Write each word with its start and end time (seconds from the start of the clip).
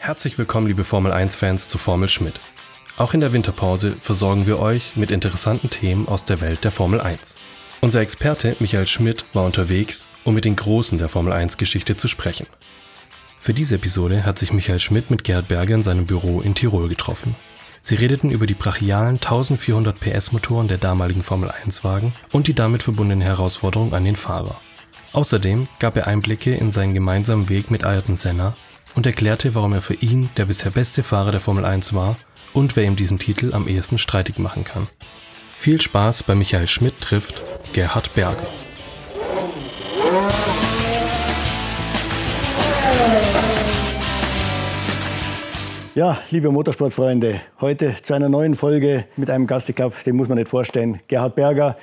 Herzlich 0.00 0.38
willkommen, 0.38 0.68
liebe 0.68 0.84
Formel 0.84 1.12
1-Fans, 1.12 1.66
zu 1.66 1.76
Formel 1.76 2.08
Schmidt. 2.08 2.40
Auch 2.96 3.14
in 3.14 3.20
der 3.20 3.32
Winterpause 3.32 3.96
versorgen 4.00 4.46
wir 4.46 4.60
euch 4.60 4.94
mit 4.94 5.10
interessanten 5.10 5.70
Themen 5.70 6.08
aus 6.08 6.24
der 6.24 6.40
Welt 6.40 6.62
der 6.62 6.70
Formel 6.70 7.00
1. 7.00 7.36
Unser 7.80 8.00
Experte 8.00 8.56
Michael 8.60 8.86
Schmidt 8.86 9.24
war 9.34 9.44
unterwegs, 9.44 10.08
um 10.24 10.34
mit 10.34 10.44
den 10.44 10.54
Großen 10.54 10.98
der 10.98 11.08
Formel 11.08 11.32
1-Geschichte 11.32 11.96
zu 11.96 12.06
sprechen. 12.06 12.46
Für 13.38 13.52
diese 13.52 13.74
Episode 13.74 14.24
hat 14.24 14.38
sich 14.38 14.52
Michael 14.52 14.78
Schmidt 14.78 15.10
mit 15.10 15.24
Gerhard 15.24 15.48
Berger 15.48 15.74
in 15.74 15.82
seinem 15.82 16.06
Büro 16.06 16.40
in 16.40 16.54
Tirol 16.54 16.88
getroffen. 16.88 17.34
Sie 17.82 17.96
redeten 17.96 18.30
über 18.30 18.46
die 18.46 18.54
brachialen 18.54 19.16
1400 19.16 19.98
PS-Motoren 19.98 20.68
der 20.68 20.78
damaligen 20.78 21.24
Formel 21.24 21.50
1-Wagen 21.50 22.14
und 22.32 22.46
die 22.46 22.54
damit 22.54 22.84
verbundenen 22.84 23.20
Herausforderungen 23.20 23.94
an 23.94 24.04
den 24.04 24.16
Fahrer. 24.16 24.60
Außerdem 25.12 25.66
gab 25.80 25.96
er 25.96 26.06
Einblicke 26.06 26.54
in 26.54 26.70
seinen 26.70 26.94
gemeinsamen 26.94 27.48
Weg 27.48 27.70
mit 27.70 27.84
Ayrton 27.84 28.16
Senna 28.16 28.56
und 28.98 29.06
erklärte, 29.06 29.54
warum 29.54 29.74
er 29.74 29.80
für 29.80 29.94
ihn 29.94 30.28
der 30.36 30.46
bisher 30.46 30.72
beste 30.72 31.04
Fahrer 31.04 31.30
der 31.30 31.38
Formel 31.38 31.64
1 31.64 31.94
war 31.94 32.16
und 32.52 32.74
wer 32.74 32.82
ihm 32.82 32.96
diesen 32.96 33.20
Titel 33.20 33.54
am 33.54 33.68
ehesten 33.68 33.96
streitig 33.96 34.40
machen 34.40 34.64
kann. 34.64 34.88
Viel 35.56 35.80
Spaß 35.80 36.24
bei 36.24 36.34
Michael 36.34 36.66
Schmidt 36.66 37.00
trifft 37.00 37.44
Gerhard 37.72 38.12
Berger. 38.14 38.48
Ja, 45.94 46.18
liebe 46.30 46.50
Motorsportfreunde, 46.50 47.40
heute 47.60 47.94
zu 48.02 48.14
einer 48.14 48.28
neuen 48.28 48.56
Folge 48.56 49.04
mit 49.16 49.30
einem 49.30 49.46
Gast, 49.46 49.68
ich 49.68 49.76
glaube, 49.76 49.94
den 50.04 50.16
muss 50.16 50.28
man 50.28 50.38
nicht 50.38 50.48
vorstellen. 50.48 50.98
Gerhard 51.06 51.36
Berger, 51.36 51.76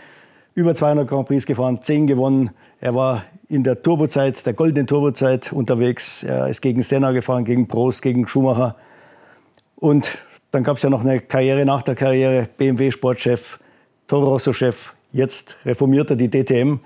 über 0.53 0.75
200 0.75 1.07
Grand 1.07 1.29
Prix 1.29 1.45
gefahren, 1.45 1.81
10 1.81 2.07
gewonnen. 2.07 2.49
Er 2.81 2.93
war 2.93 3.23
in 3.49 3.63
der 3.63 3.81
Turbozeit, 3.81 4.45
der 4.45 4.53
goldenen 4.53 4.87
Turbozeit 4.87 5.53
unterwegs. 5.53 6.23
Er 6.23 6.47
ist 6.47 6.61
gegen 6.61 6.81
Senna 6.81 7.11
gefahren, 7.11 7.45
gegen 7.45 7.67
Prost, 7.67 8.01
gegen 8.01 8.27
Schumacher. 8.27 8.75
Und 9.75 10.25
dann 10.51 10.63
gab 10.63 10.77
es 10.77 10.83
ja 10.83 10.89
noch 10.89 11.03
eine 11.03 11.19
Karriere 11.19 11.65
nach 11.65 11.83
der 11.83 11.95
Karriere, 11.95 12.47
BMW-Sportchef, 12.57 13.59
Toro 14.07 14.29
Rosso-Chef. 14.29 14.93
Jetzt 15.11 15.57
reformiert 15.65 16.09
er 16.09 16.15
die 16.15 16.29
DTM. 16.29 16.79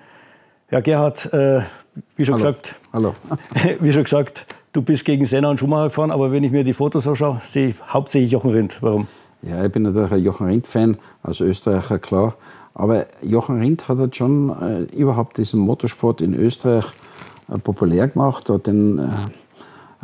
Ja, 0.71 0.81
Gerhard, 0.81 1.31
äh, 1.33 1.61
wie 2.15 2.25
schon 2.25 2.35
Hallo. 2.35 2.51
gesagt, 2.51 2.75
Hallo. 2.93 3.15
wie 3.79 3.91
schon 3.91 4.03
gesagt, 4.03 4.45
du 4.73 4.81
bist 4.81 5.05
gegen 5.05 5.25
Senna 5.25 5.49
und 5.49 5.59
Schumacher 5.59 5.85
gefahren, 5.85 6.11
aber 6.11 6.31
wenn 6.31 6.43
ich 6.43 6.51
mir 6.51 6.63
die 6.63 6.73
Fotos 6.73 7.07
anschaue, 7.07 7.41
sehe 7.47 7.69
ich 7.69 7.75
hauptsächlich 7.87 8.31
Jochen 8.31 8.51
Rindt. 8.51 8.77
Warum? 8.81 9.07
Ja, 9.41 9.65
ich 9.65 9.71
bin 9.71 9.83
natürlich 9.83 10.11
ein 10.11 10.23
Jochen 10.23 10.47
Rindt-Fan, 10.47 10.97
als 11.23 11.39
Österreicher 11.39 11.99
klar. 11.99 12.35
Aber 12.73 13.07
Jochen 13.21 13.59
Rindt 13.59 13.87
hat 13.87 13.99
halt 13.99 14.15
schon 14.15 14.49
äh, 14.49 14.95
überhaupt 14.95 15.37
diesen 15.37 15.59
Motorsport 15.59 16.21
in 16.21 16.33
Österreich 16.33 16.85
äh, 17.49 17.57
populär 17.57 18.07
gemacht, 18.07 18.49
hat 18.49 18.67
den 18.67 18.99
äh, 18.99 19.03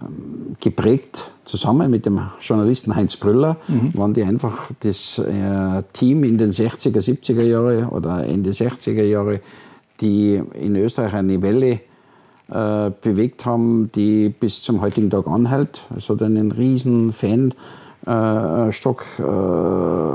ähm, 0.01 0.55
geprägt, 0.59 1.31
zusammen 1.45 1.89
mit 1.91 2.05
dem 2.05 2.19
Journalisten 2.41 2.95
Heinz 2.95 3.15
Brüller, 3.15 3.57
waren 3.93 4.13
die 4.13 4.23
einfach 4.23 4.69
das 4.79 5.19
äh, 5.19 5.83
Team 5.93 6.23
in 6.23 6.37
den 6.37 6.51
60er, 6.51 6.97
70er 6.97 7.43
Jahre 7.43 7.87
oder 7.91 8.25
Ende 8.25 8.49
60er 8.49 9.03
Jahre, 9.03 9.41
die 10.01 10.41
in 10.53 10.75
Österreich 10.75 11.13
eine 11.13 11.41
Welle 11.41 11.79
äh, 12.49 12.91
bewegt 13.01 13.45
haben, 13.45 13.89
die 13.93 14.29
bis 14.29 14.63
zum 14.63 14.81
heutigen 14.81 15.09
Tag 15.09 15.27
anhält. 15.27 15.83
Es 15.95 16.09
hat 16.09 16.21
einen 16.21 16.51
riesen 16.51 17.13
Fanstock 17.13 17.55
äh, 18.05 18.71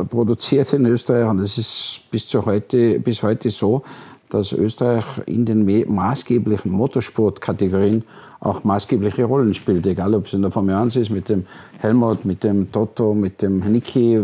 produziert 0.04 0.72
in 0.72 0.86
Österreich. 0.86 1.28
Und 1.28 1.40
es 1.40 1.58
ist 1.58 2.00
bis, 2.10 2.28
zu 2.28 2.44
heute, 2.44 3.00
bis 3.00 3.22
heute 3.22 3.50
so, 3.50 3.82
dass 4.30 4.52
Österreich 4.52 5.04
in 5.26 5.44
den 5.44 5.66
maßgeblichen 5.92 6.70
Motorsportkategorien 6.70 8.04
auch 8.40 8.64
maßgebliche 8.64 9.24
Rollen 9.24 9.52
spielt, 9.52 9.86
egal 9.86 10.14
ob 10.14 10.26
es 10.26 10.32
in 10.32 10.42
der 10.42 10.50
Formel 10.50 10.74
1 10.74 10.96
ist, 10.96 11.10
mit 11.10 11.28
dem 11.28 11.44
Helmut, 11.78 12.24
mit 12.24 12.42
dem 12.42 12.72
Toto, 12.72 13.12
mit 13.12 13.42
dem 13.42 13.60
Niki, 13.60 14.18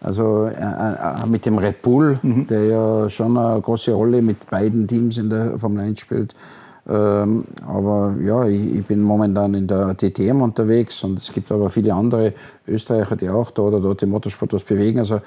also 0.00 0.46
äh, 0.46 0.52
äh, 0.52 1.26
mit 1.26 1.44
dem 1.44 1.58
Red 1.58 1.82
Bull, 1.82 2.18
der 2.22 2.64
ja 2.64 3.10
schon 3.10 3.36
eine 3.36 3.60
große 3.60 3.92
Rolle 3.92 4.22
mit 4.22 4.48
beiden 4.48 4.86
Teams 4.86 5.18
in 5.18 5.28
der 5.28 5.58
Formel 5.58 5.84
1 5.84 6.00
spielt. 6.00 6.34
Ähm, 6.88 7.44
aber 7.66 8.14
ja, 8.24 8.46
ich, 8.46 8.76
ich 8.76 8.86
bin 8.86 9.02
momentan 9.02 9.54
in 9.54 9.66
der 9.66 9.94
DTM 9.94 10.40
unterwegs 10.40 11.04
und 11.04 11.18
es 11.18 11.32
gibt 11.32 11.52
aber 11.52 11.68
viele 11.68 11.92
andere 11.92 12.32
Österreicher, 12.66 13.16
die 13.16 13.28
auch 13.28 13.50
da 13.50 13.62
oder 13.62 13.80
dort 13.80 14.02
im 14.02 14.10
Motorsport 14.10 14.54
was 14.54 14.62
bewegen. 14.62 14.98
Also 14.98 15.20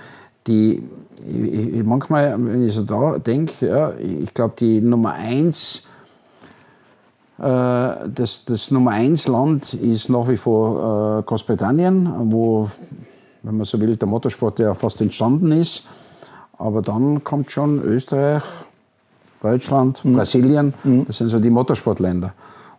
die, 0.48 0.84
ich, 1.28 1.76
ich, 1.76 1.84
manchmal, 1.84 2.36
wenn 2.38 2.68
ich 2.68 2.74
so 2.74 2.84
da 2.84 3.20
denke, 3.20 3.68
ja, 3.68 3.94
ich 4.00 4.34
glaube, 4.34 4.56
die 4.58 4.82
Nummer 4.82 5.14
eins 5.14 5.84
äh, 7.42 8.10
das, 8.14 8.46
das 8.46 8.70
Nummer 8.70 8.92
eins 8.92 9.28
Land 9.28 9.74
ist 9.74 10.10
nach 10.10 10.28
wie 10.28 10.38
vor 10.38 11.20
äh, 11.20 11.24
Großbritannien, 11.24 12.32
wo, 12.32 12.70
wenn 13.42 13.58
man 13.58 13.66
so 13.66 13.82
will, 13.82 13.96
der 13.96 14.08
Motorsport 14.08 14.60
ja 14.60 14.74
fast 14.76 15.02
entstanden 15.02 15.52
ist. 15.52 15.84
Aber 16.58 16.84
dann 16.84 17.24
kommt 17.24 17.52
schon 17.52 17.82
Österreich, 17.82 18.44
Deutschland, 19.42 20.02
Brasilien, 20.04 20.74
das 21.08 21.18
sind 21.18 21.30
so 21.30 21.40
die 21.40 21.50
Motorsportländer. 21.50 22.34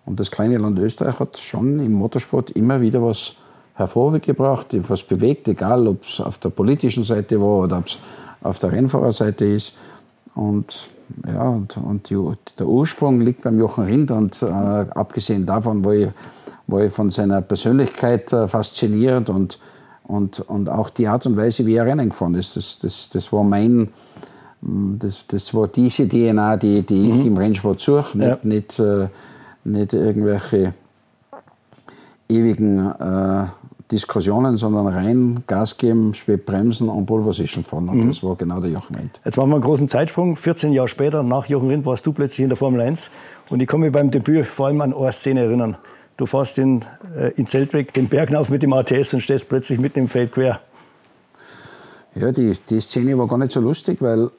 Und 0.04 0.18
das 0.18 0.30
kleine 0.30 0.58
Land 0.58 0.78
Österreich 0.78 1.18
hat 1.18 1.38
schon 1.38 1.78
im 1.80 1.92
Motorsport 1.92 2.50
immer 2.50 2.80
wieder 2.80 3.02
was 3.02 3.34
hervorgebracht, 3.74 4.68
was 4.88 5.02
bewegt, 5.02 5.48
egal 5.48 5.86
ob 5.86 6.04
es 6.04 6.20
auf 6.20 6.38
der 6.38 6.50
politischen 6.50 7.04
Seite 7.04 7.40
war 7.40 7.64
oder 7.64 7.78
ob 7.78 7.86
es 7.86 7.98
auf 8.42 8.58
der 8.58 8.72
Rennfahrerseite 8.72 9.44
ist. 9.44 9.74
Und 10.34 10.88
ja, 11.26 11.48
und, 11.48 11.76
und 11.76 12.10
die, 12.10 12.18
der 12.58 12.66
Ursprung 12.66 13.20
liegt 13.20 13.42
beim 13.42 13.58
Jochen 13.58 13.84
Rindt 13.84 14.10
und 14.10 14.42
äh, 14.42 14.46
abgesehen 14.46 15.46
davon 15.46 15.84
war 15.84 15.92
ich, 15.92 16.08
war 16.66 16.84
ich 16.84 16.92
von 16.92 17.10
seiner 17.10 17.42
Persönlichkeit 17.42 18.32
äh, 18.32 18.48
fasziniert 18.48 19.28
und, 19.28 19.58
und, 20.04 20.40
und 20.40 20.68
auch 20.68 20.90
die 20.90 21.06
Art 21.06 21.26
und 21.26 21.36
Weise, 21.36 21.66
wie 21.66 21.74
er 21.74 21.86
Rennen 21.86 22.10
gefahren 22.10 22.34
ist, 22.34 22.56
das, 22.56 22.78
das, 22.78 23.08
das 23.10 23.32
war 23.32 23.44
mein, 23.44 23.88
das, 24.62 25.26
das 25.26 25.52
war 25.54 25.68
diese 25.68 26.08
DNA, 26.08 26.56
die, 26.56 26.82
die 26.82 27.08
ich 27.10 27.26
im 27.26 27.36
Rennsport 27.36 27.80
suche, 27.80 28.16
nicht, 28.16 28.28
Ja. 28.28 28.38
nicht, 28.42 28.78
äh, 28.78 29.08
nicht 29.64 29.92
irgendwelche 29.92 30.74
ewigen 32.28 32.78
äh, 32.78 33.46
Diskussionen, 33.90 34.56
sondern 34.56 34.86
rein 34.86 35.42
Gas 35.46 35.76
geben, 35.76 36.14
spät 36.14 36.46
bremsen 36.46 36.88
und 36.88 37.04
Pole 37.04 37.24
Position 37.24 37.62
fahren. 37.64 37.88
Und 37.90 38.08
das 38.08 38.22
war 38.22 38.36
genau 38.36 38.58
der 38.60 38.70
Jochen 38.70 38.96
Rindt. 38.96 39.20
Jetzt 39.24 39.36
machen 39.36 39.50
wir 39.50 39.56
einen 39.56 39.64
großen 39.64 39.86
Zeitsprung. 39.88 40.36
14 40.36 40.72
Jahre 40.72 40.88
später, 40.88 41.22
nach 41.22 41.46
Jochen 41.46 41.68
Rindt, 41.68 41.84
warst 41.84 42.06
du 42.06 42.12
plötzlich 42.12 42.40
in 42.44 42.48
der 42.48 42.56
Formel 42.56 42.80
1. 42.80 43.10
Und 43.50 43.60
ich 43.60 43.68
kann 43.68 43.80
mich 43.80 43.92
beim 43.92 44.10
Debüt 44.10 44.46
vor 44.46 44.68
allem 44.68 44.80
an 44.80 44.94
eine 44.94 45.12
Szene 45.12 45.40
erinnern. 45.40 45.76
Du 46.16 46.24
fährst 46.24 46.58
in, 46.58 46.84
äh, 47.16 47.32
in 47.36 47.46
Zeltweg 47.46 47.92
den 47.92 48.08
Berg 48.08 48.34
auf 48.34 48.48
mit 48.48 48.62
dem 48.62 48.72
ATS 48.72 49.12
und 49.12 49.20
stehst 49.20 49.48
plötzlich 49.48 49.78
mitten 49.78 49.98
im 49.98 50.08
Feld 50.08 50.32
quer. 50.32 50.60
Ja, 52.14 52.30
die, 52.32 52.56
die 52.70 52.80
Szene 52.80 53.18
war 53.18 53.26
gar 53.26 53.38
nicht 53.38 53.52
so 53.52 53.60
lustig, 53.60 54.00
weil 54.00 54.30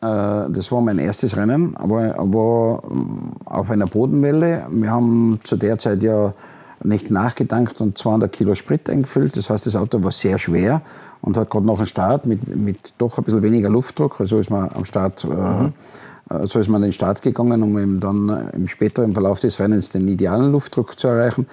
das 0.00 0.70
war 0.70 0.80
mein 0.80 0.98
erstes 0.98 1.36
Rennen, 1.36 1.76
aber 1.76 2.14
war 2.18 2.82
ähm, 2.90 3.32
auf 3.44 3.70
einer 3.70 3.86
Bodenwelle. 3.86 4.66
Wir 4.70 4.90
haben 4.90 5.40
zu 5.42 5.56
der 5.56 5.78
Zeit 5.78 6.02
ja 6.02 6.34
nicht 6.84 7.10
nachgedankt 7.10 7.80
und 7.80 7.98
200 7.98 8.32
Kilo 8.32 8.54
Sprit 8.54 8.88
eingefüllt. 8.88 9.36
Das 9.36 9.50
heißt, 9.50 9.66
das 9.66 9.76
Auto 9.76 10.02
war 10.04 10.12
sehr 10.12 10.38
schwer 10.38 10.82
und 11.20 11.36
hat 11.36 11.50
gerade 11.50 11.66
nach 11.66 11.76
dem 11.76 11.86
Start 11.86 12.26
mit, 12.26 12.54
mit 12.54 12.92
doch 12.98 13.18
ein 13.18 13.24
bisschen 13.24 13.42
weniger 13.42 13.68
Luftdruck, 13.68 14.20
also 14.20 14.38
ist 14.38 14.50
man 14.50 14.70
am 14.72 14.84
Start, 14.84 15.24
äh, 15.24 16.34
äh, 16.34 16.46
so 16.46 16.60
ist 16.60 16.68
man 16.68 16.76
an 16.76 16.88
den 16.88 16.92
Start 16.92 17.22
gegangen, 17.22 17.62
um 17.62 17.76
eben 17.78 17.98
dann 17.98 18.28
äh, 18.28 18.56
im 18.56 18.68
späteren 18.68 19.12
Verlauf 19.12 19.40
des 19.40 19.58
Rennens 19.58 19.90
den 19.90 20.06
idealen 20.06 20.52
Luftdruck 20.52 20.98
zu 20.98 21.08
erreichen 21.08 21.46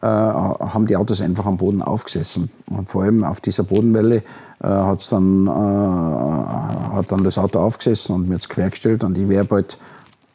äh, 0.00 0.06
haben 0.06 0.86
die 0.86 0.96
Autos 0.96 1.20
einfach 1.20 1.46
am 1.46 1.56
Boden 1.56 1.82
aufgesessen. 1.82 2.50
Und 2.66 2.88
vor 2.88 3.02
allem 3.02 3.24
auf 3.24 3.40
dieser 3.40 3.64
Bodenwelle 3.64 4.22
äh, 4.62 4.66
hat's 4.66 5.08
dann, 5.10 5.46
äh, 5.46 6.94
hat 6.96 7.10
dann 7.12 7.24
das 7.24 7.38
Auto 7.38 7.60
aufgesessen 7.60 8.14
und 8.14 8.28
mir 8.28 8.34
jetzt 8.34 8.48
quergestellt 8.48 9.04
und 9.04 9.16
ich 9.16 9.28
wäre 9.28 9.44
bald, 9.44 9.78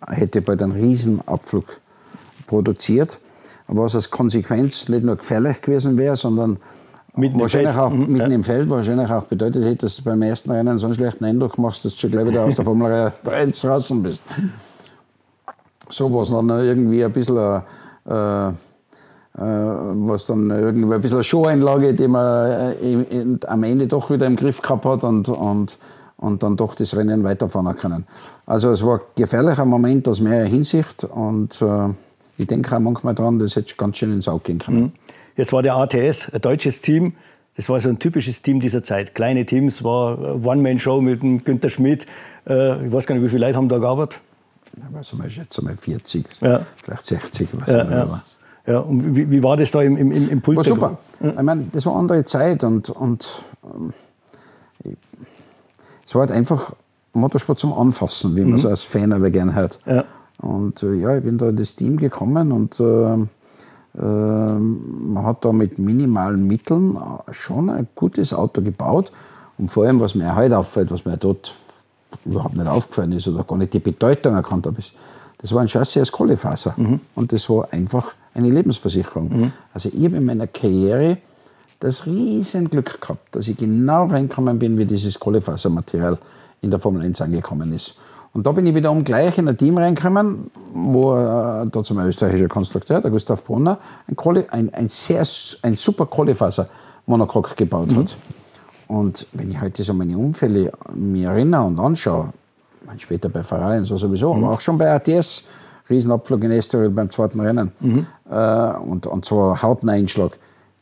hätte 0.07 0.41
bald 0.41 0.61
einen 0.61 0.73
Riesenabflug 0.73 1.65
produziert, 2.47 3.19
was 3.67 3.95
als 3.95 4.09
Konsequenz 4.09 4.89
nicht 4.89 5.03
nur 5.03 5.15
gefährlich 5.15 5.61
gewesen 5.61 5.97
wäre, 5.97 6.15
sondern 6.15 6.57
Mitten 7.15 7.39
wahrscheinlich 7.39 7.75
auch 7.75 7.91
Mhm, 7.91 8.11
mitten 8.11 8.31
ja. 8.31 8.35
im 8.35 8.43
Feld, 8.43 8.69
wahrscheinlich 8.69 9.09
auch 9.11 9.25
bedeutet 9.25 9.63
hätte, 9.63 9.85
dass 9.85 9.97
du 9.97 10.03
beim 10.03 10.21
ersten 10.23 10.49
Rennen 10.49 10.79
so 10.79 10.87
einen 10.87 10.95
schlechten 10.95 11.23
Eindruck 11.25 11.59
machst, 11.59 11.85
dass 11.85 11.93
du 11.93 11.99
schon 11.99 12.11
gleich 12.11 12.25
wieder 12.25 12.43
aus 12.43 12.55
der 12.55 12.65
Formel 12.65 13.13
1 13.23 13.61
draußen 13.61 14.01
bist. 14.01 14.21
So 15.89 16.11
war 16.11 16.23
es 16.23 16.31
dann 16.31 16.49
irgendwie 16.49 17.05
ein 17.05 17.13
bisschen, 17.13 17.61
äh, 18.05 18.51
was 19.35 20.25
dann 20.27 20.49
irgendwie 20.51 20.93
ein 20.93 21.01
bisschen 21.01 21.17
eine 21.17 21.23
Showeinlage, 21.23 21.93
die 21.93 22.07
man 22.07 22.73
äh, 22.81 23.37
am 23.47 23.63
Ende 23.63 23.87
doch 23.87 24.09
wieder 24.11 24.27
im 24.27 24.35
Griff 24.35 24.61
gehabt 24.61 24.85
hat 24.85 25.03
und, 25.03 25.27
und, 25.27 25.77
und 26.17 26.43
dann 26.43 26.55
doch 26.55 26.75
das 26.75 26.95
Rennen 26.95 27.23
weiterfahren 27.23 27.75
können. 27.75 28.05
Also 28.45 28.71
es 28.71 28.83
war 28.83 28.95
ein 28.97 29.01
gefährlicher 29.15 29.65
Moment 29.65 30.07
aus 30.07 30.19
mehrerer 30.21 30.47
Hinsicht 30.47 31.03
und 31.03 31.59
äh, 31.61 31.89
ich 32.37 32.47
denke 32.47 32.75
auch 32.75 32.79
manchmal 32.79 33.15
dran, 33.15 33.39
das 33.39 33.55
hätte 33.55 33.73
ganz 33.75 33.97
schön 33.97 34.11
ins 34.13 34.27
Auge 34.27 34.43
gehen 34.43 34.59
können. 34.59 34.93
Jetzt 35.35 35.51
war 35.51 35.63
der 35.63 35.75
ATS 35.75 36.31
ein 36.31 36.41
deutsches 36.41 36.81
Team. 36.81 37.13
Das 37.55 37.69
war 37.69 37.79
so 37.79 37.89
ein 37.89 37.99
typisches 37.99 38.41
Team 38.41 38.59
dieser 38.59 38.81
Zeit. 38.83 39.13
Kleine 39.15 39.45
Teams, 39.45 39.83
war 39.83 40.43
One-Man-Show 40.43 41.01
mit 41.01 41.21
dem 41.21 41.43
Günther 41.43 41.69
Schmidt. 41.69 42.05
Äh, 42.47 42.85
ich 42.87 42.91
weiß 42.91 43.05
gar 43.07 43.15
nicht, 43.15 43.23
wie 43.23 43.29
viele 43.29 43.45
Leute 43.47 43.57
haben 43.57 43.69
da 43.69 43.77
gearbeitet. 43.79 44.19
Ich 45.27 45.33
schätze 45.35 45.63
mal 45.63 45.77
40, 45.77 46.25
Ja. 46.41 46.65
vielleicht 46.83 47.05
60. 47.05 47.47
Was 47.53 47.67
Ja, 47.67 47.89
ja. 47.89 48.23
Ja, 48.65 48.79
und 48.79 49.15
wie, 49.15 49.29
wie 49.29 49.43
war 49.43 49.57
das 49.57 49.71
da 49.71 49.81
im, 49.81 49.97
im, 49.97 50.29
im 50.29 50.41
Pult? 50.41 50.57
War 50.57 50.63
super. 50.63 50.97
Ja. 51.21 51.31
Ich 51.31 51.41
meine, 51.41 51.65
das 51.71 51.85
war 51.85 51.93
eine 51.93 52.01
andere 52.01 52.23
Zeit 52.23 52.63
und, 52.63 52.89
und 52.89 53.43
ähm, 53.63 53.93
es 56.05 56.15
war 56.15 56.21
halt 56.21 56.31
einfach 56.31 56.73
Motorsport 57.13 57.59
zum 57.59 57.73
Anfassen, 57.73 58.35
wie 58.35 58.41
man 58.41 58.53
mhm. 58.53 58.57
so 58.59 58.69
als 58.69 58.81
Fan 58.81 59.11
aber 59.11 59.29
gern 59.29 59.53
hört. 59.53 59.79
Ja. 59.85 60.05
Und 60.37 60.81
äh, 60.83 60.93
ja, 60.93 61.17
ich 61.17 61.23
bin 61.23 61.37
da 61.37 61.49
in 61.49 61.57
das 61.57 61.75
Team 61.75 61.97
gekommen 61.97 62.51
und 62.51 62.79
äh, 62.79 63.13
äh, 63.13 64.57
man 64.57 65.23
hat 65.23 65.45
da 65.45 65.51
mit 65.51 65.77
minimalen 65.77 66.47
Mitteln 66.47 66.97
schon 67.31 67.69
ein 67.69 67.87
gutes 67.95 68.33
Auto 68.33 68.61
gebaut. 68.61 69.11
Und 69.57 69.69
vor 69.69 69.85
allem, 69.85 69.99
was 69.99 70.15
mir 70.15 70.35
heute 70.35 70.57
auffällt, 70.57 70.89
was 70.91 71.05
mir 71.05 71.17
dort 71.17 71.53
überhaupt 72.25 72.55
nicht 72.55 72.67
aufgefallen 72.67 73.11
ist 73.11 73.27
oder 73.27 73.43
gar 73.43 73.57
nicht 73.57 73.73
die 73.73 73.79
Bedeutung 73.79 74.35
erkannt 74.35 74.65
habe, 74.65 74.79
ist, 74.79 74.93
das 75.37 75.51
war 75.53 75.61
ein 75.61 75.67
Chassis 75.67 76.01
aus 76.01 76.11
Kohlefaser. 76.11 76.73
Mhm. 76.77 77.01
Und 77.15 77.31
das 77.31 77.49
war 77.49 77.71
einfach 77.71 78.13
eine 78.33 78.49
Lebensversicherung. 78.49 79.29
Mhm. 79.29 79.51
Also 79.73 79.89
ich 79.93 80.05
habe 80.05 80.17
in 80.17 80.25
meiner 80.25 80.47
Karriere 80.47 81.17
das 81.79 82.05
riesen 82.05 82.69
Glück 82.69 83.01
gehabt, 83.01 83.35
dass 83.35 83.47
ich 83.47 83.57
genau 83.57 84.05
reingekommen 84.05 84.57
bin, 84.57 84.77
wie 84.77 84.85
dieses 84.85 85.19
Kohlefasermaterial 85.19 86.17
in 86.61 86.71
der 86.71 86.79
Formel 86.79 87.01
1 87.01 87.19
angekommen 87.21 87.73
ist. 87.73 87.95
Und 88.33 88.47
da 88.47 88.51
bin 88.51 88.65
ich 88.65 88.73
wiederum 88.73 89.03
gleich 89.03 89.37
in 89.37 89.47
ein 89.47 89.57
Team 89.57 89.77
reingekommen, 89.77 90.49
wo 90.73 91.13
äh, 91.13 91.67
da 91.67 91.83
zum 91.83 91.99
österreichischer 91.99 92.47
Konstrukteur, 92.47 92.99
der 92.99 93.11
Gustav 93.11 93.43
Brunner, 93.43 93.77
ein, 94.07 94.15
Kohle, 94.15 94.47
ein, 94.51 94.73
ein, 94.73 94.87
sehr, 94.87 95.23
ein 95.61 95.75
super 95.75 96.07
Kohlefaser-Monocoque 96.07 97.55
gebaut 97.55 97.91
mhm. 97.91 97.97
hat. 97.97 98.15
Und 98.87 99.27
wenn 99.33 99.51
ich 99.51 99.61
heute 99.61 99.83
so 99.83 99.93
meine 99.93 100.17
Unfälle 100.17 100.71
mir 100.95 101.29
erinnere 101.29 101.63
und 101.63 101.79
anschaue, 101.79 102.33
später 102.97 103.29
bei 103.29 103.43
Ferrari 103.43 103.77
und 103.77 103.85
so 103.85 103.97
sowieso, 103.97 104.33
mhm. 104.33 104.43
aber 104.43 104.53
auch 104.53 104.61
schon 104.61 104.77
bei 104.77 104.91
ATS, 104.91 105.43
Riesenabflug 105.89 106.43
in 106.43 106.51
Estoril 106.51 106.89
beim 106.89 107.11
zweiten 107.11 107.39
Rennen 107.39 107.71
mhm. 107.79 108.07
äh, 108.29 108.73
und, 108.77 109.07
und 109.07 109.25
so 109.25 109.61
Hautneinschlag 109.61 110.37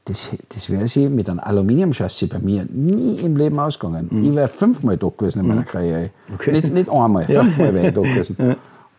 das, 0.06 0.30
das 0.50 0.70
wäre 0.70 0.88
sie 0.88 1.08
mit 1.10 1.30
einem 1.30 1.40
Aluminiumchassis 1.40 2.28
bei 2.30 2.40
mir 2.40 2.66
nie 2.70 3.20
im 3.20 3.36
Leben 3.36 3.60
ausgegangen. 3.60 4.08
Mhm. 4.10 4.24
Ich 4.24 4.36
wäre 4.36 4.48
fünfmal 4.48 4.98
da 4.98 5.10
gewesen 5.16 5.42
in 5.42 5.48
meiner 5.48 5.62
mhm. 5.62 5.66
Karriere. 5.66 6.10
Okay. 6.34 6.52
Nicht, 6.54 6.74
nicht 6.74 6.90
einmal, 6.90 7.26
fünfmal 7.26 7.74
wäre 7.74 7.88
ich 7.88 7.94
da 7.94 8.02
gewesen. 8.02 8.36
Ja. 8.42 8.56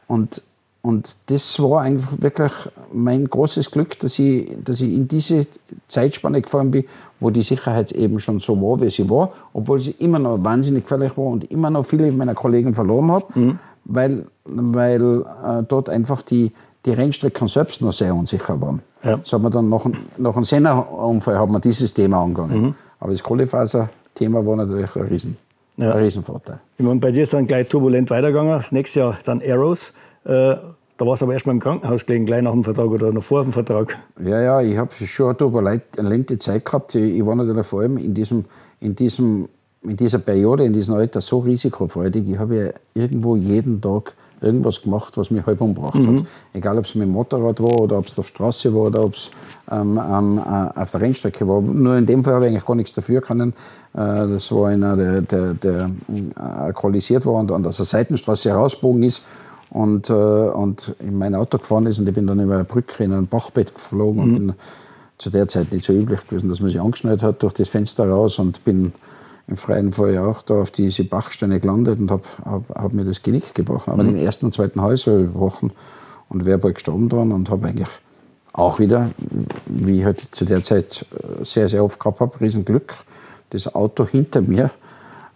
Und, 0.07 0.43
und 0.83 1.17
das 1.27 1.59
war 1.59 1.83
einfach 1.83 2.13
wirklich 2.21 2.53
mein 2.93 3.29
großes 3.29 3.71
Glück, 3.71 3.99
dass 4.01 4.19
ich, 4.19 4.53
dass 4.63 4.81
ich 4.81 4.93
in 4.93 5.09
diese 5.09 5.47
Zeitspanne 5.89 6.43
gefahren 6.43 6.71
bin, 6.71 6.85
wo 7.19 7.31
die 7.31 7.43
Sicherheit 7.43 7.93
eben 7.93 8.19
schon 8.19 8.39
so 8.39 8.61
war, 8.61 8.81
wie 8.81 8.91
sie 8.91 9.09
war, 9.09 9.33
obwohl 9.55 9.79
sie 9.79 9.93
immer 9.93 10.19
noch 10.19 10.43
wahnsinnig 10.45 10.85
gefährlich 10.85 11.17
war 11.17 11.27
und 11.27 11.51
immer 11.51 11.71
noch 11.71 11.87
viele 11.87 12.13
meiner 12.13 12.35
Kollegen 12.35 12.75
verloren 12.75 13.11
habe, 13.11 13.27
mhm. 13.35 13.59
Weil, 13.84 14.26
weil 14.44 15.23
äh, 15.23 15.62
dort 15.67 15.88
einfach 15.88 16.23
die, 16.23 16.52
die 16.84 16.90
Rennstrecken 16.93 17.49
selbst 17.49 17.81
noch 17.81 17.93
sehr 17.93 18.14
unsicher 18.14 18.61
waren. 18.61 18.82
Ja. 19.02 19.19
So 19.25 19.37
haben 19.37 19.43
wir 19.43 19.50
dann 19.50 19.69
nach, 19.69 19.87
nach 20.19 20.34
einem 20.34 20.44
Senna-Unfall 20.44 21.38
haben 21.38 21.52
wir 21.52 21.61
dieses 21.61 21.93
Thema 21.93 22.23
angegangen. 22.23 22.62
Mhm. 22.62 22.75
Aber 23.00 23.12
das 23.12 23.23
Kohlefaser-Thema 23.23 24.44
war 24.46 24.56
natürlich 24.56 24.94
ein, 24.94 25.02
Riesen, 25.02 25.37
ja. 25.76 25.93
ein 25.93 26.02
Riesenvorteil. 26.02 26.61
Ich 26.79 26.84
meine, 26.84 27.00
bei 27.00 27.11
dir 27.11 27.25
ist 27.25 27.32
dann 27.32 27.46
gleich 27.46 27.69
turbulent 27.69 28.11
weitergegangen. 28.11 28.64
Nächstes 28.70 28.94
Jahr 28.94 29.19
dann 29.25 29.43
Arrows. 29.43 29.93
Äh, 30.25 30.56
da 30.99 31.06
warst 31.06 31.23
du 31.23 31.26
aber 31.26 31.32
erst 31.32 31.46
mal 31.46 31.52
im 31.52 31.58
Krankenhaus 31.61 32.06
gelegen, 32.06 32.26
gleich 32.26 32.43
nach 32.43 32.52
dem 32.52 32.62
Vertrag 32.62 32.87
oder 32.87 33.12
noch 33.12 33.25
vor 33.25 33.43
dem 33.43 33.52
Vertrag. 33.52 33.96
Ja, 34.23 34.40
ja, 34.40 34.61
ich 34.61 34.76
habe 34.76 34.93
schon 34.94 35.26
eine 35.26 35.37
turbulente 35.37 36.38
Zeit 36.38 36.64
gehabt. 36.64 36.94
Ich 36.94 37.26
war 37.26 37.34
natürlich 37.34 37.67
vor 37.67 37.81
allem 37.81 37.99
in, 37.99 38.14
diesem, 38.14 38.44
in, 38.79 38.94
diesem, 38.94 39.49
in 39.84 39.96
dieser 39.96 40.19
Periode, 40.19 40.64
in 40.64 40.73
diesem 40.73 40.94
Alter 40.94 41.20
so 41.20 41.40
risikofreudig. 41.40 42.29
Ich 42.29 42.38
habe 42.38 42.56
ja 42.56 42.70
irgendwo 42.94 43.37
jeden 43.37 43.81
Tag 43.81 44.14
irgendwas 44.40 44.82
gemacht, 44.82 45.17
was 45.17 45.31
mich 45.31 45.46
halb 45.46 45.61
umgebracht 45.61 45.94
mhm. 45.94 46.20
hat. 46.20 46.26
Egal, 46.52 46.79
ob 46.79 46.84
es 46.84 46.94
mit 46.94 47.06
dem 47.06 47.12
Motorrad 47.12 47.61
war 47.62 47.81
oder 47.81 47.99
ob 47.99 48.06
es 48.06 48.19
auf 48.19 48.26
der 48.26 48.34
Straße 48.34 48.75
war 48.75 48.82
oder 48.82 49.05
ob 49.05 49.14
es 49.14 49.31
ähm, 49.70 49.99
ähm, 49.99 50.38
äh, 50.38 50.81
auf 50.81 50.90
der 50.90 51.00
Rennstrecke 51.00 51.46
war. 51.46 51.61
Nur 51.61 51.96
in 51.96 52.06
dem 52.06 52.25
Fall 52.25 52.34
habe 52.34 52.46
ich 52.46 52.50
eigentlich 52.50 52.67
gar 52.67 52.75
nichts 52.75 52.93
dafür 52.93 53.20
können. 53.20 53.50
Äh, 53.94 53.99
das 53.99 54.50
war 54.52 54.69
einer, 54.69 54.96
der, 54.96 55.20
der, 55.23 55.55
der 55.55 55.90
äh, 56.08 56.40
alkoholisiert 56.40 57.25
war 57.25 57.34
und 57.34 57.52
an 57.52 57.62
der 57.62 57.73
Seitenstraße 57.73 58.50
herausgebogen 58.50 59.05
ist 59.05 59.23
und, 59.70 60.11
äh, 60.11 60.12
und 60.12 60.94
in 60.99 61.17
mein 61.17 61.34
Auto 61.34 61.58
gefahren 61.58 61.87
ist 61.87 61.99
und 61.99 62.08
ich 62.08 62.14
bin 62.14 62.26
dann 62.26 62.40
über 62.40 62.55
eine 62.55 62.64
Brücke 62.64 63.05
in 63.05 63.12
ein 63.12 63.26
Bachbett 63.26 63.75
geflogen 63.75 64.17
mhm. 64.17 64.23
und 64.23 64.34
bin 64.34 64.55
zu 65.19 65.31
der 65.31 65.46
Zeit 65.46 65.70
nicht 65.73 65.84
so 65.84 65.93
üblich 65.93 66.26
gewesen, 66.26 66.49
dass 66.49 66.61
man 66.61 66.70
sich 66.70 66.81
angeschnallt 66.81 67.23
hat 67.23 67.43
durch 67.43 67.55
das 67.55 67.69
Fenster 67.69 68.08
raus 68.08 68.40
und 68.40 68.64
bin 68.64 68.93
im 69.53 69.59
freien 69.59 69.93
Fall 69.93 70.17
auch 70.19 70.43
da 70.43 70.61
auf 70.61 70.71
diese 70.71 71.05
Bachsteine 71.05 71.61
gelandet 71.61 72.01
und 72.01 72.11
habe 72.11 72.23
hab, 72.45 72.69
hab 72.71 72.93
mir 72.95 73.05
das 73.05 73.23
Genick 73.23 73.55
gebrochen. 73.55 73.93
Aber 73.93 74.03
mhm. 74.03 74.15
den 74.15 74.25
ersten 74.25 74.47
und 74.47 74.53
zweiten 74.53 74.81
Hals 74.81 75.07
habe 75.07 75.21
ich 75.21 75.27
gebrochen 75.27 75.73
und 76.29 76.47
wäre 76.47 76.59
bald 76.59 76.77
gestorben 76.77 77.09
dran 77.09 77.33
und 77.33 77.51
habe 77.51 77.69
eigentlich 77.69 77.89
auch 78.55 78.79
wieder, 78.79 79.11
wie 79.67 80.01
ich 80.01 80.05
halt 80.05 80.21
zu 80.33 80.45
der 80.45 80.63
Zeit 80.63 81.05
äh, 81.13 81.45
sehr, 81.45 81.69
sehr 81.69 81.85
oft 81.85 82.01
gehabt 82.01 82.21
habe, 82.21 82.41
Riesenglück. 82.41 82.95
Das 83.51 83.75
Auto 83.75 84.07
hinter 84.07 84.41
mir 84.41 84.71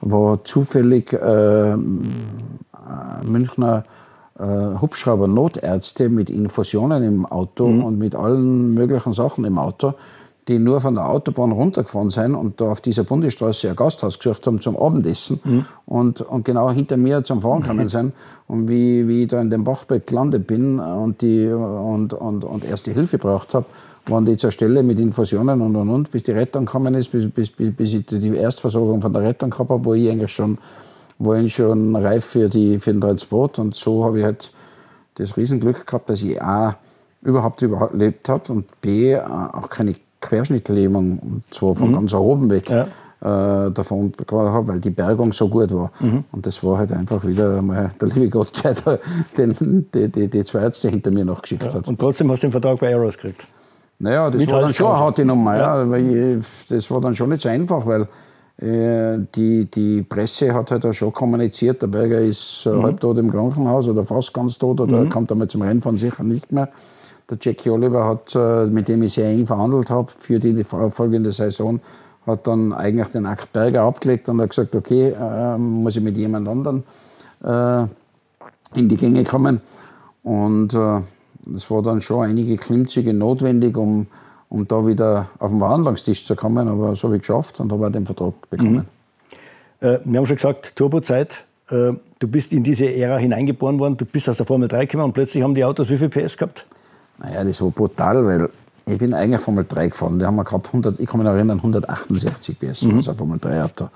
war 0.01 0.43
zufällig 0.45 1.13
äh, 1.13 1.73
äh 1.73 1.77
Münchner 3.23 3.85
äh, 4.39 4.43
Hubschrauber-Notärzte 4.81 6.09
mit 6.09 6.31
Infusionen 6.31 7.03
im 7.03 7.27
Auto 7.27 7.69
mhm. 7.69 7.85
und 7.85 7.99
mit 7.99 8.15
allen 8.15 8.75
möglichen 8.75 9.13
Sachen 9.13 9.45
im 9.45 9.59
Auto 9.59 9.95
die 10.48 10.58
nur 10.60 10.81
von 10.81 10.94
der 10.94 11.08
Autobahn 11.08 11.50
runtergefahren 11.50 12.10
sind 12.10 12.34
und 12.34 12.60
da 12.60 12.70
auf 12.70 12.81
dieser 12.81 13.02
Bundesstraße 13.02 13.69
ein 13.69 13.76
Gasthaus 13.76 14.19
gesucht 14.19 14.46
haben 14.46 14.60
zum 14.60 14.76
Abendessen 14.76 15.40
mhm. 15.43 15.64
und, 15.87 16.20
und 16.20 16.44
genau 16.44 16.70
hinter 16.70 16.96
mir 16.96 17.25
zum 17.25 17.43
Fahren 17.43 17.62
gekommen 17.62 17.88
sind. 17.88 18.12
Und 18.48 18.69
wie, 18.69 19.08
wie 19.08 19.25
ich 19.25 19.28
da 19.28 19.40
in 19.40 19.50
dem 19.50 19.64
Bachbett 19.64 20.06
gelandet 20.06 20.46
bin 20.46 20.78
und, 20.78 21.20
die, 21.20 21.48
und, 21.48 22.12
und, 22.12 22.44
und 22.44 22.64
erste 22.64 22.93
Hilfe 22.93 23.19
gebraucht 23.19 23.54
habe, 23.54 23.66
waren 24.06 24.25
die 24.25 24.37
zur 24.37 24.52
Stelle 24.52 24.84
mit 24.84 25.00
Infusionen 25.00 25.60
und 25.60 25.75
und 25.75 25.90
und, 25.90 26.12
bis 26.12 26.22
die 26.22 26.31
Rettung 26.31 26.64
gekommen 26.64 26.94
ist, 26.94 27.10
bis, 27.10 27.28
bis, 27.28 27.50
bis 27.50 27.93
ich 27.93 28.06
die 28.06 28.37
Erstversorgung 28.37 29.00
von 29.00 29.12
der 29.12 29.22
Rettung 29.22 29.50
gehabt 29.50 29.70
habe, 29.70 29.84
wo 29.84 29.94
ich 29.94 30.08
eigentlich 30.08 30.31
schon, 30.31 30.58
wo 31.19 31.34
ich 31.34 31.56
schon 31.56 31.96
reif 31.96 32.25
für, 32.25 32.48
die, 32.48 32.78
für 32.78 32.93
den 32.93 33.00
Transport. 33.00 33.58
Und 33.58 33.75
so 33.75 34.04
habe 34.04 34.20
ich 34.20 34.25
halt 34.25 34.52
das 35.16 35.37
Riesenglück 35.37 35.84
gehabt, 35.84 36.08
dass 36.08 36.22
ich 36.22 36.40
A 36.40 36.76
überhaupt 37.22 37.62
überlebt 37.62 38.28
habe 38.28 38.52
und 38.52 38.81
B 38.81 39.19
auch 39.19 39.69
keine 39.70 39.96
Querschnittlähmung, 40.21 41.19
und 41.19 41.43
zwar 41.51 41.75
von 41.75 41.91
mhm. 41.91 41.95
ganz 41.95 42.15
oben 42.15 42.51
weg. 42.51 42.71
Ja. 42.71 42.87
Äh, 43.19 43.71
davon 43.71 44.11
bekommen 44.11 44.53
habe, 44.53 44.69
weil 44.69 44.81
die 44.81 44.91
Bergung 44.91 45.33
so 45.33 45.49
gut 45.49 45.75
war. 45.75 45.91
Mhm. 46.01 46.25
Und 46.33 46.45
das 46.45 46.63
war 46.63 46.77
halt 46.77 46.93
einfach 46.93 47.25
wieder 47.25 47.63
mal 47.63 47.91
der 47.99 48.09
liebe 48.09 48.29
Gott, 48.29 48.63
der 48.63 49.01
den, 49.37 49.87
die, 49.95 50.09
die, 50.09 50.29
die 50.29 50.45
zwei 50.45 50.61
Ärzte 50.61 50.91
hinter 50.91 51.11
mir 51.11 51.25
noch 51.25 51.41
geschickt 51.41 51.63
ja. 51.63 51.73
hat. 51.73 51.89
Und 51.89 51.99
trotzdem 51.99 52.31
hast 52.31 52.43
du 52.43 52.49
den 52.49 52.53
Vertrag 52.53 52.79
bei 52.79 52.89
Aeros 52.89 53.17
gekriegt? 53.17 53.47
Naja, 53.99 54.31
das 54.31 54.39
Mit 54.39 54.53
war 54.53 54.61
dann 54.61 54.75
schon 54.75 54.87
eine 54.89 54.99
harte 54.99 55.25
Nummer. 55.25 55.57
Ja. 55.57 55.91
weil 55.91 56.39
ich, 56.39 56.47
das 56.69 56.91
war 56.91 57.01
dann 57.01 57.15
schon 57.15 57.31
nicht 57.31 57.41
so 57.41 57.49
einfach, 57.49 57.87
weil 57.87 58.06
äh, 58.58 59.19
die, 59.35 59.65
die 59.70 60.03
Presse 60.03 60.53
hat 60.55 60.70
halt 60.70 60.85
auch 60.85 60.93
schon 60.93 61.13
kommuniziert, 61.13 61.82
der 61.82 61.89
Berger 61.89 62.20
ist 62.20 62.65
äh, 62.67 62.70
mhm. 62.70 62.82
halb 62.82 63.01
tot 63.01 63.19
im 63.19 63.31
Krankenhaus 63.31 63.89
oder 63.89 64.05
fast 64.05 64.32
ganz 64.35 64.58
tot 64.58 64.81
oder 64.81 65.01
mhm. 65.01 65.08
kommt 65.08 65.32
einmal 65.32 65.49
zum 65.49 65.63
Rennfahren 65.63 65.96
sicher 65.96 66.23
nicht 66.23 66.53
mehr. 66.53 66.69
Der 67.29 67.39
Jackie 67.41 67.71
Oliver 67.71 68.06
hat, 68.06 68.35
äh, 68.35 68.67
mit 68.67 68.89
dem 68.89 69.03
ich 69.03 69.15
sehr 69.15 69.29
eng 69.29 69.47
verhandelt 69.47 69.91
habe 69.91 70.13
für 70.19 70.39
die 70.39 70.63
folgende 70.65 71.33
Saison, 71.33 71.81
hat 72.27 72.47
dann 72.47 72.73
eigentlich 72.73 73.09
den 73.09 73.27
Akt 73.27 73.53
Berger 73.53 73.83
abgelegt 73.83 74.29
und 74.29 74.41
hat 74.41 74.51
gesagt, 74.51 74.75
okay, 74.75 75.11
äh, 75.11 75.59
muss 75.59 75.97
ich 75.97 76.03
mit 76.03 76.17
jemand 76.17 76.49
anderem 76.49 76.83
äh, 77.43 77.83
in 78.79 78.89
die 78.89 78.97
Gänge 78.97 79.25
kommen. 79.25 79.61
Und 80.23 80.75
äh, 80.75 81.01
es 81.55 81.71
war 81.71 81.83
dann 81.83 82.01
schon 82.01 82.27
einige 82.27 82.56
Klimmzüge 82.56 83.13
notwendig, 83.13 83.77
um, 83.77 84.06
um 84.49 84.67
da 84.67 84.87
wieder 84.87 85.29
auf 85.39 85.51
den 85.51 85.61
Verhandlungstisch 85.61 86.25
zu 86.25 86.35
kommen. 86.35 86.69
Aber 86.69 86.97
so 86.97 87.09
habe 87.09 87.17
ich 87.17 87.23
geschafft 87.23 87.61
und 87.61 87.73
habe 87.73 87.87
auch 87.87 87.93
den 87.93 88.06
Vertrag 88.06 88.35
bekommen. 88.51 88.87
Mhm. 89.81 89.87
Äh, 89.87 89.99
wir 90.05 90.19
haben 90.19 90.27
schon 90.27 90.37
gesagt, 90.37 90.75
Turbozeit. 90.77 91.45
Äh, 91.71 91.93
du 92.19 92.29
bist 92.29 92.53
in 92.53 92.65
diese 92.65 92.93
Ära 92.93 93.19
hineingeboren 93.19 93.79
worden, 93.79 93.97
du 93.97 94.05
bist 94.05 94.29
aus 94.29 94.37
der 94.37 94.47
Formel 94.47 94.69
3 94.69 94.87
gekommen 94.87 95.05
und 95.05 95.13
plötzlich 95.13 95.43
haben 95.43 95.55
die 95.55 95.65
Autos 95.65 95.91
wie 95.91 95.97
viel 95.97 96.09
PS 96.09 96.37
gehabt? 96.37 96.67
Naja, 97.19 97.44
das 97.44 97.61
war 97.63 97.70
brutal, 97.70 98.25
weil 98.25 98.49
ich 98.87 98.99
bin 98.99 99.15
eigentlich 99.15 99.41
Formel 99.41 99.65
3 99.69 99.89
gefahren. 99.89 100.19
Da 100.19 100.27
haben 100.27 100.37
wir 100.37 100.44
gehabt 100.44 100.67
100, 100.67 101.01
ich 101.01 101.06
kann 101.06 101.19
mich 101.19 101.27
noch 101.27 101.35
erinnern, 101.35 101.58
168 101.58 102.58
PS, 102.58 102.82
mhm. 102.82 102.96
also 102.96 103.15
Formel 103.15 103.39
3 103.39 103.65
Auto. 103.65 103.89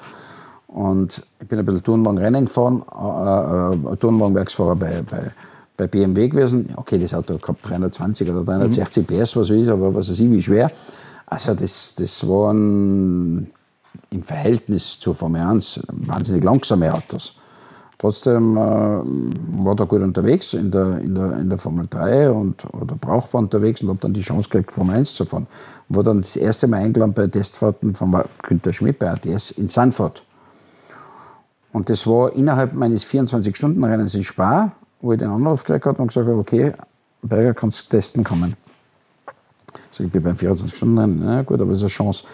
Und 0.66 1.22
ich 1.40 1.48
bin 1.48 1.58
ein 1.58 1.64
bisschen 1.64 1.82
Turnwagenrennen 1.82 2.46
gefahren, 2.46 2.82
äh, 2.90 3.92
äh, 3.92 3.96
Turnwagenwerksfahrer 3.96 4.76
bei, 4.76 5.02
bei, 5.02 5.30
bei 5.76 5.86
BMW 5.86 6.28
gewesen. 6.28 6.70
Okay, 6.76 6.98
das 6.98 7.12
Auto 7.14 7.34
hat 7.34 7.42
gehabt 7.42 7.68
320 7.68 8.30
oder 8.30 8.44
360 8.44 9.08
mhm. 9.08 9.16
PS, 9.16 9.36
was 9.36 9.50
weiß 9.50 9.56
ich, 9.56 9.68
aber 9.68 9.94
was 9.94 10.08
weiß 10.10 10.20
ich, 10.20 10.30
wie 10.30 10.42
schwer. 10.42 10.70
Also 11.26 11.54
das, 11.54 11.94
das 11.96 12.26
waren 12.26 13.50
im 14.10 14.22
Verhältnis 14.22 14.98
zur 14.98 15.14
Formel 15.14 15.40
1 15.40 15.82
wahnsinnig 15.88 16.42
langsame 16.42 16.92
Autos. 16.92 17.34
Trotzdem 18.00 18.56
äh, 18.56 18.60
war 18.60 19.76
da 19.76 19.84
gut 19.84 20.00
unterwegs 20.00 20.54
in 20.54 20.70
der, 20.70 21.00
in 21.00 21.14
der, 21.14 21.36
in 21.36 21.50
der 21.50 21.58
Formel 21.58 21.86
3 21.90 22.30
und, 22.30 22.64
oder 22.72 22.94
brauchbar 22.94 23.42
unterwegs 23.42 23.82
und 23.82 23.90
habe 23.90 23.98
dann 24.00 24.14
die 24.14 24.22
Chance 24.22 24.48
gekriegt, 24.48 24.72
Formel 24.72 24.96
1 24.96 25.14
zu 25.14 25.26
fahren. 25.26 25.46
War 25.90 26.02
dann 26.02 26.22
das 26.22 26.34
erste 26.34 26.66
Mal 26.66 26.78
eingeladen 26.78 27.12
bei 27.12 27.26
Testfahrten 27.26 27.92
von 27.92 28.16
Günter 28.42 28.72
Schmidt 28.72 28.98
bei 28.98 29.10
ATS 29.10 29.50
in 29.50 29.68
Sanford. 29.68 30.22
Und 31.74 31.90
das 31.90 32.06
war 32.06 32.32
innerhalb 32.32 32.72
meines 32.72 33.04
24-Stunden-Rennens 33.04 34.14
in 34.14 34.24
Spa, 34.24 34.72
wo 35.02 35.12
ich 35.12 35.18
den 35.18 35.28
Anruf 35.28 35.62
gekriegt 35.62 35.84
habe 35.84 36.00
und 36.00 36.08
gesagt 36.08 36.26
habe, 36.26 36.38
okay, 36.38 36.72
Berger, 37.20 37.52
kannst 37.52 37.84
du 37.84 37.88
testen 37.90 38.24
kommen. 38.24 38.56
Sag 39.90 40.06
ich 40.06 40.12
bin 40.12 40.22
beim 40.22 40.36
24 40.36 40.74
Stunden, 40.74 41.20
na 41.22 41.42
gut, 41.42 41.60
aber 41.60 41.72
das 41.72 41.80
ist 41.80 41.82
eine 41.82 41.90
Chance. 41.90 42.24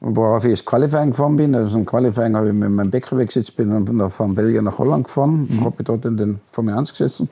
Worauf 0.00 0.44
ich 0.44 0.52
das 0.52 0.64
Qualifying 0.64 1.10
gefahren 1.10 1.36
bin, 1.36 1.54
also 1.54 1.76
im 1.76 1.84
Qualifying 1.84 2.34
habe 2.34 2.48
ich 2.48 2.54
mit 2.54 2.70
meinem 2.70 2.90
Bäcker 2.90 3.18
weggesetzt, 3.18 3.54
bin 3.56 3.70
dann 3.70 4.10
von 4.10 4.34
Belgien 4.34 4.64
nach 4.64 4.78
Holland 4.78 5.04
gefahren, 5.04 5.46
mhm. 5.50 5.60
habe 5.60 5.74
mich 5.76 5.86
dort 5.86 6.06
in 6.06 6.16
den 6.16 6.40
Formel 6.52 6.74
1 6.74 6.92
gesetzt. 6.92 7.26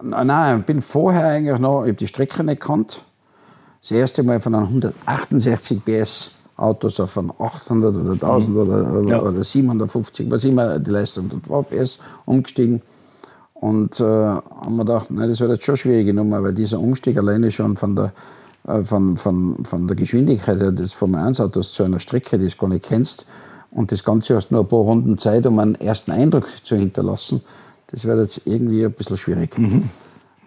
Nein, 0.00 0.60
ich 0.60 0.66
bin 0.66 0.82
vorher 0.82 1.26
eigentlich 1.26 1.58
noch, 1.58 1.82
ich 1.82 1.88
habe 1.88 1.94
die 1.94 2.06
Strecke 2.06 2.44
nicht 2.44 2.60
gekannt. 2.60 3.02
Das 3.80 3.90
erste 3.90 4.22
Mal 4.22 4.40
von 4.40 4.54
einem 4.54 4.66
168 4.66 5.84
PS 5.84 6.30
Autos 6.56 7.00
auf 7.00 7.18
einen 7.18 7.32
800 7.38 7.96
oder 7.96 8.12
1000 8.12 8.54
mhm. 8.54 8.60
oder, 8.60 9.10
ja. 9.10 9.22
oder 9.22 9.42
750, 9.42 10.30
was 10.30 10.44
immer 10.44 10.78
die 10.78 10.90
Leistung 10.90 11.28
dort 11.28 11.48
war, 11.50 11.64
PS 11.64 11.98
umgestiegen. 12.24 12.82
Und 13.54 13.98
äh, 13.98 14.04
haben 14.04 14.76
wir 14.76 14.84
gedacht, 14.84 15.10
nein, 15.10 15.28
das 15.28 15.40
wird 15.40 15.50
jetzt 15.50 15.64
schon 15.64 15.76
schwierig 15.76 16.06
genommen, 16.06 16.42
weil 16.42 16.54
dieser 16.54 16.78
Umstieg 16.78 17.16
alleine 17.16 17.50
schon 17.50 17.76
von 17.76 17.96
der, 17.96 18.12
von, 18.84 19.16
von, 19.16 19.64
von 19.64 19.86
der 19.86 19.96
Geschwindigkeit 19.96 20.58
des 20.78 20.92
Formel 20.92 21.20
1 21.20 21.40
Autos 21.40 21.72
zu 21.72 21.82
einer 21.82 21.98
Strecke, 21.98 22.38
die 22.38 22.48
du 22.48 22.56
gar 22.56 22.68
nicht 22.68 22.84
kennst, 22.84 23.26
und 23.70 23.90
das 23.90 24.04
Ganze 24.04 24.36
hast 24.36 24.52
nur 24.52 24.60
ein 24.60 24.68
paar 24.68 24.80
Runden 24.80 25.18
Zeit, 25.18 25.46
um 25.46 25.58
einen 25.58 25.74
ersten 25.74 26.12
Eindruck 26.12 26.48
zu 26.62 26.76
hinterlassen, 26.76 27.40
das 27.88 28.04
wird 28.04 28.18
jetzt 28.20 28.42
irgendwie 28.44 28.84
ein 28.84 28.92
bisschen 28.92 29.16
schwierig. 29.16 29.58
Mhm. 29.58 29.90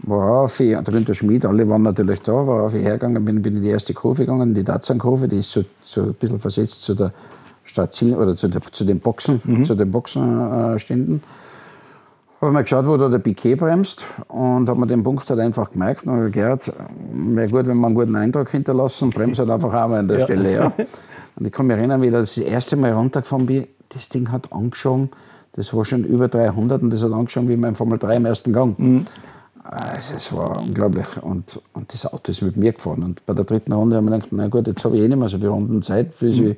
Worauf 0.03 0.59
ich, 0.59 0.69
der 0.69 0.83
Günther 0.83 1.13
Schmid, 1.13 1.45
alle 1.45 1.67
waren 1.67 1.81
natürlich 1.81 2.21
da, 2.21 2.31
worauf 2.31 2.73
ich 2.73 2.83
hergegangen 2.83 3.25
bin, 3.25 3.41
bin 3.41 3.57
in 3.57 3.63
die 3.63 3.69
erste 3.69 3.93
Kurve 3.93 4.25
gegangen, 4.25 4.53
die 4.53 4.63
Dazan-Kurve, 4.63 5.27
die 5.27 5.39
ist 5.39 5.51
so, 5.51 5.65
so 5.83 6.03
ein 6.03 6.13
bisschen 6.13 6.39
versetzt 6.39 6.83
zu 6.83 6.93
der 6.93 7.11
Stadtziel 7.63 8.15
oder 8.15 8.35
zu, 8.35 8.47
der, 8.47 8.61
zu 8.71 8.85
den 8.85 8.99
Boxen, 8.99 9.41
mhm. 9.43 9.65
zu 9.65 9.75
den 9.75 9.91
Boxenständen. 9.91 11.21
Habe 12.39 12.51
mir 12.51 12.61
geschaut, 12.61 12.85
wo 12.85 12.97
da 12.97 13.09
der 13.09 13.17
Piquet 13.17 13.55
bremst 13.55 14.05
und 14.27 14.69
habe 14.69 14.79
mir 14.79 14.87
den 14.87 15.01
Punkt 15.01 15.27
halt 15.29 15.39
einfach 15.39 15.71
gemerkt 15.71 16.05
und 16.05 16.13
habe 16.13 16.29
gehört, 16.29 16.71
wäre 17.11 17.49
gut, 17.49 17.65
wenn 17.65 17.77
man 17.77 17.85
einen 17.87 17.95
guten 17.95 18.15
Eindruck 18.15 18.49
hinterlassen 18.49 19.05
und 19.05 19.15
bremst 19.15 19.39
halt 19.39 19.49
einfach 19.49 19.73
auch 19.73 19.87
mal 19.87 19.99
an 19.99 20.07
der 20.07 20.19
ja. 20.19 20.25
Stelle. 20.25 20.53
Ja. 20.53 20.71
Und 21.39 21.45
ich 21.45 21.51
kann 21.51 21.67
mich 21.67 21.77
erinnern, 21.77 22.01
wie 22.01 22.07
ich 22.07 22.11
das 22.11 22.35
erste 22.35 22.75
Mal 22.75 22.93
runtergefahren 22.93 23.45
bin, 23.45 23.67
das 23.89 24.09
Ding 24.09 24.31
hat 24.31 24.51
angeschaut, 24.51 25.09
das 25.53 25.71
war 25.71 25.85
schon 25.85 26.03
über 26.03 26.27
300 26.27 26.81
und 26.81 26.89
das 26.91 27.03
hat 27.03 27.11
angeschaut 27.11 27.47
wie 27.47 27.57
mein 27.57 27.75
Formel 27.75 27.99
3 27.99 28.15
im 28.15 28.25
ersten 28.25 28.53
Gang. 28.53 28.77
Mhm. 28.79 29.05
Also 29.63 30.15
es 30.15 30.31
war 30.33 30.61
unglaublich. 30.61 31.05
Und, 31.21 31.61
und 31.73 31.93
das 31.93 32.05
Auto 32.05 32.31
ist 32.31 32.41
mit 32.41 32.57
mir 32.57 32.73
gefahren. 32.73 33.03
Und 33.03 33.25
bei 33.25 33.33
der 33.33 33.43
dritten 33.43 33.73
Runde 33.73 33.97
habe 33.97 34.05
ich 34.05 34.11
gedacht, 34.13 34.29
na 34.31 34.47
gut, 34.47 34.67
jetzt 34.67 34.85
habe 34.85 34.95
ich 34.95 35.03
eh 35.03 35.07
nicht 35.07 35.17
mehr 35.17 35.27
so 35.27 35.37
viele 35.37 35.49
Runden 35.49 35.81
Zeit. 35.81 36.17
Bis 36.19 36.39
mhm. 36.39 36.51
ich, 36.51 36.57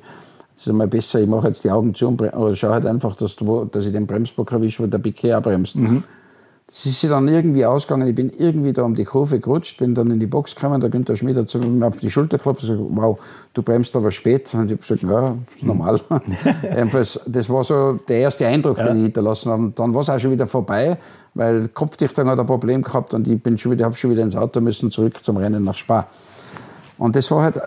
jetzt 0.60 0.66
ist 0.66 0.70
einmal 0.70 0.88
besser, 0.88 1.20
ich 1.20 1.28
mache 1.28 1.48
jetzt 1.48 1.64
die 1.64 1.70
Augen 1.70 1.94
zu 1.94 2.06
und 2.06 2.20
oder 2.20 2.54
schaue 2.54 2.72
halt 2.72 2.86
einfach, 2.86 3.16
dass, 3.16 3.34
du, 3.36 3.64
dass 3.64 3.86
ich 3.86 3.92
den 3.92 4.06
Bremsbock 4.06 4.52
erwische, 4.52 4.82
wo 4.82 4.86
der 4.86 4.98
Piquet 4.98 5.34
auch 5.34 5.42
bremst. 5.42 5.76
Mhm. 5.76 6.02
Das 6.66 6.86
ist 6.86 7.02
dann 7.02 7.26
irgendwie 7.26 7.64
ausgegangen. 7.64 8.06
Ich 8.06 8.14
bin 8.14 8.30
irgendwie 8.38 8.72
da 8.72 8.82
um 8.82 8.94
die 8.94 9.04
Kurve 9.04 9.40
gerutscht, 9.40 9.78
bin 9.78 9.94
dann 9.94 10.10
in 10.10 10.20
die 10.20 10.26
Box 10.26 10.54
gekommen. 10.54 10.80
Der 10.80 10.88
Günther 10.88 11.16
Schmidt 11.16 11.36
hat 11.36 11.52
mir 11.54 11.86
auf 11.86 11.98
die 11.98 12.10
Schulter 12.10 12.36
geklopft 12.36 12.62
und 12.62 12.68
gesagt: 12.68 12.88
Wow, 12.90 13.18
du 13.54 13.62
bremst 13.62 13.96
aber 13.96 14.12
spät. 14.12 14.54
Und 14.54 14.66
ich 14.66 14.72
habe 14.72 14.76
gesagt: 14.76 15.02
Ja, 15.02 15.36
ist 15.56 15.64
normal. 15.64 16.00
Jedenfalls, 16.62 17.18
das 17.26 17.48
war 17.48 17.64
so 17.64 17.98
der 18.06 18.18
erste 18.18 18.46
Eindruck, 18.46 18.78
ja. 18.78 18.86
den 18.86 18.98
ich 18.98 19.02
hinterlassen 19.04 19.50
habe. 19.50 19.72
dann 19.74 19.92
war 19.92 20.02
es 20.02 20.10
auch 20.10 20.18
schon 20.18 20.30
wieder 20.30 20.46
vorbei 20.46 20.98
weil 21.34 21.68
Kopfdichtung 21.68 22.28
hat 22.28 22.40
ein 22.40 22.46
Problem 22.46 22.82
gehabt 22.82 23.14
und 23.14 23.28
ich 23.28 23.40
bin 23.40 23.56
schon 23.56 23.70
wieder, 23.70 23.84
habe 23.84 23.94
schon 23.94 24.10
wieder 24.10 24.22
ins 24.22 24.34
Auto 24.34 24.60
müssen, 24.60 24.90
zurück 24.90 25.22
zum 25.22 25.36
Rennen 25.36 25.62
nach 25.62 25.76
Spa. 25.76 26.08
Und 26.98 27.16
das 27.16 27.30
war 27.30 27.44
halt 27.44 27.60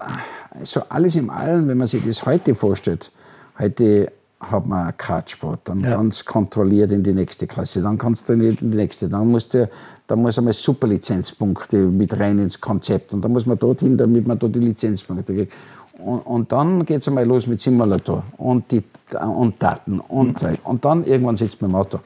so 0.63 0.81
alles 0.89 1.15
im 1.15 1.29
Allen, 1.29 1.67
wenn 1.67 1.77
man 1.77 1.87
sich 1.87 2.05
das 2.05 2.25
heute 2.25 2.55
vorstellt. 2.55 3.11
Heute 3.57 4.11
hat 4.39 4.65
man 4.65 4.87
einen 4.87 4.97
Kartsport, 4.97 5.61
dann 5.63 5.79
ja. 5.79 5.91
ganz 5.91 6.25
kontrolliert 6.25 6.91
in 6.91 7.01
die 7.01 7.13
nächste 7.13 7.47
Klasse, 7.47 7.81
dann 7.81 7.97
kannst 7.97 8.27
du 8.27 8.33
in 8.33 8.57
die 8.57 8.65
nächste, 8.65 9.07
dann 9.07 9.29
musst 9.29 9.53
du, 9.53 9.69
da 10.07 10.15
muss 10.17 10.37
einmal 10.37 10.53
Superlizenzpunkte 10.53 11.77
mit 11.77 12.19
rein 12.19 12.39
ins 12.39 12.59
Konzept 12.59 13.13
und 13.13 13.21
dann 13.21 13.31
muss 13.31 13.45
man 13.45 13.57
dorthin, 13.57 13.97
damit 13.97 14.27
man 14.27 14.37
dort 14.37 14.55
die 14.55 14.59
Lizenzpunkte 14.59 15.33
kriegt. 15.33 15.53
Und, 15.97 16.19
und 16.19 16.51
dann 16.51 16.85
geht 16.85 16.99
es 17.01 17.07
einmal 17.07 17.25
los 17.25 17.47
mit 17.47 17.61
Simulator 17.61 18.23
und, 18.37 18.69
die, 18.71 18.83
und 19.17 19.61
Daten 19.63 20.01
und 20.01 20.27
mhm. 20.29 20.35
Zeit. 20.35 20.59
Und 20.65 20.83
dann 20.83 21.05
irgendwann 21.05 21.37
sitzt 21.37 21.61
man 21.61 21.71
im 21.71 21.75
Auto 21.75 21.99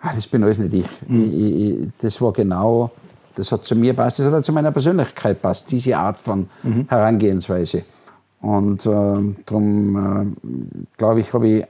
ah, 0.00 0.12
das 0.14 0.26
bin 0.26 0.42
alles 0.42 0.58
nicht 0.58 0.72
ich. 0.72 1.08
Mhm. 1.08 1.22
ich, 1.22 1.54
ich 1.54 1.88
das 2.00 2.20
war 2.20 2.32
genau, 2.32 2.90
das 3.40 3.50
hat 3.52 3.64
zu 3.64 3.74
mir 3.74 3.94
passt, 3.94 4.18
das 4.18 4.30
hat 4.30 4.44
zu 4.44 4.52
meiner 4.52 4.70
Persönlichkeit 4.70 5.40
passt, 5.40 5.70
diese 5.70 5.96
Art 5.96 6.18
von 6.18 6.50
mhm. 6.62 6.84
Herangehensweise. 6.88 7.84
Und 8.42 8.84
äh, 8.84 9.34
darum 9.46 10.34
äh, 10.42 10.86
glaube 10.98 11.20
ich, 11.20 11.32
habe 11.32 11.48
ich 11.48 11.64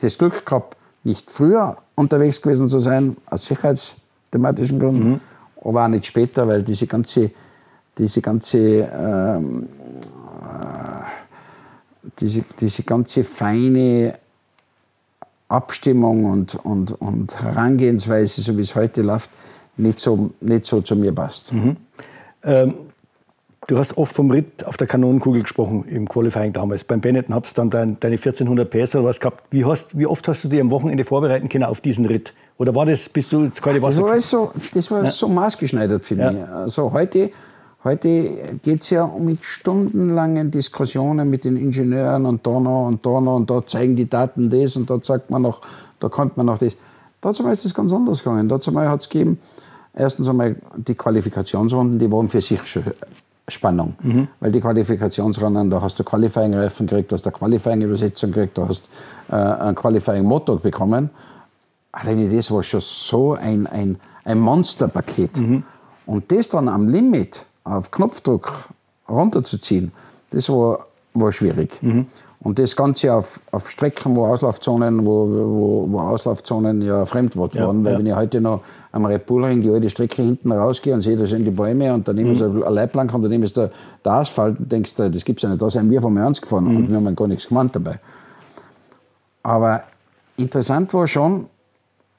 das 0.00 0.18
Glück 0.18 0.44
gehabt, 0.44 0.76
nicht 1.04 1.30
früher 1.30 1.76
unterwegs 1.94 2.42
gewesen 2.42 2.68
zu 2.68 2.80
sein, 2.80 3.16
aus 3.26 3.46
sicherheitsthematischen 3.46 4.80
Gründen, 4.80 5.08
mhm. 5.08 5.20
aber 5.64 5.84
auch 5.84 5.88
nicht 5.88 6.06
später, 6.06 6.48
weil 6.48 6.64
diese 6.64 6.88
ganze, 6.88 7.30
diese 7.96 8.20
ganze, 8.20 8.58
ähm, 8.58 9.68
äh, 10.42 12.08
diese, 12.18 12.44
diese 12.58 12.82
ganze 12.82 13.22
feine 13.22 14.18
Abstimmung 15.46 16.24
und, 16.24 16.56
und, 16.56 16.90
und 17.00 17.40
Herangehensweise, 17.40 18.42
so 18.42 18.56
wie 18.56 18.62
es 18.62 18.74
heute 18.74 19.02
läuft, 19.02 19.30
nicht 19.76 20.00
so, 20.00 20.30
nicht 20.40 20.66
so 20.66 20.80
zu 20.80 20.96
mir 20.96 21.12
passt. 21.12 21.52
Mhm. 21.52 21.76
Ähm, 22.42 22.74
du 23.66 23.78
hast 23.78 23.96
oft 23.96 24.14
vom 24.14 24.30
Ritt 24.30 24.64
auf 24.64 24.76
der 24.76 24.86
Kanonenkugel 24.86 25.42
gesprochen 25.42 25.84
im 25.88 26.08
Qualifying 26.08 26.52
damals. 26.52 26.84
Beim 26.84 27.00
Benetton 27.00 27.34
hast 27.34 27.56
du 27.56 27.62
dann 27.62 27.70
dein, 27.70 28.00
deine 28.00 28.16
1400 28.16 28.68
PS 28.68 28.96
oder 28.96 29.04
was 29.04 29.20
gehabt. 29.20 29.44
Wie, 29.50 29.64
hast, 29.64 29.98
wie 29.98 30.06
oft 30.06 30.26
hast 30.28 30.44
du 30.44 30.48
dich 30.48 30.60
am 30.60 30.70
Wochenende 30.70 31.04
vorbereiten 31.04 31.48
können 31.48 31.64
auf 31.64 31.80
diesen 31.80 32.06
Ritt? 32.06 32.34
Oder 32.58 32.74
war 32.74 32.86
das, 32.86 33.08
bist 33.08 33.32
du 33.32 33.44
ins 33.44 33.60
kalte 33.60 33.82
Wasser? 33.82 34.02
Das 34.02 34.10
war 34.10 34.20
so, 34.20 34.52
das 34.74 34.90
war 34.90 35.04
ja. 35.04 35.10
so 35.10 35.28
maßgeschneidert 35.28 36.04
für 36.04 36.14
ja. 36.14 36.30
mich. 36.30 36.48
Also 36.48 36.92
heute 36.92 37.30
Heute 37.84 38.58
geht 38.62 38.80
es 38.80 38.88
ja 38.88 39.06
mit 39.06 39.44
stundenlangen 39.44 40.50
Diskussionen 40.50 41.28
mit 41.28 41.44
den 41.44 41.58
Ingenieuren 41.58 42.24
und 42.24 42.46
da 42.46 42.58
noch 42.58 42.86
und 42.86 43.04
da 43.04 43.20
noch 43.20 43.36
und 43.36 43.50
da 43.50 43.66
zeigen 43.66 43.94
die 43.94 44.08
Daten 44.08 44.48
das 44.48 44.74
und 44.76 44.88
da 44.88 45.02
zeigt 45.02 45.28
man 45.28 45.42
noch, 45.42 45.60
da 46.00 46.08
konnte 46.08 46.32
man 46.36 46.46
noch 46.46 46.56
das. 46.56 46.74
Dazu 47.24 47.42
ist 47.48 47.64
es 47.64 47.72
ganz 47.72 47.90
anders 47.90 48.22
gegangen. 48.22 48.50
Dazu 48.50 48.78
hat 48.78 49.00
es 49.00 49.08
gegeben, 49.08 49.38
erstens 49.94 50.28
einmal 50.28 50.56
die 50.76 50.94
Qualifikationsrunden, 50.94 51.98
die 51.98 52.12
waren 52.12 52.28
für 52.28 52.42
sich 52.42 52.64
schon 52.66 52.84
Spannung. 53.48 53.94
Mhm. 54.02 54.28
Weil 54.40 54.52
die 54.52 54.60
Qualifikationsrunden, 54.60 55.70
da 55.70 55.80
hast 55.80 55.98
du 55.98 56.04
Qualifying-Reifen 56.04 56.86
gekriegt, 56.86 57.12
du 57.12 57.14
hast 57.14 57.26
eine 57.26 57.34
Qualifying-Übersetzung 57.34 58.30
gekriegt, 58.30 58.58
du 58.58 58.68
hast 58.68 58.90
äh, 59.30 59.36
ein 59.36 59.74
Qualifying-Motor 59.74 60.60
bekommen. 60.60 61.08
Alleine 61.92 62.28
das 62.28 62.50
war 62.50 62.62
schon 62.62 62.80
so 62.82 63.32
ein, 63.32 63.66
ein, 63.66 63.98
ein 64.24 64.38
Monsterpaket. 64.38 65.38
Mhm. 65.38 65.62
Und 66.04 66.30
das 66.30 66.50
dann 66.50 66.68
am 66.68 66.88
Limit, 66.88 67.46
auf 67.64 67.90
Knopfdruck 67.90 68.68
runterzuziehen, 69.08 69.92
das 70.30 70.50
war, 70.50 70.86
war 71.14 71.32
schwierig. 71.32 71.82
Mhm. 71.82 72.06
Und 72.44 72.58
das 72.58 72.76
Ganze 72.76 73.14
auf, 73.14 73.40
auf 73.52 73.70
Strecken, 73.70 74.14
wo 74.14 74.26
Auslaufzonen, 74.26 75.06
wo, 75.06 75.26
wo, 75.28 75.86
wo 75.90 75.98
Auslaufzonen 75.98 76.82
ja 76.82 77.06
Fremdwort 77.06 77.54
ja, 77.54 77.66
waren. 77.66 77.82
Weil 77.84 77.94
ja. 77.94 77.98
wenn 77.98 78.06
ich 78.06 78.14
heute 78.14 78.40
noch 78.42 78.60
am 78.92 79.06
Red 79.06 79.24
Bull 79.24 79.44
Ring 79.46 79.62
die 79.62 79.70
alte 79.70 79.88
Strecke 79.88 80.20
hinten 80.20 80.52
rausgehe 80.52 80.92
und 80.92 81.00
sehe, 81.00 81.16
da 81.16 81.24
sind 81.24 81.46
die 81.46 81.50
Bäume 81.50 81.92
und 81.94 82.06
daneben 82.06 82.28
mhm. 82.28 82.34
ist 82.34 82.42
eine 82.42 82.60
Leitplanke 82.70 83.16
und 83.16 83.22
daneben 83.22 83.44
ist 83.44 83.56
der, 83.56 83.70
der 84.04 84.12
Asphalt, 84.12 84.58
und 84.58 84.70
denkst 84.70 84.94
du, 84.94 85.10
das 85.10 85.24
gibt 85.24 85.38
es 85.38 85.42
ja 85.42 85.48
nicht. 85.48 85.62
Da 85.62 85.70
sind 85.70 85.90
wir 85.90 86.02
vom 86.02 86.18
Ernst 86.18 86.42
gefahren 86.42 86.64
mhm. 86.64 86.76
und 86.76 86.88
wir 86.90 86.96
haben 86.96 87.16
gar 87.16 87.26
nichts 87.26 87.48
gemeint 87.48 87.74
dabei. 87.74 87.98
Aber 89.42 89.84
interessant 90.36 90.92
war 90.92 91.06
schon, 91.06 91.46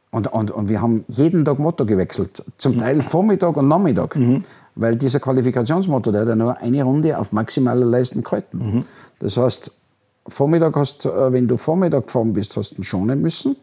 und, 0.09 0.31
und, 0.31 0.49
und 0.49 0.69
wir 0.69 0.81
haben 0.81 1.05
jeden 1.07 1.45
Tag 1.45 1.59
Motto 1.59 1.85
gewechselt. 1.85 2.43
Zum 2.57 2.75
mhm. 2.75 2.79
Teil 2.79 3.01
Vormittag 3.03 3.57
und 3.57 3.67
Nachmittag. 3.67 4.15
Mhm. 4.15 4.41
Weil 4.73 4.95
dieser 4.95 5.19
Qualifikationsmotor, 5.19 6.11
der 6.11 6.21
hat 6.21 6.29
ja 6.29 6.35
nur 6.35 6.57
eine 6.57 6.83
Runde 6.83 7.19
auf 7.19 7.31
maximaler 7.31 7.85
Leistung 7.85 8.23
gehalten. 8.23 8.57
Mhm. 8.57 8.85
Das 9.19 9.37
heißt, 9.37 9.71
Vormittag 10.27 10.75
hast, 10.75 11.05
äh, 11.05 11.31
wenn 11.31 11.47
du 11.47 11.57
Vormittag 11.57 12.07
gefahren 12.07 12.33
bist, 12.33 12.55
hast 12.57 12.71
du 12.71 12.81
ihn 12.81 12.83
schonen 12.83 13.21
müssen. 13.21 13.55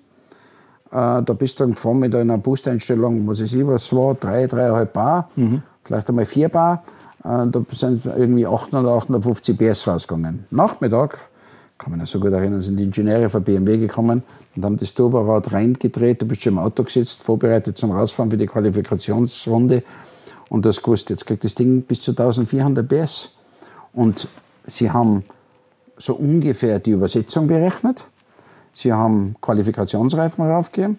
Äh, 0.91 1.23
da 1.23 1.33
bist 1.37 1.59
du 1.59 1.65
dann 1.65 1.75
gefahren 1.75 1.99
mit 1.99 2.15
einer 2.15 2.39
Boosteinstellung, 2.39 3.27
was 3.27 3.41
ich 3.41 3.67
was 3.67 3.93
war, 3.93 4.15
drei, 4.15 4.47
dreieinhalb 4.47 4.93
Bar, 4.93 5.31
mhm. 5.37 5.63
vielleicht 5.85 6.09
einmal 6.09 6.27
vier 6.27 6.49
Bar. 6.49 6.85
Äh, 7.25 7.47
da 7.47 7.63
sind 7.73 8.05
irgendwie 8.07 8.47
800 8.47 8.85
oder 8.85 8.95
850 8.97 9.59
PS 9.59 9.87
rausgegangen. 9.87 10.45
Nachmittag, 10.51 11.19
kann 11.79 11.91
man 11.91 12.01
mich 12.01 12.11
so 12.11 12.21
gut 12.21 12.33
erinnern, 12.33 12.61
sind 12.61 12.77
die 12.77 12.85
Ingenieure 12.85 13.29
von 13.29 13.43
BMW 13.43 13.79
gekommen 13.79 14.23
und 14.55 14.65
haben 14.65 14.77
das 14.77 14.95
Turborad 14.95 15.53
reingedreht. 15.53 16.23
Du 16.23 16.27
bist 16.27 16.43
schon 16.43 16.53
im 16.53 16.59
Auto 16.59 16.85
gesetzt, 16.85 17.23
vorbereitet 17.23 17.77
zum 17.77 17.91
Rausfahren 17.91 18.31
für 18.31 18.37
die 18.37 18.47
Qualifikationsrunde. 18.47 19.83
Und 20.49 20.67
das 20.67 20.83
gewusst, 20.83 21.11
jetzt 21.11 21.27
kriegt 21.27 21.45
das 21.45 21.55
Ding 21.55 21.83
bis 21.83 22.03
zu 22.03 22.13
1400 22.13 22.87
PS. 22.87 23.31
Und 23.95 24.29
sie 24.67 24.91
haben 24.91 25.25
so 26.03 26.15
ungefähr 26.15 26.81
die 26.81 26.91
Übersetzung 26.91 27.47
berechnet. 27.47 28.05
Sie 28.75 28.93
haben 28.93 29.37
Qualifikationsreifen 29.41 30.45
raufgegeben. 30.45 30.99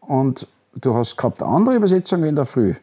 Und 0.00 0.48
du 0.74 0.94
hast 0.94 1.16
gehabt 1.16 1.42
eine 1.42 1.52
andere 1.52 1.76
Übersetzung 1.76 2.22
wie 2.24 2.28
in 2.28 2.36
der 2.36 2.44
Früh. 2.44 2.74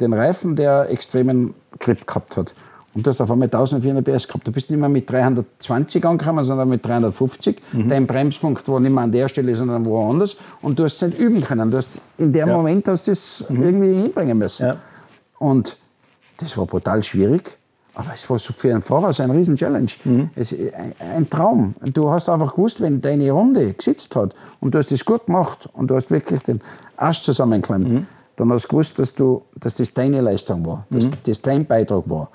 Den 0.00 0.12
Reifen, 0.12 0.56
der 0.56 0.90
extremen 0.90 1.54
Grip 1.78 2.06
gehabt 2.06 2.36
hat. 2.36 2.54
Und 2.94 3.06
du 3.06 3.10
hast 3.10 3.20
auf 3.20 3.30
einmal 3.30 3.46
1400 3.46 4.04
PS 4.04 4.26
gehabt. 4.26 4.46
Du 4.46 4.52
bist 4.52 4.70
nicht 4.70 4.78
mehr 4.78 4.88
mit 4.88 5.10
320 5.10 6.02
angekommen, 6.04 6.44
sondern 6.44 6.70
mit 6.70 6.84
350. 6.86 7.60
Mhm. 7.72 7.88
Dein 7.90 8.06
Bremspunkt 8.06 8.66
war 8.68 8.80
nicht 8.80 8.92
mehr 8.92 9.04
an 9.04 9.12
der 9.12 9.28
Stelle, 9.28 9.54
sondern 9.54 9.84
woanders. 9.84 10.36
Und 10.62 10.78
du 10.78 10.84
hast 10.84 11.02
es 11.02 11.10
nicht 11.10 11.18
üben 11.18 11.42
können. 11.42 11.70
Du 11.70 11.76
hast 11.76 12.00
in 12.16 12.32
dem 12.32 12.48
ja. 12.48 12.56
Moment 12.56 12.88
hast 12.88 13.06
du 13.06 13.12
es 13.12 13.44
mhm. 13.50 13.62
irgendwie 13.62 14.02
hinbringen 14.02 14.38
müssen. 14.38 14.66
Ja. 14.66 14.76
Und 15.38 15.76
Das 16.38 16.56
war 16.56 16.66
brutal 16.66 17.02
schwierig. 17.02 17.58
Aber 17.98 18.12
es 18.12 18.28
war 18.28 18.38
so 18.38 18.52
für 18.52 18.70
einen 18.70 18.82
Fahrer 18.82 19.10
so 19.14 19.22
ein 19.22 19.30
riesen 19.30 19.56
Challenge. 19.56 19.90
Mhm. 20.04 20.28
Es, 20.36 20.52
ein, 20.52 20.92
ein, 20.98 21.30
Traum. 21.30 21.74
Du 21.94 22.10
hast 22.10 22.28
einfach 22.28 22.54
gewusst, 22.54 22.82
wenn 22.82 23.00
deine 23.00 23.30
Runde 23.30 23.72
gesitzt 23.72 24.14
hat 24.14 24.34
und 24.60 24.74
du 24.74 24.78
hast 24.78 24.92
das 24.92 25.02
gut 25.02 25.24
gemacht 25.24 25.66
und 25.72 25.88
du 25.88 25.94
hast 25.96 26.10
wirklich 26.10 26.42
den 26.42 26.60
Arsch 26.98 27.22
zusammengeklemmt, 27.22 27.88
mhm. 27.90 28.06
dann 28.36 28.52
hast 28.52 28.64
du 28.64 28.68
gewusst, 28.68 28.98
dass, 28.98 29.14
du, 29.14 29.42
dass 29.58 29.76
das 29.76 29.94
deine 29.94 30.20
Leistung 30.20 30.66
war, 30.66 30.84
dass 30.90 31.06
mhm. 31.06 31.12
das 31.24 31.40
dein 31.40 31.64
Beitrag 31.64 32.02
war. 32.10 32.28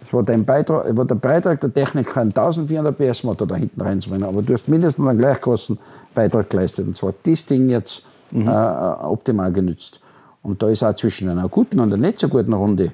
Das 0.00 0.12
war, 0.12 0.22
dein 0.22 0.44
Beitrag, 0.44 0.94
war 0.94 1.06
der 1.06 1.14
Beitrag 1.14 1.62
der 1.62 1.72
Techniker, 1.72 2.20
einen 2.20 2.30
1400 2.30 2.96
PS 2.98 3.24
Motor 3.24 3.48
da 3.48 3.56
hinten 3.56 3.80
reinzubringen. 3.80 4.28
Aber 4.28 4.42
du 4.42 4.52
hast 4.52 4.68
mindestens 4.68 5.08
einen 5.08 5.18
gleich 5.18 5.40
großen 5.40 5.78
Beitrag 6.14 6.50
geleistet. 6.50 6.86
Und 6.86 6.96
zwar 6.96 7.14
das 7.22 7.46
Ding 7.46 7.70
jetzt 7.70 8.04
mhm. 8.32 8.46
äh, 8.46 8.50
optimal 8.50 9.50
genützt. 9.50 9.98
Und 10.42 10.62
da 10.62 10.68
ist 10.68 10.82
auch 10.82 10.94
zwischen 10.94 11.30
einer 11.30 11.48
guten 11.48 11.80
und 11.80 11.90
einer 11.90 12.06
nicht 12.06 12.18
so 12.18 12.28
guten 12.28 12.52
Runde 12.52 12.92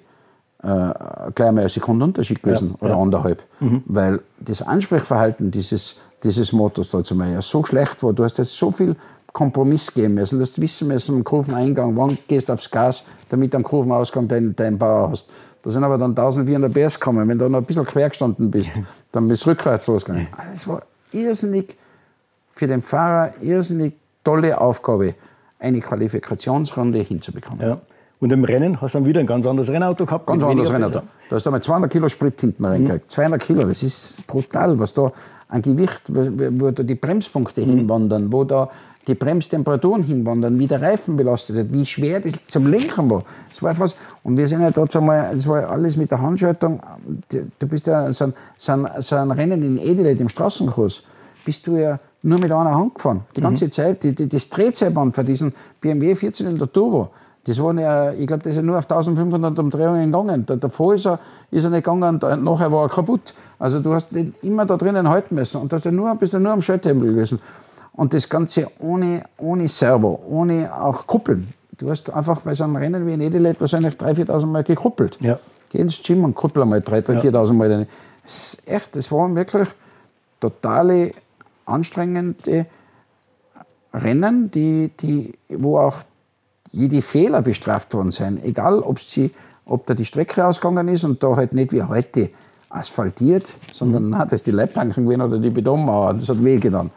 äh, 0.62 1.30
gleich 1.34 1.48
einmal 1.48 1.62
eine 1.62 1.68
Sekunde 1.68 2.04
Unterschied 2.04 2.42
gewesen 2.42 2.76
ja, 2.80 2.86
oder 2.86 2.94
ja. 2.94 3.00
anderthalb. 3.00 3.42
Mhm. 3.60 3.82
Weil 3.86 4.20
das 4.38 4.62
Ansprechverhalten 4.62 5.50
dieses, 5.50 5.96
dieses 6.22 6.52
Motors 6.52 6.90
da 6.90 7.02
zu 7.02 7.14
ja 7.14 7.42
so 7.42 7.64
schlecht 7.64 8.02
war. 8.02 8.12
Du 8.12 8.24
hast 8.24 8.38
jetzt 8.38 8.56
so 8.56 8.70
viel 8.70 8.96
Kompromiss 9.32 9.92
geben 9.92 10.14
müssen. 10.14 10.38
Du 10.38 10.42
hast 10.42 10.60
wissen 10.60 10.88
müssen, 10.88 11.16
am 11.16 11.24
Kurveneingang, 11.24 11.96
wann 11.96 12.18
gehst 12.28 12.48
du 12.48 12.52
aufs 12.52 12.70
Gas, 12.70 13.02
damit 13.28 13.52
du 13.52 13.56
am 13.56 13.64
Kurvenausgang 13.64 14.28
deinen, 14.28 14.54
deinen 14.54 14.78
Bauer 14.78 15.10
hast. 15.10 15.28
Da 15.62 15.70
sind 15.70 15.84
aber 15.84 15.96
dann 15.96 16.10
1400 16.10 16.72
PS 16.72 16.98
gekommen. 16.98 17.28
Wenn 17.28 17.38
du 17.38 17.48
noch 17.48 17.58
ein 17.58 17.64
bisschen 17.64 17.84
quer 17.84 18.08
gestanden 18.08 18.50
bist, 18.50 18.70
dann 19.12 19.28
bist 19.28 19.44
du 19.44 19.50
rückwärts 19.50 19.86
losgegangen. 19.86 20.28
Das 20.52 20.66
war 20.66 20.82
irrsinnig, 21.12 21.76
für 22.54 22.66
den 22.66 22.82
Fahrer 22.82 23.34
irrsinnig 23.40 23.94
tolle 24.24 24.60
Aufgabe, 24.60 25.14
eine 25.58 25.80
Qualifikationsrunde 25.80 26.98
hinzubekommen. 26.98 27.60
Ja. 27.60 27.80
Und 28.22 28.32
im 28.32 28.44
Rennen 28.44 28.80
hast 28.80 28.94
du 28.94 28.98
dann 28.98 29.06
wieder 29.06 29.18
ein 29.18 29.26
ganz 29.26 29.48
anderes 29.48 29.68
Rennauto 29.68 30.06
gehabt. 30.06 30.28
Ganz 30.28 30.44
anderes 30.44 30.72
Rennauto. 30.72 31.02
Da 31.28 31.34
hast 31.34 31.44
du 31.44 31.50
einmal 31.50 31.60
200 31.60 31.90
Kilo 31.90 32.08
Sprit 32.08 32.40
hinten 32.40 32.64
reingekriegt. 32.64 33.06
Mhm. 33.06 33.08
200 33.08 33.42
Kilo, 33.42 33.64
das 33.64 33.82
ist 33.82 34.24
brutal, 34.28 34.78
was 34.78 34.94
da 34.94 35.10
an 35.48 35.60
Gewicht, 35.60 36.02
wo, 36.06 36.70
da 36.70 36.84
die 36.84 36.94
Bremspunkte 36.94 37.62
mhm. 37.62 37.70
hinwandern, 37.70 38.32
wo 38.32 38.44
da 38.44 38.70
die 39.08 39.16
Bremstemperaturen 39.16 40.04
hinwandern, 40.04 40.56
wie 40.60 40.68
der 40.68 40.80
Reifen 40.80 41.16
belastet 41.16 41.56
wird, 41.56 41.72
wie 41.72 41.84
schwer 41.84 42.20
das 42.20 42.34
zum 42.46 42.68
Lenken 42.68 43.10
war. 43.10 43.24
Das 43.48 43.60
war 43.60 43.74
fast, 43.74 43.96
und 44.22 44.36
wir 44.36 44.46
sind 44.46 44.60
ja 44.60 44.70
dort 44.70 44.94
einmal, 44.94 45.34
das 45.34 45.48
war 45.48 45.68
alles 45.68 45.96
mit 45.96 46.12
der 46.12 46.22
Handschaltung. 46.22 46.80
Du 47.28 47.66
bist 47.66 47.88
ja 47.88 48.12
so 48.12 48.26
ein, 48.26 48.34
so 48.56 48.70
ein, 48.70 48.88
so 49.00 49.16
ein 49.16 49.32
Rennen 49.32 49.64
in 49.64 49.78
Edelet 49.78 50.20
im 50.20 50.28
Straßenkurs, 50.28 51.02
bist 51.44 51.66
du 51.66 51.76
ja 51.76 51.98
nur 52.22 52.38
mit 52.38 52.52
einer 52.52 52.72
Hand 52.72 52.94
gefahren. 52.94 53.22
Die 53.34 53.40
ganze 53.40 53.64
mhm. 53.64 53.72
Zeit. 53.72 54.04
Die, 54.04 54.14
die, 54.14 54.28
das 54.28 54.48
Drehzahlband 54.48 55.16
für 55.16 55.24
diesen 55.24 55.52
BMW 55.80 56.14
14 56.14 56.46
in 56.46 56.58
der 56.58 56.72
Turbo, 56.72 57.10
das 57.44 57.60
waren 57.60 57.78
ja, 57.78 58.12
ich 58.12 58.26
glaube, 58.26 58.44
das 58.44 58.50
ist 58.52 58.56
ja 58.56 58.62
nur 58.62 58.78
auf 58.78 58.88
1500 58.88 59.58
Umdrehungen 59.58 60.12
gegangen. 60.12 60.46
Da, 60.46 60.56
davor 60.56 60.94
ist 60.94 61.06
er, 61.06 61.18
ist 61.50 61.64
er 61.64 61.70
nicht 61.70 61.84
gegangen, 61.84 62.20
da, 62.20 62.36
nachher 62.36 62.70
war 62.70 62.84
er 62.84 62.88
kaputt. 62.88 63.34
Also 63.58 63.80
du 63.80 63.92
hast 63.92 64.10
den 64.10 64.34
immer 64.42 64.64
da 64.64 64.76
drinnen 64.76 65.08
halten 65.08 65.34
müssen 65.34 65.60
und 65.60 65.72
hast 65.72 65.84
ja 65.84 65.90
nur, 65.90 66.14
bist 66.14 66.32
ja 66.32 66.38
nur 66.38 66.52
am 66.52 66.62
Schalthebel 66.62 67.08
gewesen. 67.08 67.40
Und 67.94 68.14
das 68.14 68.28
Ganze 68.28 68.68
ohne, 68.78 69.24
ohne 69.38 69.68
Servo, 69.68 70.22
ohne 70.28 70.70
auch 70.72 71.06
Kuppeln. 71.06 71.52
Du 71.78 71.90
hast 71.90 72.10
einfach 72.10 72.40
bei 72.42 72.54
so 72.54 72.64
einem 72.64 72.76
Rennen 72.76 73.06
wie 73.06 73.14
in 73.14 73.20
Edelet 73.20 73.60
wahrscheinlich 73.60 73.94
3.000, 73.94 74.26
4.000 74.28 74.46
Mal 74.46 74.64
gekuppelt. 74.64 75.18
Ja. 75.20 75.38
Geh 75.70 75.78
ins 75.78 76.00
Gym 76.02 76.22
und 76.22 76.34
kuppel 76.34 76.62
einmal 76.62 76.78
3.000, 76.78 77.20
4.000 77.20 77.52
Mal. 77.54 77.86
Das 78.22 78.54
ist 78.54 78.68
echt, 78.68 78.94
das 78.94 79.10
waren 79.10 79.34
wirklich 79.34 79.68
totale 80.40 81.12
anstrengende 81.66 82.66
Rennen, 83.92 84.50
die, 84.50 84.90
die, 85.00 85.34
wo 85.48 85.78
auch 85.78 85.96
jede 86.72 87.02
Fehler 87.02 87.42
bestraft 87.42 87.94
worden 87.94 88.10
sind. 88.10 88.44
Egal, 88.44 88.80
ob, 88.80 88.98
sie, 88.98 89.30
ob 89.64 89.86
da 89.86 89.94
die 89.94 90.04
Strecke 90.04 90.44
ausgegangen 90.44 90.88
ist 90.88 91.04
und 91.04 91.22
da 91.22 91.36
halt 91.36 91.52
nicht 91.52 91.72
wie 91.72 91.82
heute 91.82 92.30
asphaltiert, 92.68 93.54
sondern 93.72 94.04
mhm. 94.04 94.10
na, 94.10 94.24
das 94.24 94.34
ist 94.34 94.46
die 94.46 94.50
Leitplanken 94.50 95.04
gewesen 95.04 95.20
oder 95.20 95.38
die 95.38 95.50
Betonmauer, 95.50 96.14
das 96.14 96.28
hat 96.28 96.42
wehgetan. 96.42 96.90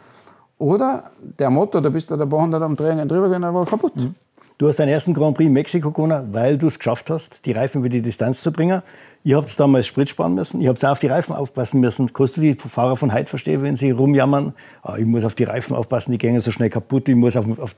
Oder 0.58 1.10
der 1.20 1.50
Motor, 1.50 1.82
da 1.82 1.90
bist 1.90 2.10
du 2.10 2.16
da 2.16 2.24
ein 2.24 2.30
paar 2.30 2.40
hundert 2.40 2.62
Umdrehungen 2.62 3.06
drüber 3.06 3.28
gegangen, 3.28 3.54
war 3.54 3.66
kaputt. 3.66 3.96
Mhm. 3.96 4.14
Du 4.58 4.68
hast 4.68 4.78
deinen 4.78 4.88
ersten 4.88 5.12
Grand 5.12 5.36
Prix 5.36 5.48
in 5.48 5.52
Mexiko 5.52 5.90
gewonnen, 5.90 6.28
weil 6.32 6.56
du 6.56 6.68
es 6.68 6.78
geschafft 6.78 7.10
hast, 7.10 7.44
die 7.44 7.52
Reifen 7.52 7.80
über 7.80 7.90
die 7.90 8.00
Distanz 8.00 8.42
zu 8.42 8.52
bringen. 8.52 8.82
Ihr 9.26 9.36
habt 9.36 9.58
damals 9.58 9.88
Sprit 9.88 10.08
sparen 10.08 10.34
müssen, 10.34 10.60
ihr 10.60 10.68
habt 10.68 10.84
auch 10.84 10.90
auf 10.90 11.00
die 11.00 11.08
Reifen 11.08 11.34
aufpassen 11.34 11.80
müssen. 11.80 12.12
Kannst 12.12 12.36
du 12.36 12.40
die 12.40 12.54
Fahrer 12.54 12.94
von 12.94 13.12
heute 13.12 13.28
verstehen, 13.28 13.60
wenn 13.64 13.74
sie 13.74 13.90
rumjammern? 13.90 14.54
Ah, 14.84 14.98
ich 14.98 15.04
muss 15.04 15.24
auf 15.24 15.34
die 15.34 15.42
Reifen 15.42 15.74
aufpassen, 15.74 16.12
die 16.12 16.18
gehen 16.18 16.38
so 16.38 16.52
schnell 16.52 16.70
kaputt, 16.70 17.08
ich 17.08 17.16
muss, 17.16 17.36
auf, 17.36 17.58
auf, 17.58 17.74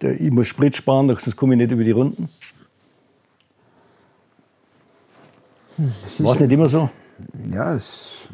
ich 0.00 0.30
muss 0.30 0.46
Sprit 0.46 0.76
sparen, 0.76 1.08
sonst 1.08 1.34
komme 1.34 1.54
ich 1.54 1.58
nicht 1.58 1.72
über 1.72 1.82
die 1.82 1.90
Runden. 1.90 2.28
War 6.18 6.34
es 6.34 6.40
nicht 6.40 6.52
immer 6.52 6.68
so? 6.68 6.88
Ja, 7.52 7.74
es, 7.74 8.28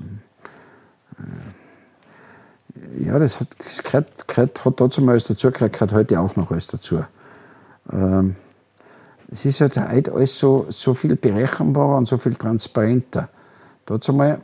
äh, 1.17 3.07
ja, 3.07 3.19
das 3.19 3.41
hat, 3.41 3.49
das 3.57 3.83
gehört, 3.83 4.29
gehört, 4.29 4.63
hat 4.67 4.79
dazu 4.79 5.01
mal 5.01 5.13
alles 5.13 5.25
dazu, 5.25 5.51
gehört 5.51 5.93
heute 5.93 6.21
auch 6.21 6.37
noch 6.37 6.51
alles 6.51 6.67
dazu. 6.67 7.03
Ähm, 7.91 8.37
es 9.31 9.45
ist 9.45 9.61
halt 9.61 9.77
heute 9.77 10.13
alles 10.13 10.39
so, 10.39 10.67
so 10.71 10.95
viel 10.95 11.15
berechenbarer 11.17 11.97
und 11.97 12.07
so 12.07 12.19
viel 12.19 12.35
transparenter. 12.35 13.29
Dazu 13.87 14.13
mal 14.13 14.41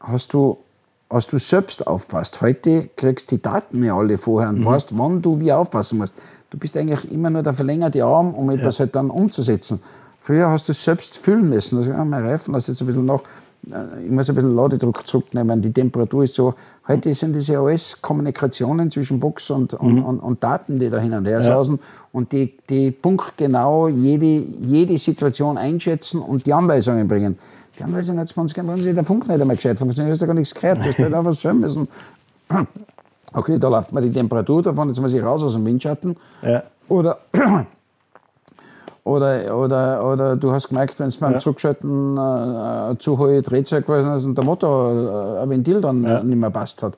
hast 0.00 0.32
du, 0.32 0.58
hast 1.10 1.32
du 1.32 1.38
selbst 1.38 1.86
aufpasst. 1.86 2.40
Heute 2.40 2.88
kriegst 2.96 3.30
du 3.30 3.36
die 3.36 3.42
Daten 3.42 3.82
ja 3.82 3.96
alle 3.96 4.16
vorher 4.16 4.50
und 4.50 4.60
mhm. 4.60 4.64
weißt, 4.64 4.96
wann 4.96 5.22
du 5.22 5.40
wie 5.40 5.52
aufpassen 5.52 5.98
musst. 5.98 6.14
Du 6.50 6.58
bist 6.58 6.76
eigentlich 6.76 7.10
immer 7.10 7.30
nur 7.30 7.42
der 7.42 7.52
verlängerte 7.52 8.04
Arm, 8.04 8.34
um 8.34 8.50
etwas 8.50 8.78
ja. 8.78 8.84
halt 8.84 8.96
dann 8.96 9.10
umzusetzen. 9.10 9.82
Früher 10.20 10.48
hast 10.48 10.68
du 10.68 10.72
es 10.72 10.82
selbst 10.82 11.18
füllen 11.18 11.48
müssen. 11.48 11.78
Also, 11.78 11.90
ja, 11.90 12.04
mein 12.04 12.24
Reifen, 12.24 12.54
lass 12.54 12.68
jetzt 12.68 12.80
ein 12.80 12.86
bisschen 12.86 13.06
nach 13.06 13.22
ich 13.62 14.10
muss 14.10 14.28
ein 14.28 14.34
bisschen 14.34 14.54
Ladedruck 14.54 15.06
zurücknehmen, 15.06 15.60
die 15.60 15.72
Temperatur 15.72 16.24
ist 16.24 16.34
so. 16.34 16.54
Heute 16.86 17.12
sind 17.12 17.36
das 17.36 17.48
ja 17.48 17.60
alles 17.60 18.00
Kommunikationen 18.00 18.90
zwischen 18.90 19.20
Box 19.20 19.50
und, 19.50 19.80
mhm. 19.82 20.04
und, 20.04 20.20
und, 20.20 20.42
Daten, 20.42 20.78
die 20.78 20.88
da 20.88 20.98
hin 20.98 21.12
und 21.12 21.26
her 21.26 21.42
sausen 21.42 21.76
ja. 21.76 21.82
und 22.12 22.32
die, 22.32 22.56
die 22.70 22.90
punktgenau 22.90 23.88
jede, 23.88 24.44
jede 24.60 24.96
Situation 24.96 25.58
einschätzen 25.58 26.20
und 26.20 26.46
die 26.46 26.52
Anweisungen 26.52 27.06
bringen. 27.06 27.38
Die 27.78 27.84
Anweisungen 27.84 28.20
hat 28.20 28.28
es 28.28 28.32
bei 28.32 28.42
uns 28.42 28.54
gegeben, 28.54 28.82
der 28.82 29.04
Funk 29.04 29.28
nicht 29.28 29.40
einmal 29.40 29.56
gescheit 29.56 29.78
funktioniert, 29.78 30.10
du 30.10 30.14
hast 30.14 30.20
ja 30.22 30.26
gar 30.26 30.34
nichts 30.34 30.54
gehört, 30.54 30.78
du 30.78 30.84
hast 30.84 30.98
halt 30.98 31.14
einfach 31.14 31.34
schön 31.34 31.60
müssen. 31.60 31.88
Okay, 33.32 33.58
da 33.58 33.68
läuft 33.68 33.92
mal 33.92 34.02
die 34.02 34.10
Temperatur 34.10 34.62
davon, 34.62 34.88
jetzt 34.88 35.00
muss 35.00 35.12
ich 35.12 35.22
raus 35.22 35.42
aus 35.42 35.52
dem 35.52 35.64
Windschatten. 35.66 36.16
Ja. 36.42 36.62
Oder 36.88 37.18
oder, 39.08 39.56
oder, 39.56 40.04
oder 40.04 40.36
du 40.36 40.52
hast 40.52 40.68
gemerkt, 40.68 41.00
wenn 41.00 41.08
es 41.08 41.16
beim 41.16 41.32
ja. 41.32 41.38
Zurückschalten 41.38 42.16
äh, 42.16 42.92
äh, 42.92 42.98
zu 42.98 43.18
hohe 43.18 43.40
Drehzahl 43.40 43.82
gewesen 43.82 44.12
ist 44.14 44.24
und 44.24 44.36
der 44.36 44.44
Motor, 44.44 45.38
äh, 45.38 45.42
ein 45.42 45.50
Ventil 45.50 45.80
dann 45.80 46.04
ja. 46.04 46.22
nicht 46.22 46.38
mehr 46.38 46.50
passt 46.50 46.82
hat. 46.82 46.96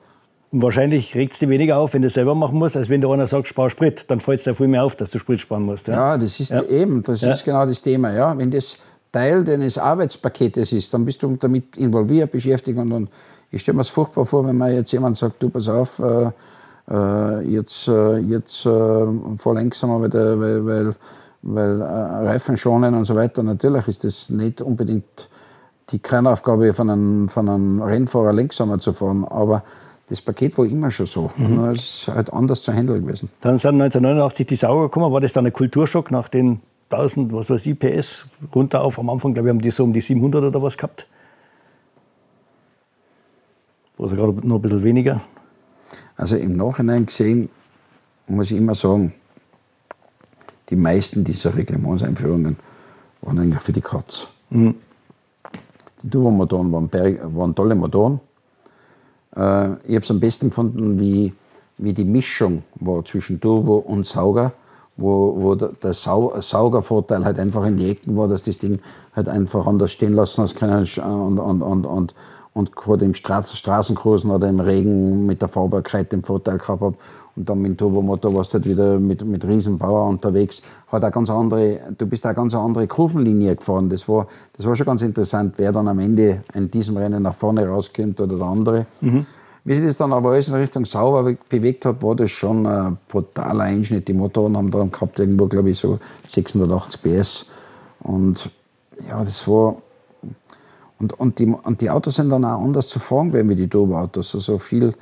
Und 0.51 0.61
wahrscheinlich 0.61 1.15
regt 1.15 1.31
es 1.31 1.39
dich 1.39 1.47
weniger 1.47 1.77
auf, 1.77 1.93
wenn 1.93 2.01
du 2.01 2.07
es 2.07 2.13
selber 2.13 2.35
machen 2.35 2.59
musst, 2.59 2.75
als 2.75 2.89
wenn 2.89 2.99
der 2.99 3.09
einer 3.09 3.27
sagt, 3.27 3.47
spar 3.47 3.69
Sprit. 3.69 4.03
Dann 4.09 4.19
fällt 4.19 4.39
es 4.39 4.43
dir 4.43 4.53
viel 4.53 4.67
mehr 4.67 4.83
auf, 4.83 4.97
dass 4.97 5.11
du 5.11 5.19
Sprit 5.19 5.39
sparen 5.39 5.63
musst. 5.63 5.87
Ja, 5.87 5.93
ja 5.93 6.17
das 6.17 6.37
ist 6.41 6.51
eben, 6.51 7.01
das 7.03 7.23
ist 7.23 7.45
genau 7.45 7.65
das 7.65 7.81
Thema. 7.81 8.11
Ja. 8.11 8.37
Wenn 8.37 8.51
das 8.51 8.75
Teil 9.13 9.45
deines 9.45 9.77
Arbeitspaketes 9.77 10.73
ist, 10.73 10.93
dann 10.93 11.05
bist 11.05 11.23
du 11.23 11.37
damit 11.37 11.77
involviert, 11.77 12.31
beschäftigt. 12.31 12.77
Und, 12.77 12.91
und 12.91 13.09
ich 13.49 13.61
stelle 13.61 13.77
mir 13.77 13.81
es 13.83 13.89
furchtbar 13.89 14.25
vor, 14.25 14.45
wenn 14.45 14.57
man 14.57 14.73
jetzt 14.73 14.91
jemand 14.91 15.15
sagt, 15.15 15.41
du 15.41 15.49
pass 15.49 15.69
auf, 15.69 15.99
äh, 15.99 16.31
äh 16.91 17.41
jetzt, 17.47 17.87
äh, 17.87 18.17
jetzt 18.17 18.65
äh, 18.65 18.69
fahr 19.37 19.53
langsamer, 19.53 20.01
weil, 20.01 20.11
weil, 20.11 20.65
weil 20.65 20.95
weil 21.41 21.81
äh, 21.81 21.85
Reifen 21.85 22.57
schonen 22.57 22.93
und 22.93 23.05
so 23.05 23.15
weiter, 23.15 23.43
natürlich 23.43 23.87
ist 23.87 24.03
das 24.03 24.29
nicht 24.29 24.61
unbedingt 24.61 25.29
die 25.89 25.99
Kernaufgabe 25.99 26.73
von 26.73 26.89
einem, 26.89 27.29
von 27.29 27.49
einem 27.49 27.81
Rennfahrer 27.81 28.33
langsamer 28.33 28.79
zu 28.79 28.93
fahren, 28.93 29.25
aber 29.25 29.63
das 30.09 30.21
Paket 30.21 30.57
war 30.57 30.65
immer 30.65 30.91
schon 30.91 31.05
so. 31.05 31.31
Mhm. 31.37 31.55
Nur 31.55 31.71
ist 31.71 32.07
halt 32.07 32.31
anders 32.33 32.63
zu 32.63 32.73
handeln 32.73 33.05
gewesen. 33.05 33.29
Dann 33.41 33.57
sind 33.57 33.81
1989 33.81 34.45
die 34.45 34.55
Sauger 34.55 34.83
gekommen. 34.83 35.11
War 35.11 35.21
das 35.21 35.33
dann 35.33 35.45
ein 35.45 35.53
Kulturschock 35.53 36.11
nach 36.11 36.27
den 36.27 36.59
1000, 36.89 37.31
was 37.31 37.49
weiß 37.49 37.65
ich, 37.65 37.79
PS 37.79 38.25
runter 38.53 38.81
auf? 38.81 38.99
Am 38.99 39.09
Anfang, 39.09 39.33
glaube 39.33 39.47
ich, 39.47 39.53
haben 39.53 39.61
die 39.61 39.71
so 39.71 39.85
um 39.85 39.93
die 39.93 40.01
700 40.01 40.43
oder 40.43 40.61
was 40.61 40.77
gehabt. 40.77 41.07
Also 43.97 44.15
gerade 44.15 44.47
noch 44.47 44.55
ein 44.55 44.61
bisschen 44.61 44.83
weniger. 44.83 45.21
Also 46.17 46.35
im 46.35 46.57
Nachhinein 46.57 47.05
gesehen, 47.05 47.49
muss 48.27 48.51
ich 48.51 48.57
immer 48.57 48.75
sagen, 48.75 49.13
die 50.71 50.75
meisten 50.77 51.23
dieser 51.23 51.55
Reglementseinführungen 51.55 52.55
waren 53.21 53.37
eigentlich 53.37 53.61
für 53.61 53.73
die 53.73 53.81
Katz. 53.81 54.27
Mhm. 54.49 54.75
Die 56.01 56.09
Turbomotoren 56.09 56.71
waren, 56.71 56.89
waren 57.35 57.53
tolle 57.53 57.75
Motoren. 57.75 58.19
Äh, 59.35 59.73
ich 59.83 59.95
habe 59.95 60.03
es 60.03 60.09
am 60.09 60.19
besten 60.19 60.49
gefunden, 60.49 60.99
wie, 60.99 61.33
wie 61.77 61.93
die 61.93 62.05
Mischung 62.05 62.63
war 62.75 63.05
zwischen 63.05 63.39
Turbo 63.39 63.75
und 63.75 64.07
Sauger, 64.07 64.53
wo, 64.97 65.35
wo 65.37 65.55
der, 65.55 65.69
der 65.83 65.93
Sau, 65.93 66.39
Saugervorteil 66.39 67.23
halt 67.25 67.37
einfach 67.37 67.65
in 67.65 67.77
die 67.77 67.91
Ecken 67.91 68.17
war, 68.17 68.27
dass 68.27 68.43
das 68.43 68.57
Ding 68.57 68.79
halt 69.15 69.27
einfach 69.27 69.67
anders 69.67 69.91
stehen 69.91 70.13
lassen 70.13 70.41
als 70.41 70.55
können 70.55 70.87
und, 71.03 71.37
und, 71.37 71.61
und, 71.61 71.85
und, 71.85 72.15
und 72.53 72.75
gerade 72.75 73.05
im 73.05 73.13
Straßencruisen 73.13 74.31
oder 74.31 74.49
im 74.49 74.59
Regen 74.59 75.25
mit 75.25 75.41
der 75.41 75.49
Fahrbarkeit 75.49 76.11
den 76.11 76.23
Vorteil 76.23 76.57
gehabt 76.57 76.81
habe. 76.81 76.95
Und 77.41 77.49
dann 77.49 77.59
mit 77.59 77.71
dem 77.71 77.77
Turbomotor 77.77 78.35
warst 78.35 78.51
du 78.51 78.59
halt 78.59 78.69
wieder 78.69 78.99
mit, 78.99 79.25
mit 79.25 79.43
Riesenbauer 79.43 80.07
unterwegs. 80.07 80.61
Hat 80.91 81.03
auch 81.03 81.11
ganz 81.11 81.27
andere, 81.27 81.79
du 81.97 82.05
bist 82.05 82.23
auch 82.27 82.35
ganz 82.35 82.53
andere 82.53 82.85
Kurvenlinie 82.85 83.55
gefahren. 83.55 83.89
Das 83.89 84.07
war, 84.07 84.27
das 84.55 84.67
war 84.67 84.75
schon 84.75 84.85
ganz 84.85 85.01
interessant, 85.01 85.55
wer 85.57 85.71
dann 85.71 85.87
am 85.87 85.97
Ende 85.97 86.43
in 86.53 86.69
diesem 86.69 86.97
Rennen 86.97 87.23
nach 87.23 87.33
vorne 87.33 87.67
rauskommt 87.67 88.21
oder 88.21 88.37
der 88.37 88.45
andere. 88.45 88.85
Mhm. 89.01 89.25
Wie 89.63 89.73
sich 89.73 89.87
das 89.87 89.97
dann 89.97 90.13
aber 90.13 90.29
alles 90.33 90.49
in 90.49 90.53
Richtung 90.53 90.85
sauber 90.85 91.35
bewegt 91.49 91.83
hat, 91.83 92.03
war 92.03 92.15
das 92.15 92.29
schon 92.29 92.67
ein 92.67 92.99
brutaler 93.07 93.63
Einschnitt. 93.63 94.07
Die 94.07 94.13
Motoren 94.13 94.55
haben 94.55 94.69
dann 94.69 94.91
gehabt 94.91 95.17
irgendwo, 95.17 95.47
glaube 95.47 95.71
ich, 95.71 95.79
so 95.79 95.97
680 96.27 97.01
PS. 97.01 97.47
Und 98.01 98.51
ja, 99.09 99.23
das 99.23 99.47
war. 99.47 99.77
Und, 100.99 101.19
und, 101.19 101.39
die, 101.39 101.47
und 101.47 101.81
die 101.81 101.89
Autos 101.89 102.17
sind 102.17 102.29
dann 102.29 102.45
auch 102.45 102.61
anders 102.61 102.87
zu 102.87 102.99
fahren 102.99 103.31
gewesen 103.31 103.49
wie 103.49 103.55
die 103.55 103.67
Turboautos. 103.67 104.35
Also 104.35 104.59
viel, 104.59 104.93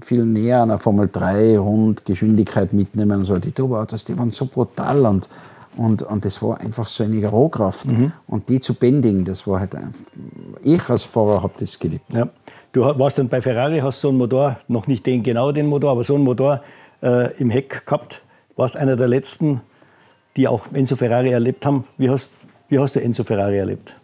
viel 0.00 0.24
näher 0.24 0.62
an 0.62 0.68
der 0.68 0.78
Formel 0.78 1.08
3 1.10 1.58
Rund 1.58 2.04
Geschwindigkeit 2.04 2.72
mitnehmen. 2.72 3.20
Also 3.20 3.38
die 3.38 3.52
Turboautos, 3.52 4.04
die 4.04 4.18
waren 4.18 4.30
so 4.30 4.46
brutal 4.46 5.06
und, 5.06 5.28
und, 5.76 6.02
und 6.02 6.24
das 6.24 6.42
war 6.42 6.60
einfach 6.60 6.88
so 6.88 7.04
eine 7.04 7.24
Rohkraft. 7.26 7.86
Mhm. 7.86 8.12
Und 8.26 8.48
die 8.48 8.60
zu 8.60 8.74
bändigen, 8.74 9.24
das 9.24 9.46
war 9.46 9.60
halt. 9.60 9.76
Ich 10.62 10.88
als 10.88 11.04
Fahrer 11.04 11.42
habe 11.42 11.54
das 11.58 11.78
geliebt. 11.78 12.12
Ja. 12.12 12.28
Du 12.72 12.82
warst 12.82 13.18
dann 13.18 13.28
bei 13.28 13.40
Ferrari, 13.40 13.80
hast 13.80 14.00
so 14.00 14.08
einen 14.08 14.18
Motor, 14.18 14.58
noch 14.68 14.86
nicht 14.86 15.06
den 15.06 15.22
genau 15.22 15.52
den 15.52 15.66
Motor, 15.66 15.92
aber 15.92 16.04
so 16.04 16.14
einen 16.16 16.24
Motor 16.24 16.62
äh, 17.02 17.32
im 17.38 17.50
Heck 17.50 17.86
gehabt. 17.86 18.22
Warst 18.56 18.76
einer 18.76 18.96
der 18.96 19.08
letzten, 19.08 19.62
die 20.36 20.48
auch 20.48 20.66
Enzo 20.72 20.96
Ferrari 20.96 21.30
erlebt 21.30 21.64
haben. 21.64 21.84
Wie 21.96 22.10
hast, 22.10 22.30
wie 22.68 22.78
hast 22.78 22.96
du 22.96 23.00
Enzo 23.00 23.24
Ferrari 23.24 23.58
erlebt? 23.58 23.94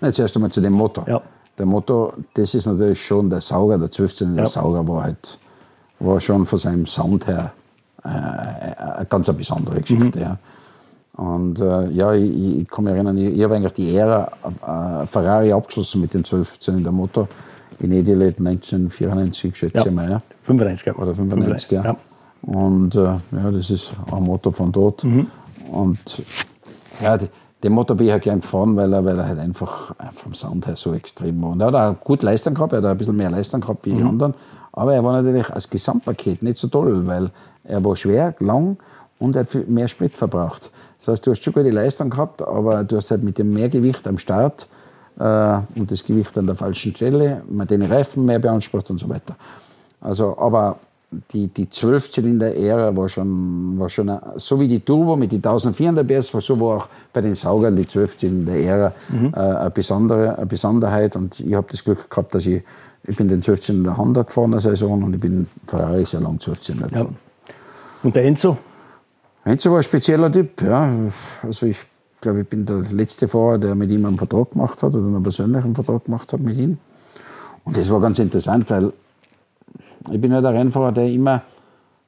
Na, 0.00 0.12
zuerst 0.12 0.36
einmal 0.36 0.50
zu 0.50 0.60
dem 0.60 0.72
Motor. 0.72 1.06
Ja. 1.08 1.22
Der 1.62 1.68
Motor, 1.68 2.14
das 2.34 2.56
ist 2.56 2.66
natürlich 2.66 3.00
schon 3.00 3.30
der 3.30 3.40
Sauger, 3.40 3.78
der 3.78 3.88
12 3.88 4.20
ja. 4.34 4.46
Sauger 4.46 4.88
war 4.88 5.04
halt 5.04 5.38
war 6.00 6.20
schon 6.20 6.44
von 6.44 6.58
seinem 6.58 6.86
Sound 6.86 7.28
her 7.28 7.52
äh, 8.02 8.08
eine 8.08 9.06
ganz 9.08 9.28
eine 9.28 9.38
besondere 9.38 9.80
Geschichte. 9.80 10.18
Mhm. 10.18 10.24
Ja. 10.24 10.38
Und 11.12 11.60
äh, 11.60 11.88
ja, 11.90 12.14
ich, 12.14 12.62
ich, 12.62 12.68
kann 12.68 12.82
mich 12.82 12.94
erinnern, 12.94 13.16
ich, 13.16 13.36
ich 13.36 13.44
habe 13.44 13.54
eigentlich 13.54 13.74
die 13.74 13.94
Ära 13.94 14.32
äh, 14.42 15.06
Ferrari 15.06 15.52
abgeschlossen 15.52 16.00
mit 16.00 16.12
dem 16.14 16.24
12 16.24 16.58
Zylinder 16.58 16.90
Motor 16.90 17.28
in 17.78 17.92
Edilet 17.92 18.40
1994, 18.40 19.56
schätze 19.56 19.84
ich 19.86 19.94
mal. 19.94 20.10
Ja. 20.10 20.18
95 20.42 20.98
Oder 20.98 21.14
95, 21.14 21.68
95 21.68 21.70
ja. 21.70 21.84
ja. 21.84 21.96
Und 22.42 22.96
äh, 22.96 23.38
ja, 23.40 23.50
das 23.52 23.70
ist 23.70 23.94
ein 24.10 24.22
Motor 24.24 24.52
von 24.52 24.72
dort. 24.72 25.04
Mhm. 25.04 25.28
Und 25.70 26.24
ja, 27.00 27.16
die, 27.16 27.28
den 27.62 27.72
Motor 27.72 27.96
bin 27.96 28.06
ich 28.06 28.12
halt 28.12 28.24
gern 28.24 28.40
gefahren, 28.40 28.76
weil 28.76 28.92
er, 28.92 29.04
weil 29.04 29.18
er 29.18 29.26
halt 29.26 29.38
einfach 29.38 29.94
vom 30.12 30.34
Sound 30.34 30.66
her 30.66 30.76
so 30.76 30.94
extrem 30.94 31.42
war. 31.42 31.50
Und 31.50 31.60
er 31.60 31.68
hat 31.68 31.74
auch 31.74 32.00
gut 32.04 32.22
Leistung 32.22 32.54
gehabt, 32.54 32.72
er 32.72 32.78
hat 32.78 32.84
auch 32.84 32.90
ein 32.90 32.98
bisschen 32.98 33.16
mehr 33.16 33.30
Leistung 33.30 33.60
gehabt 33.60 33.86
wie 33.86 33.92
mhm. 33.92 33.96
die 33.98 34.02
anderen. 34.02 34.34
Aber 34.72 34.94
er 34.94 35.04
war 35.04 35.12
natürlich 35.12 35.48
als 35.50 35.68
Gesamtpaket 35.68 36.42
nicht 36.42 36.58
so 36.58 36.68
toll, 36.68 37.06
weil 37.06 37.30
er 37.64 37.84
war 37.84 37.94
schwer, 37.94 38.34
lang 38.40 38.78
und 39.18 39.36
er 39.36 39.42
hat 39.42 39.68
mehr 39.68 39.86
Sprit 39.86 40.16
verbraucht. 40.16 40.70
Das 40.98 41.08
heißt, 41.08 41.26
du 41.26 41.30
hast 41.30 41.44
schon 41.44 41.52
gute 41.52 41.70
Leistung 41.70 42.10
gehabt, 42.10 42.42
aber 42.42 42.82
du 42.82 42.96
hast 42.96 43.10
halt 43.10 43.22
mit 43.22 43.38
dem 43.38 43.52
Mehrgewicht 43.52 44.06
am 44.08 44.18
Start 44.18 44.66
äh, 45.18 45.58
und 45.76 45.90
das 45.90 46.04
Gewicht 46.04 46.36
an 46.38 46.46
der 46.46 46.56
falschen 46.56 46.94
Stelle, 46.96 47.42
man 47.48 47.66
den 47.66 47.82
Reifen 47.82 48.24
mehr 48.24 48.38
beansprucht 48.38 48.90
und 48.90 48.98
so 48.98 49.08
weiter. 49.08 49.36
Also, 50.00 50.36
aber 50.38 50.78
die, 51.32 51.48
die 51.48 51.66
12-Zylinder-Ära 51.66 52.96
war 52.96 53.08
schon, 53.08 53.78
war 53.78 53.88
schon 53.88 54.08
eine, 54.08 54.22
so 54.36 54.58
wie 54.58 54.68
die 54.68 54.80
Turbo 54.80 55.16
mit 55.16 55.32
den 55.32 55.38
1400 55.38 56.06
PS, 56.06 56.28
so 56.28 56.60
war 56.60 56.76
auch 56.76 56.88
bei 57.12 57.20
den 57.20 57.34
Saugern 57.34 57.76
die 57.76 57.84
12-Zylinder-Ära 57.84 58.92
mhm. 59.08 59.32
äh, 59.34 59.38
eine, 59.38 59.70
besondere, 59.70 60.36
eine 60.36 60.46
Besonderheit. 60.46 61.16
Und 61.16 61.40
ich 61.40 61.54
habe 61.54 61.66
das 61.70 61.84
Glück 61.84 62.08
gehabt, 62.08 62.34
dass 62.34 62.46
ich, 62.46 62.62
ich 63.04 63.16
bin 63.16 63.28
den 63.28 63.42
12-Zylinder 63.42 63.96
Honda 63.96 64.22
gefahren, 64.22 64.52
eine 64.52 64.60
Saison, 64.60 65.02
und 65.02 65.14
ich 65.14 65.20
bin 65.20 65.46
Ferrari 65.66 66.04
sehr 66.04 66.20
lang 66.20 66.36
12-Zylinder 66.36 66.88
gefahren. 66.88 67.16
Ja. 67.48 67.54
Und 68.02 68.16
der 68.16 68.24
Enzo? 68.24 68.56
Enzo 69.44 69.70
war 69.70 69.78
ein 69.78 69.82
spezieller 69.82 70.30
Typ, 70.30 70.62
ja. 70.62 70.92
Also 71.42 71.66
ich 71.66 71.78
glaube, 72.20 72.40
ich 72.40 72.48
bin 72.48 72.64
der 72.64 72.82
letzte 72.90 73.28
Fahrer, 73.28 73.58
der 73.58 73.74
mit 73.74 73.90
ihm 73.90 74.06
einen 74.06 74.18
Vertrag 74.18 74.52
gemacht 74.52 74.82
hat 74.82 74.94
oder 74.94 75.06
einen 75.06 75.22
persönlichen 75.22 75.74
Vertrag 75.74 76.04
gemacht 76.04 76.32
hat 76.32 76.40
mit 76.40 76.56
ihm. 76.56 76.78
Und 77.64 77.76
das 77.76 77.90
war 77.90 78.00
ganz 78.00 78.18
interessant, 78.18 78.70
weil 78.70 78.92
ich 80.10 80.20
bin 80.20 80.32
ja 80.32 80.40
der 80.40 80.54
Rennfahrer, 80.54 80.92
der 80.92 81.08
immer 81.08 81.42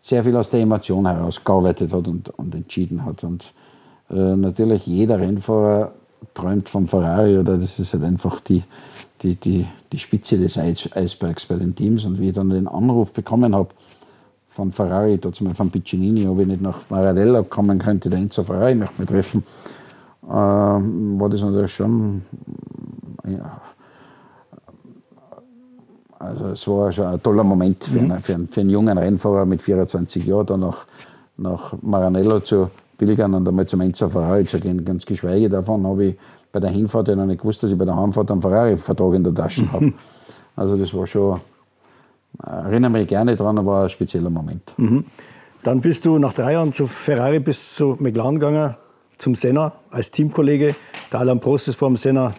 sehr 0.01 0.23
viel 0.23 0.37
aus 0.37 0.51
der 0.51 0.61
Emotion 0.61 1.07
herausgearbeitet 1.07 1.93
hat 1.93 2.09
und, 2.09 2.29
und 2.31 2.55
entschieden 2.55 3.05
hat. 3.05 3.25
Und 3.25 3.53
äh, 4.11 4.37
natürlich 4.37 4.87
jeder 4.87 5.19
Rennfahrer 5.19 5.93
träumt 6.35 6.69
vom 6.69 6.87
Ferrari 6.87 7.39
oder 7.39 7.57
das 7.57 7.79
ist 7.79 7.93
halt 7.93 8.05
einfach 8.05 8.41
die, 8.41 8.63
die, 9.23 9.37
die, 9.37 9.67
die 9.93 9.99
Spitze 9.99 10.39
des 10.39 10.59
Eis, 10.59 10.89
Eisbergs 10.95 11.47
bei 11.47 11.57
den 11.57 11.75
Teams. 11.75 12.05
Und 12.05 12.21
wie 12.21 12.29
ich 12.29 12.35
dann 12.35 12.51
den 12.51 12.69
Anruf 12.69 13.13
bekommen 13.13 13.55
habe 13.55 13.71
von 14.51 14.73
Ferrari, 14.73 15.19
dazu 15.19 15.43
mal 15.45 15.55
von 15.55 15.71
Piccinini, 15.71 16.27
ob 16.27 16.39
ich 16.41 16.47
nicht 16.47 16.63
nach 16.63 16.81
Maranello 16.89 17.43
kommen 17.45 17.79
könnte, 17.79 18.11
der 18.11 18.19
Enzo 18.19 18.45
Ferrari 18.45 18.75
möchte 18.75 19.01
mich 19.01 19.09
treffen, 19.09 19.43
äh, 20.23 20.29
war 20.29 21.29
das 21.29 21.43
natürlich 21.43 21.73
schon, 21.73 22.23
ja, 23.27 23.61
also 26.25 26.47
es 26.49 26.67
war 26.67 26.93
schon 26.93 27.07
ein 27.07 27.23
toller 27.23 27.45
Moment 27.45 27.85
für, 27.85 28.01
mhm. 28.01 28.11
einen, 28.11 28.23
für, 28.23 28.35
einen, 28.35 28.49
für 28.49 28.61
einen 28.61 28.71
jungen 28.71 28.97
Rennfahrer 28.97 29.45
mit 29.45 29.63
24 29.63 30.25
Jahren, 30.25 30.47
da 30.47 30.57
nach, 30.57 30.87
nach 31.37 31.75
Maranello 31.83 32.41
zu 32.41 32.71
pilgern 32.99 33.35
und 33.35 33.47
einmal 33.47 33.67
zum 33.67 33.81
Enzo 33.81 34.09
Ferrari 34.09 34.45
zu 34.45 34.61
gehen. 34.61 34.85
Ganz 34.85 35.05
geschweige 35.05 35.49
davon 35.49 35.87
habe 35.87 36.05
ich 36.07 36.17
bei 36.53 36.61
der 36.61 36.71
Hinfahrt 36.71 37.09
ja 37.09 37.17
noch 37.17 37.27
nicht 37.27 37.41
gewusst, 37.41 37.63
dass 37.63 37.71
ich 37.71 37.79
bei 37.79 37.85
der 37.85 37.97
Heimfahrt 37.97 38.31
einen 38.31 38.41
Ferrari-Vertrag 38.41 39.15
in 39.15 39.25
der 39.25 39.35
Tasche 39.35 39.71
habe. 39.73 39.93
also 40.57 40.77
das 40.77 40.95
war 40.95 41.07
schon, 41.07 41.41
erinnere 42.43 42.91
mich 42.91 43.07
gerne 43.09 43.35
daran, 43.35 43.65
war 43.67 43.85
ein 43.85 43.89
spezieller 43.89 44.31
Moment. 44.31 44.73
Mhm. 44.77 45.05
Dann 45.65 45.81
bist 45.81 46.07
du 46.07 46.19
nach 46.19 46.33
drei 46.33 46.53
Jahren 46.53 46.73
zu 46.73 46.87
Ferrari 46.87 47.41
bis 47.41 47.75
zu 47.75 47.97
McLaren 47.99 48.39
gegangen 48.39 48.77
zum 49.19 49.35
Senna 49.35 49.73
als 49.91 50.11
Teamkollege. 50.11 50.75
Der 51.13 51.21
Alain 51.21 51.41
Prost 51.41 51.69
ist 51.69 51.77
vor 51.77 51.89
dem 51.89 51.97
Senna 51.97 52.35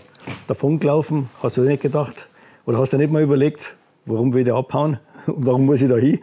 davongelaufen. 0.48 1.30
Hast 1.42 1.58
du 1.58 1.62
nicht 1.62 1.82
gedacht? 1.82 2.28
Oder 2.66 2.80
hast 2.80 2.94
du 2.94 2.98
nicht 2.98 3.12
mal 3.12 3.22
überlegt, 3.22 3.76
warum 4.06 4.34
will 4.34 4.44
der 4.44 4.56
abhauen? 4.56 4.98
Und 5.28 5.46
warum 5.46 5.66
muss 5.66 5.82
ich 5.82 5.90
da 5.90 5.96
hin? 5.96 6.20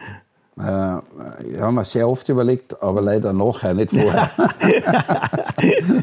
Äh, 0.59 0.99
ich 1.49 1.61
habe 1.61 1.73
mir 1.73 1.85
sehr 1.85 2.09
oft 2.09 2.29
überlegt, 2.29 2.81
aber 2.83 3.01
leider 3.01 3.33
nachher, 3.33 3.75
nicht 3.75 3.91
vorher. 3.91 4.31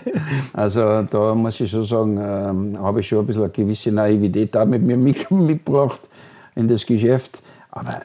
also 0.54 1.04
da 1.04 1.36
muss 1.36 1.60
ich 1.60 1.69
schon 1.69 1.84
sagen, 1.84 2.17
äh, 2.17 2.78
habe 2.78 3.02
ich 3.02 3.08
schon 3.08 3.19
ein 3.19 3.25
bisschen 3.28 3.43
eine 3.43 3.52
gewisse 3.52 3.91
Naivität 3.91 4.56
da 4.56 4.65
mit 4.65 4.82
mir 4.82 4.97
mitgebracht 5.30 6.02
in 6.56 6.67
das 6.67 6.86
Geschäft. 6.86 7.41
Aber 7.71 8.02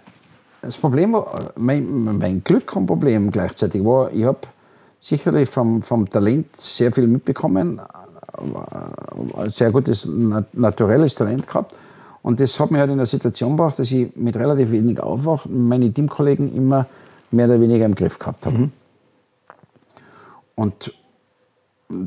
das 0.61 0.77
Problem 0.77 1.13
war, 1.13 1.53
mein, 1.57 2.19
mein 2.19 2.43
Glück 2.43 2.75
und 2.77 2.87
Problem 2.87 3.31
gleichzeitig 3.31 3.85
war, 3.85 4.13
ich 4.13 4.25
habe 4.25 4.41
sicherlich 4.99 5.49
vom, 5.49 5.83
vom 5.83 6.09
Talent 6.11 6.57
sehr 6.57 6.91
viel 6.93 7.07
mitbekommen, 7.07 7.81
ein 9.37 9.51
sehr 9.51 9.71
gutes 9.71 10.09
naturelles 10.53 11.15
Talent 11.15 11.47
gehabt. 11.47 11.75
Und 12.25 12.41
das 12.41 12.59
hat 12.59 12.71
mich 12.71 12.81
halt 12.81 12.91
in 12.91 12.97
der 12.97 13.07
Situation 13.07 13.57
gebracht, 13.57 13.79
dass 13.79 13.93
ich 13.93 14.17
mit 14.17 14.35
relativ 14.35 14.71
wenig 14.71 14.99
Aufwach 14.99 15.45
meine 15.47 15.93
Teamkollegen 15.93 16.57
immer 16.57 16.87
mehr 17.31 17.47
oder 17.47 17.61
weniger 17.61 17.85
im 17.85 17.95
Griff 17.95 18.19
gehabt 18.19 18.47
habe. 18.47 18.57
Mhm. 18.57 18.73
Und 20.57 20.95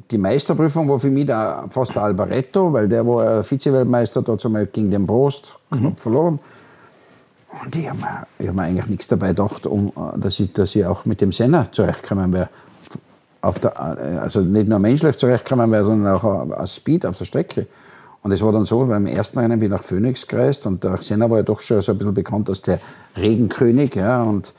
die 0.09 0.17
Meisterprüfung 0.17 0.89
war 0.89 0.99
für 0.99 1.11
mich 1.11 1.27
da 1.27 1.67
fast 1.69 1.95
der 1.95 2.01
Albaretto, 2.01 2.73
weil 2.73 2.89
der 2.89 3.05
war 3.05 3.43
Vize-Weltmeister, 3.43 4.23
dazu 4.23 4.49
mal 4.49 4.65
gegen 4.65 4.89
den 4.89 5.05
Prost, 5.05 5.53
mhm. 5.69 5.95
verloren. 5.95 6.39
Und 7.63 7.75
ich 7.75 7.87
habe 7.87 7.99
mir, 7.99 8.47
hab 8.47 8.55
mir 8.55 8.63
eigentlich 8.63 8.87
nichts 8.87 9.07
dabei 9.07 9.29
gedacht, 9.29 9.67
um, 9.67 9.93
dass, 10.15 10.39
ich, 10.39 10.51
dass 10.51 10.75
ich 10.75 10.83
auch 10.83 11.05
mit 11.05 11.21
dem 11.21 11.31
Senna 11.31 11.71
zurechtkommen 11.71 12.33
wäre 12.33 12.49
auf 13.41 13.59
der, 13.59 13.71
äh, 13.75 14.17
also 14.17 14.41
nicht 14.41 14.67
nur 14.67 14.79
menschlich 14.79 15.15
zurechtkommen 15.17 15.71
wäre, 15.71 15.83
sondern 15.83 16.15
auch 16.15 16.23
als 16.57 16.75
Speed 16.75 17.05
auf 17.05 17.17
der 17.17 17.25
Strecke. 17.25 17.67
Und 18.27 18.33
es 18.33 18.41
war 18.41 18.51
dann 18.51 18.65
so, 18.65 18.85
beim 18.85 19.07
ersten 19.07 19.39
Rennen 19.39 19.57
bin 19.57 19.71
ich 19.71 19.77
nach 19.77 19.85
Phoenix 19.85 20.27
gereist 20.27 20.65
und 20.65 20.83
der 20.83 21.01
Senna 21.01 21.29
war 21.29 21.37
ja 21.37 21.43
doch 21.43 21.61
schon 21.61 21.79
so 21.79 21.93
ein 21.93 21.97
bisschen 21.97 22.13
bekannt 22.13 22.49
als 22.49 22.61
der 22.61 22.81
Regenkönig. 23.15 23.95
Ja, 23.95 24.21
und, 24.21 24.53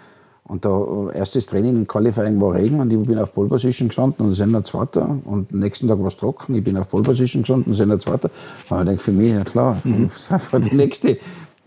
und 0.44 0.64
der 0.64 1.10
erstes 1.12 1.44
Training 1.44 1.76
im 1.76 1.86
Qualifying 1.86 2.40
war 2.40 2.54
Regen 2.54 2.80
und 2.80 2.90
ich 2.90 2.98
bin 3.06 3.18
auf 3.18 3.34
Pole 3.34 3.50
Position 3.50 3.88
gestanden 3.88 4.24
und 4.24 4.32
Senna 4.32 4.64
Zweiter. 4.64 5.18
Und 5.22 5.52
am 5.52 5.58
nächsten 5.58 5.86
Tag 5.86 5.98
war 5.98 6.06
es 6.06 6.16
trocken, 6.16 6.54
ich 6.54 6.64
bin 6.64 6.78
auf 6.78 6.88
Pole 6.88 7.02
Position 7.02 7.42
gestanden 7.42 7.72
und 7.72 7.74
Senna 7.74 8.00
Zweiter. 8.00 8.30
Und 8.70 8.78
ich 8.78 8.84
denke, 8.86 9.02
für 9.02 9.12
mich, 9.12 9.34
ja 9.34 9.44
klar, 9.44 9.76
mhm. 9.84 10.10
das 10.30 10.62
die 10.62 10.74
nächste, 10.74 11.18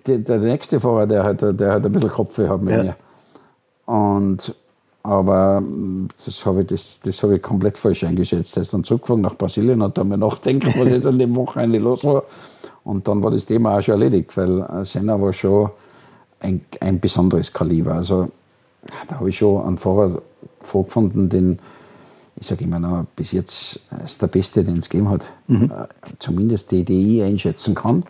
die, 0.08 0.24
der 0.24 0.40
nächste 0.40 0.80
Fahrer, 0.80 1.06
der 1.06 1.24
hat, 1.24 1.44
der 1.44 1.72
hat 1.72 1.86
ein 1.86 1.92
bisschen 1.92 2.10
Kopfweh 2.10 2.48
hat 2.48 2.64
mit 2.64 2.74
ja. 2.74 2.84
mir. 2.84 2.96
Und 3.86 4.56
aber 5.04 5.62
mm, 5.62 6.10
das 6.26 6.46
habe 6.46 6.62
ich, 6.62 6.68
das, 6.68 7.00
das 7.04 7.22
hab 7.24 7.32
ich 7.32 7.42
komplett 7.42 7.78
falsch 7.78 8.04
eingeschätzt. 8.04 8.58
Er 8.58 8.64
ist 8.64 8.74
dann 8.74 8.84
zurückgefahren 8.84 9.22
nach 9.22 9.36
Brasilien 9.36 9.82
und 9.82 9.98
hat 9.98 10.06
mir 10.06 10.18
nachdenken, 10.18 10.74
was 10.78 10.90
jetzt 10.90 11.08
an 11.08 11.20
dem 11.20 11.36
Wochenende 11.36 11.80
los 11.80 12.04
war. 12.04 12.24
Und 12.84 13.08
dann 13.08 13.24
war 13.24 13.32
das 13.32 13.46
Thema 13.46 13.78
auch 13.78 13.82
schon 13.82 13.94
erledigt, 13.94 14.36
weil 14.38 14.62
äh, 14.62 14.86
Senna 14.86 15.20
war 15.20 15.34
schon 15.34 15.70
ein, 16.40 16.62
ein 16.80 17.00
besonderes 17.00 17.54
Kaliber. 17.54 17.94
Also 17.94 18.30
da 19.08 19.18
habe 19.18 19.30
ich 19.30 19.38
schon 19.38 19.66
einen 19.66 19.78
Fahrer 19.78 20.22
vorgefunden, 20.62 21.30
den, 21.30 21.60
ich 22.36 22.48
sage 22.48 22.64
immer 22.64 22.80
noch, 22.80 23.06
bis 23.16 23.32
jetzt 23.32 23.80
ist 24.04 24.22
der 24.22 24.28
Beste, 24.28 24.64
den 24.64 24.78
es 24.78 24.90
gegeben 24.90 25.10
hat. 25.10 25.32
Mhm. 25.48 25.66
Äh, 25.66 25.88
zumindest 26.20 26.72
DDI 26.72 27.24
einschätzen 27.24 27.76
kann 27.76 28.04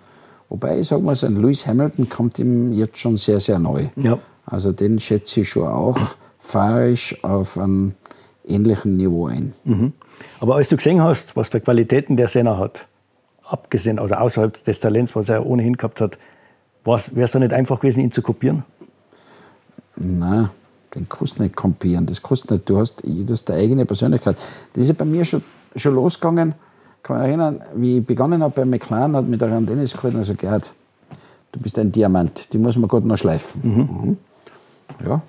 Wobei, 0.52 0.82
ich 0.82 0.90
sage 0.90 1.02
mal, 1.02 1.16
so 1.16 1.28
ein 1.28 1.38
Lewis 1.38 1.66
Hamilton 1.66 2.10
kommt 2.10 2.38
ihm 2.38 2.74
jetzt 2.74 2.98
schon 2.98 3.16
sehr, 3.16 3.40
sehr 3.40 3.58
neu. 3.58 3.88
Ja. 3.96 4.20
Also 4.46 4.74
den 4.74 5.00
schätze 5.00 5.42
ich 5.42 5.50
schon 5.50 5.66
auch 5.66 5.98
fahrisch 6.52 7.18
auf 7.24 7.58
einem 7.58 7.94
ähnlichen 8.46 8.98
Niveau 8.98 9.28
ein. 9.28 9.54
Mhm. 9.64 9.94
Aber 10.40 10.56
als 10.56 10.70
du 10.70 10.76
gesehen 10.76 11.02
hast, 11.02 11.36
was 11.36 11.50
für 11.50 11.62
Qualitäten 11.62 12.18
der 12.18 12.28
Senna 12.28 12.58
hat, 12.58 12.88
abgesehen, 13.48 14.00
also 14.00 14.16
außerhalb 14.16 14.64
des 14.64 14.80
Talents, 14.80 15.16
was 15.16 15.30
er 15.30 15.46
ohnehin 15.46 15.78
gehabt 15.78 16.02
hat, 16.02 16.18
wäre 16.84 17.24
es 17.24 17.32
da 17.32 17.40
nicht 17.40 17.54
einfach 17.54 17.80
gewesen, 17.80 18.02
ihn 18.02 18.12
zu 18.12 18.22
kopieren? 18.22 18.64
Nein, 19.96 20.50
den 20.96 21.08
kannst 21.08 21.38
du 21.38 21.44
nicht 21.44 21.56
kopieren. 21.56 22.06
Das 22.06 22.22
kannst 22.22 22.50
du 22.50 22.56
nicht. 22.56 22.70
Du 22.70 22.78
hast, 22.78 23.04
hast 23.30 23.50
deine 23.50 23.60
eigene 23.60 23.86
Persönlichkeit. 23.86 24.38
Das 24.74 24.84
ist 24.84 24.90
ja 24.90 24.96
bei 24.98 25.06
mir 25.06 25.26
schon, 25.26 25.44
schon 25.76 25.96
losgegangen. 25.96 26.56
Ich 26.98 27.04
kann 27.04 27.18
mich 27.18 27.28
erinnern, 27.28 27.62
wie 27.76 28.00
ich 28.00 28.06
begonnen 28.06 28.44
habe 28.44 28.54
bei 28.54 28.66
McLaren, 28.66 29.16
hat 29.16 29.28
mir 29.28 29.38
der 29.38 29.52
Ron 29.52 29.66
Dennis 29.66 29.94
gehalten 29.94 30.18
und 30.18 30.22
gesagt, 30.22 30.40
Gerhard, 30.40 30.74
du 31.52 31.60
bist 31.60 31.78
ein 31.80 31.92
Diamant, 31.92 32.52
die 32.54 32.58
muss 32.58 32.78
man 32.78 32.88
gut 32.88 33.06
noch 33.06 33.18
schleifen. 33.18 33.62
Mhm. 33.64 34.08
Mhm. 34.10 34.18
Ja. 35.06 35.22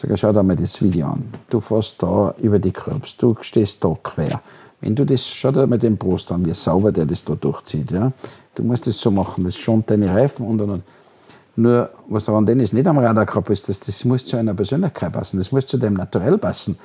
Sag 0.00 0.10
ich, 0.12 0.20
schau 0.20 0.32
dir 0.32 0.42
mal 0.42 0.56
das 0.56 0.80
Video 0.80 1.08
an. 1.08 1.24
Du 1.50 1.60
fährst 1.60 2.02
da 2.02 2.32
über 2.40 2.58
die 2.58 2.70
Kürbs, 2.70 3.18
du 3.18 3.36
stehst 3.42 3.84
da 3.84 3.94
quer. 4.02 4.40
Wenn 4.80 4.94
du 4.94 5.04
das, 5.04 5.26
schau 5.26 5.52
dir 5.52 5.66
mal 5.66 5.78
den 5.78 5.98
Brust 5.98 6.32
an, 6.32 6.42
wie 6.46 6.54
sauber 6.54 6.90
der 6.90 7.04
das 7.04 7.22
da 7.22 7.34
durchzieht. 7.34 7.92
Ja? 7.92 8.10
Du 8.54 8.62
musst 8.62 8.86
das 8.86 8.98
so 8.98 9.10
machen, 9.10 9.44
das 9.44 9.56
schont 9.56 9.90
deine 9.90 10.08
Reifen 10.08 10.46
und 10.46 10.58
und 10.62 10.70
und. 10.70 10.82
Nur, 11.56 11.90
was 12.08 12.24
daran 12.24 12.46
Dennis 12.46 12.72
nicht 12.72 12.86
am 12.86 12.96
Radar 12.96 13.26
gehabt 13.26 13.50
ist, 13.50 13.68
das, 13.68 13.78
das 13.80 14.02
muss 14.06 14.24
zu 14.24 14.38
einer 14.38 14.54
Persönlichkeit 14.54 15.12
passen, 15.12 15.36
das 15.36 15.52
muss 15.52 15.66
zu 15.66 15.76
dem 15.76 15.92
Naturell 15.92 16.38
passen. 16.38 16.78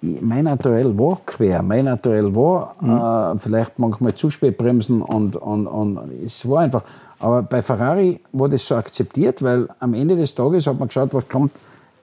mein 0.00 0.44
Naturell 0.44 0.96
war 0.96 1.20
quer, 1.26 1.62
mein 1.62 1.86
Naturell 1.86 2.32
war 2.36 2.76
mhm. 2.80 3.38
äh, 3.38 3.40
vielleicht 3.40 3.76
manchmal 3.80 4.14
zu 4.14 4.30
spät 4.30 4.56
bremsen 4.56 5.02
und, 5.02 5.34
und, 5.34 5.66
und 5.66 5.98
es 6.24 6.48
war 6.48 6.60
einfach. 6.60 6.84
Aber 7.18 7.42
bei 7.42 7.60
Ferrari 7.60 8.20
war 8.32 8.48
das 8.48 8.64
so 8.64 8.76
akzeptiert, 8.76 9.42
weil 9.42 9.68
am 9.80 9.94
Ende 9.94 10.14
des 10.14 10.32
Tages 10.32 10.68
hat 10.68 10.78
man 10.78 10.86
geschaut, 10.86 11.12
was 11.12 11.28
kommt 11.28 11.50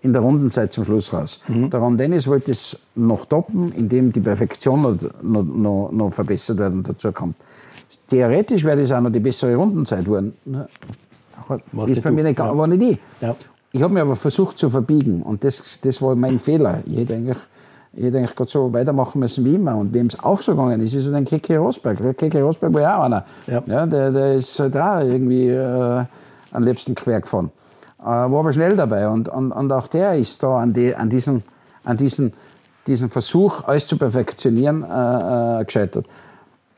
in 0.02 0.14
der 0.14 0.22
Rundenzeit 0.22 0.72
zum 0.72 0.86
Schluss 0.86 1.12
raus. 1.12 1.40
Mhm. 1.48 1.70
Der 1.70 1.80
Ron 1.80 1.98
Dennis 1.98 2.28
wollte 2.28 2.52
es 2.52 2.78
noch 2.96 3.26
toppen, 3.26 3.72
indem 3.74 4.12
die 4.12 4.22
Perfektion 4.22 4.82
noch, 4.82 4.96
noch, 5.22 5.44
noch, 5.44 5.92
noch 5.92 6.14
verbessert 6.14 6.58
werden 6.58 6.84
dazu 6.84 7.12
kommt. 7.12 7.36
Theoretisch 8.08 8.64
wäre 8.64 8.80
das 8.80 8.92
auch 8.92 9.02
noch 9.02 9.12
die 9.12 9.20
bessere 9.20 9.56
Rundenzeit 9.56 10.06
geworden. 10.06 10.34
Was 11.72 11.92
ist 11.92 12.04
bei 12.04 12.12
mir 12.12 12.24
nicht, 12.24 12.38
ja. 12.38 12.56
war 12.56 12.68
nicht 12.68 12.82
ich. 12.82 13.00
Ja. 13.22 13.36
Ich 13.72 13.82
habe 13.82 13.94
mich 13.94 14.02
aber 14.02 14.16
versucht 14.16 14.58
zu 14.58 14.70
verbiegen 14.70 15.22
und 15.22 15.44
das, 15.44 15.80
das 15.82 16.02
war 16.02 16.16
mein 16.16 16.40
Fehler. 16.40 16.80
Ich 16.86 16.98
hätte 16.98 17.16
eigentlich, 17.16 17.38
ich 17.94 18.04
hätte 18.04 18.18
eigentlich 18.18 18.36
gerade 18.36 18.50
so 18.50 18.74
weitermachen 18.74 19.20
müssen 19.20 19.46
wie 19.46 19.56
immer. 19.56 19.76
Und 19.76 19.94
wem 19.94 20.08
es 20.08 20.20
auch 20.24 20.42
so 20.42 20.54
gegangen 20.54 20.82
ist, 20.82 20.94
ist 20.94 21.06
so 21.06 21.14
ein 21.14 21.26
Keke 21.26 21.58
Rosberg. 21.58 22.18
Keke 22.18 22.42
Rosberg 22.42 22.74
war 22.74 22.82
ja 22.82 22.98
auch 22.98 23.04
einer. 23.04 23.26
Ja. 23.48 23.64
ja 23.66 23.86
der, 23.86 24.12
der 24.12 24.36
ist 24.36 24.60
halt 24.60 24.76
auch 24.76 25.02
irgendwie 25.02 25.50
äh, 25.50 26.04
am 26.52 26.64
liebsten 26.64 26.96
quer 26.96 27.22
gefahren. 27.22 27.52
Äh, 28.02 28.06
war 28.06 28.40
aber 28.40 28.54
schnell 28.54 28.78
dabei 28.78 29.10
und, 29.10 29.28
und, 29.28 29.52
und 29.52 29.72
auch 29.72 29.88
der 29.88 30.16
ist 30.16 30.42
da 30.42 30.60
an, 30.60 30.74
die, 30.74 30.96
an, 30.96 31.10
diesen, 31.10 31.44
an 31.84 31.98
diesen, 31.98 32.34
diesen 32.88 33.10
Versuch, 33.10 33.64
alles 33.66 33.88
zu 33.88 33.98
perfektionieren, 33.98 34.84
äh, 34.84 35.62
äh, 35.62 35.66
gescheitert. 35.66 36.06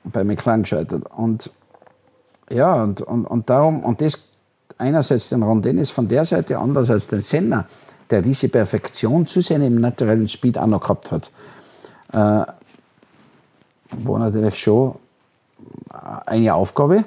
Bei 0.04 0.24
McLaren 0.24 0.64
gescheitert. 0.64 1.04
Und 1.16 1.52
ja, 2.50 2.82
und, 2.82 3.02
und, 3.02 3.26
und 3.26 3.50
darum, 3.50 3.84
und 3.84 4.02
das 4.02 4.18
einerseits 4.80 5.30
den 5.30 5.44
Ron 5.44 5.62
Dennis 5.62 5.92
von 5.92 6.08
der 6.08 6.26
Seite, 6.26 6.58
andererseits 6.58 7.08
den 7.08 7.22
Senna, 7.22 7.68
der 8.10 8.24
diese 8.24 8.50
Perfektion 8.50 9.28
zu 9.28 9.42
seinem 9.42 9.76
naturellen 9.76 10.28
Speed 10.28 10.58
auch 10.58 10.66
noch 10.66 10.82
gehabt 10.82 11.12
hat, 11.12 11.32
äh, 12.14 12.18
war 13.92 14.20
natürlich 14.20 14.58
schon 14.58 14.96
eine 16.26 16.54
Aufgabe. 16.56 17.06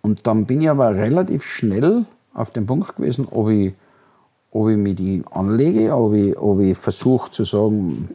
Und 0.00 0.26
dann 0.26 0.46
bin 0.46 0.60
ich 0.62 0.70
aber 0.70 0.94
relativ 0.94 1.44
schnell 1.44 2.06
auf 2.34 2.50
den 2.50 2.66
Punkt 2.66 2.96
gewesen, 2.96 3.26
ob 3.30 3.48
ich, 3.50 3.74
ob 4.50 4.68
ich 4.68 4.76
mich 4.76 4.96
die 4.96 5.22
anlege, 5.30 5.94
ob 5.94 6.14
ich, 6.14 6.36
ob 6.38 6.60
ich 6.60 6.76
versuche 6.76 7.30
zu 7.30 7.44
sagen, 7.44 8.08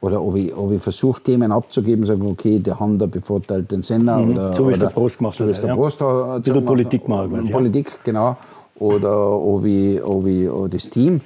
oder 0.00 0.22
ob 0.22 0.36
ich, 0.36 0.54
ob 0.54 0.70
ich 0.70 0.82
versuche, 0.82 1.22
Themen 1.22 1.50
abzugeben, 1.50 2.04
sagen, 2.04 2.26
okay, 2.26 2.58
der 2.58 2.78
Hand 2.78 2.98
bevorteilt 3.10 3.70
den 3.70 3.82
Sender. 3.82 4.18
Mhm. 4.18 4.32
Oder, 4.32 4.52
so 4.52 4.68
wie 4.68 4.72
es 4.72 4.78
der 4.78 4.88
Prost 4.88 5.16
gemacht 5.16 5.38
so 5.38 5.46
hat. 5.46 5.56
So 5.56 5.66
der 5.66 5.74
Prost 5.74 6.00
hat. 6.02 6.46
Ein 6.46 6.64
Politik 6.64 7.08
machen. 7.08 7.42
Ja. 7.42 7.52
Politik, 7.52 7.90
genau. 8.04 8.36
Oder 8.78 9.30
ob 9.32 9.64
ich, 9.64 10.02
ob 10.02 10.26
ich 10.26 10.50
ob 10.50 10.70
das 10.70 10.90
Team. 10.90 11.22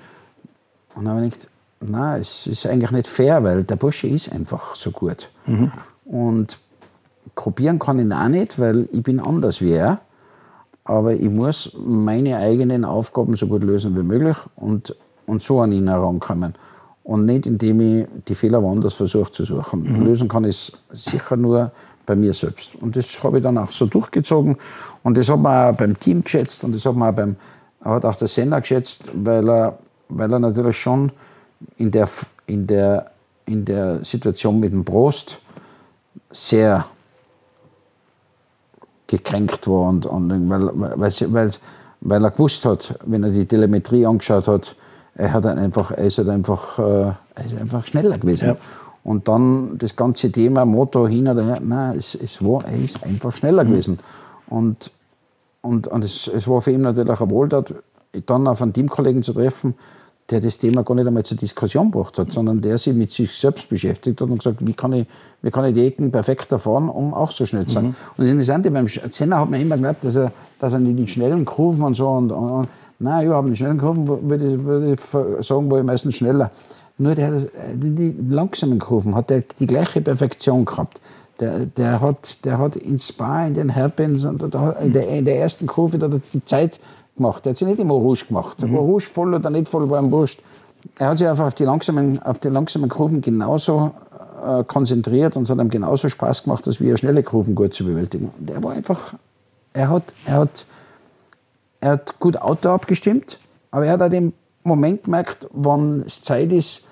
Und 0.95 1.05
dann 1.07 1.17
habe 1.17 1.27
ich 1.27 1.33
gedacht, 1.33 1.51
nein, 1.81 2.21
es 2.21 2.47
ist 2.47 2.67
eigentlich 2.67 2.91
nicht 2.93 3.09
fair, 3.09 3.43
weil 3.43 3.65
der 3.65 3.77
Bursche 3.77 4.07
ist 4.07 4.31
einfach 4.31 4.77
so 4.77 4.93
gut. 4.93 5.29
Mhm. 5.47 5.73
Und 6.05 6.59
kopieren 7.35 7.79
kann 7.81 7.99
ich 7.99 8.05
ihn 8.05 8.13
auch 8.13 8.29
nicht, 8.29 8.61
weil 8.61 8.89
ich 8.93 9.03
bin 9.03 9.19
anders 9.19 9.61
wie 9.61 9.73
er. 9.73 10.01
Aber 10.89 11.13
ich 11.13 11.29
muss 11.29 11.77
meine 11.79 12.39
eigenen 12.39 12.85
Aufgaben 12.87 13.37
so 13.37 13.47
gut 13.47 13.63
lösen 13.63 13.95
wie 13.95 14.03
möglich 14.03 14.37
und, 14.57 14.97
und 15.27 15.43
so 15.43 15.61
an 15.61 15.71
ihn 15.71 15.87
herankommen 15.87 16.55
und 17.05 17.27
nicht 17.27 17.45
indem 17.45 17.81
ich 17.81 18.07
die 18.27 18.35
Fehler 18.35 18.63
woanders 18.63 18.95
versuche 18.95 19.31
zu 19.31 19.45
suchen. 19.45 19.83
Mhm. 19.83 20.07
Lösen 20.07 20.29
kann 20.29 20.45
ich 20.45 20.73
es 20.91 21.11
sicher 21.11 21.37
nur 21.37 21.71
bei 22.07 22.17
mir 22.17 22.33
selbst. 22.33 22.75
Und 22.77 22.97
das 22.97 23.23
habe 23.23 23.37
ich 23.37 23.43
dann 23.43 23.59
auch 23.59 23.71
so 23.71 23.85
durchgezogen. 23.85 24.57
Und 25.03 25.19
das 25.19 25.29
hat 25.29 25.39
man 25.39 25.75
auch 25.75 25.77
beim 25.77 25.99
Team 25.99 26.25
geschätzt 26.25 26.65
und 26.65 26.75
das 26.75 26.87
hat 26.87 26.97
man 26.97 27.13
auch 27.13 27.17
beim, 27.17 27.37
hat 27.85 28.07
auch 28.07 28.17
der 28.17 28.29
Sender 28.29 28.59
geschätzt, 28.63 29.05
weil 29.13 29.47
er, 29.47 29.79
weil 30.09 30.33
er 30.33 30.39
natürlich 30.39 30.79
schon 30.79 31.13
in 31.77 31.91
der, 31.91 32.09
in 32.47 32.67
der, 32.67 33.11
in 33.45 33.67
der 33.67 34.03
Situation 34.03 34.59
mit 34.59 34.73
dem 34.73 34.87
Prost 34.87 35.39
sehr 36.31 36.87
gekränkt 39.09 39.67
war 39.67 39.89
und, 39.89 40.07
und 40.07 40.49
weil, 40.49 40.71
weil, 40.75 41.13
weil, 41.33 41.51
weil 42.01 42.25
er 42.25 42.31
gewusst 42.31 42.65
hat, 42.65 42.97
wenn 43.05 43.25
er 43.25 43.31
die 43.31 43.47
Telemetrie 43.47 44.07
angeschaut 44.07 44.47
hat, 44.47 44.77
er, 45.17 45.33
hat 45.33 45.45
einfach, 45.47 45.91
er, 45.91 46.05
ist 46.05 46.19
halt 46.19 46.29
einfach, 46.29 46.79
äh, 46.79 47.13
er 47.35 47.45
ist 47.45 47.59
einfach 47.59 47.85
schneller 47.87 48.19
gewesen. 48.19 48.49
Ja. 48.51 48.57
Und 49.03 49.27
dann 49.27 49.79
das 49.79 49.97
ganze 49.97 50.31
Thema 50.31 50.65
Motor 50.65 51.09
hin 51.09 51.27
oder 51.27 51.43
her, 51.45 51.59
nein, 51.61 51.99
es, 51.99 52.15
es 52.15 52.45
war, 52.45 52.65
er 52.65 52.79
ist 52.79 53.03
einfach 53.03 53.35
schneller 53.35 53.65
mhm. 53.65 53.71
gewesen. 53.71 53.99
Und, 54.49 54.93
und, 55.63 55.89
und 55.89 56.05
es, 56.05 56.29
es 56.29 56.47
war 56.47 56.61
für 56.61 56.71
ihn 56.71 56.83
natürlich 56.83 57.21
eine 57.21 57.31
Wohltat, 57.31 57.75
dann 58.27 58.47
auf 58.47 58.63
einen 58.63 58.73
Teamkollegen 58.73 59.23
zu 59.23 59.33
treffen, 59.33 59.75
der 60.31 60.41
das 60.41 60.59
Thema 60.59 60.83
gar 60.85 60.95
nicht 60.95 61.07
einmal 61.07 61.25
zur 61.25 61.37
Diskussion 61.37 61.91
gebracht 61.91 62.19
hat, 62.19 62.33
sondern 62.33 62.61
der 62.61 62.77
sich 62.77 62.95
mit 62.95 63.11
sich 63.11 63.33
selbst 63.33 63.69
beschäftigt 63.69 64.21
hat 64.21 64.29
und 64.29 64.39
gesagt, 64.39 64.67
wie 64.67 64.75
kann 64.75 64.93
ich, 64.93 65.07
wie 65.43 65.51
kann 65.51 65.65
ich 65.65 65.75
die 65.75 65.87
Ecken 65.87 66.13
perfekter 66.13 66.59
fahren, 66.59 66.89
um 66.89 67.15
auch 67.15 67.31
so 67.31 67.47
schnell 67.47 67.67
zu 67.67 67.75
sein. 67.75 67.85
Mhm. 67.85 67.89
Und 67.89 68.19
das 68.19 68.29
Interessante, 68.29 68.71
beim 68.71 68.87
Zenner 68.87 69.41
hat 69.41 69.51
man 69.51 69.61
immer 69.61 69.77
geglaubt, 69.77 70.05
dass 70.05 70.17
er, 70.17 70.33
dass 70.59 70.73
er 70.73 70.81
in 70.81 70.97
die 70.97 71.09
schnellen 71.09 71.45
Kurven 71.45 71.83
und 71.83 71.95
so 71.95 72.09
und, 72.09 72.31
und 72.31 72.69
Nein, 73.01 73.27
überhaupt 73.27 73.49
nicht. 73.49 73.59
Schnellen 73.59 73.79
Kurven 73.79 74.09
würde 74.09 74.55
ich, 74.55 74.65
würde 74.65 74.95
ich 74.95 75.47
sagen, 75.47 75.71
war 75.71 75.79
ich 75.79 75.85
meistens 75.85 76.17
schneller. 76.17 76.51
Nur 76.99 77.15
der, 77.15 77.47
die, 77.75 77.95
die 77.95 78.15
langsamen 78.29 78.81
Kurven 78.81 79.15
hat 79.15 79.31
der 79.31 79.45
die 79.59 79.67
gleiche 79.69 80.01
Perfektion 80.01 80.65
gehabt. 80.65 81.01
Der, 81.39 81.67
der, 81.67 82.01
hat, 82.01 82.45
der 82.45 82.59
hat 82.59 82.75
in 82.75 82.99
Spa, 82.99 83.47
in 83.47 83.55
den 83.55 83.73
Hairpins, 83.73 84.25
und 84.25 84.43
in 84.43 84.93
der, 84.93 85.09
in 85.09 85.25
der 85.25 85.39
ersten 85.39 85.69
Kurve 85.69 85.99
da 85.99 86.07
hat 86.07 86.15
er 86.15 86.21
die 86.35 86.45
Zeit 86.45 86.81
gemacht. 87.19 87.45
Der 87.45 87.51
hat 87.51 87.59
sich 87.59 87.69
nicht 87.69 87.79
immer 87.79 87.95
Rouge 87.95 88.25
gemacht. 88.27 88.63
Mhm. 88.63 88.75
War 88.75 88.81
Rouge 88.81 89.05
voll 89.05 89.35
oder 89.35 89.51
nicht 89.51 89.69
voll, 89.69 89.89
war 89.91 90.01
ihm 90.01 90.11
wurscht. 90.11 90.41
Er 90.99 91.09
hat 91.09 91.19
sich 91.19 91.29
einfach 91.29 91.47
auf 91.47 91.55
die 91.55 91.65
langsamen, 91.65 92.23
auf 92.23 92.39
die 92.39 92.49
langsamen 92.49 92.89
Kurven 92.89 93.21
genauso 93.21 93.93
äh, 94.45 94.65
konzentriert 94.65 95.37
und 95.37 95.43
es 95.43 95.51
hat 95.51 95.59
ihm 95.59 95.71
genauso 95.71 96.09
Spaß 96.09 96.45
gemacht, 96.45 96.67
als 96.67 96.81
wie 96.81 96.89
er 96.89 96.97
schnelle 96.97 97.23
Kurven 97.23 97.55
gut 97.55 97.75
zu 97.75 97.85
bewältigen. 97.85 98.31
Der 98.39 98.63
war 98.63 98.73
einfach, 98.73 99.15
er 99.73 99.91
hat, 99.91 100.15
er 100.25 100.35
hat 100.35 100.65
er 101.81 101.93
hat 101.93 102.19
gut 102.19 102.37
Auto 102.37 102.71
abgestimmt, 102.71 103.39
aber 103.71 103.87
er 103.87 103.93
hat 103.93 104.03
auch 104.03 104.09
den 104.09 104.33
Moment 104.65 105.05
gemerkt, 105.05 105.49
wann 105.53 106.03
es 106.07 106.23
Zeit 106.23 106.53
ist, 106.53 106.85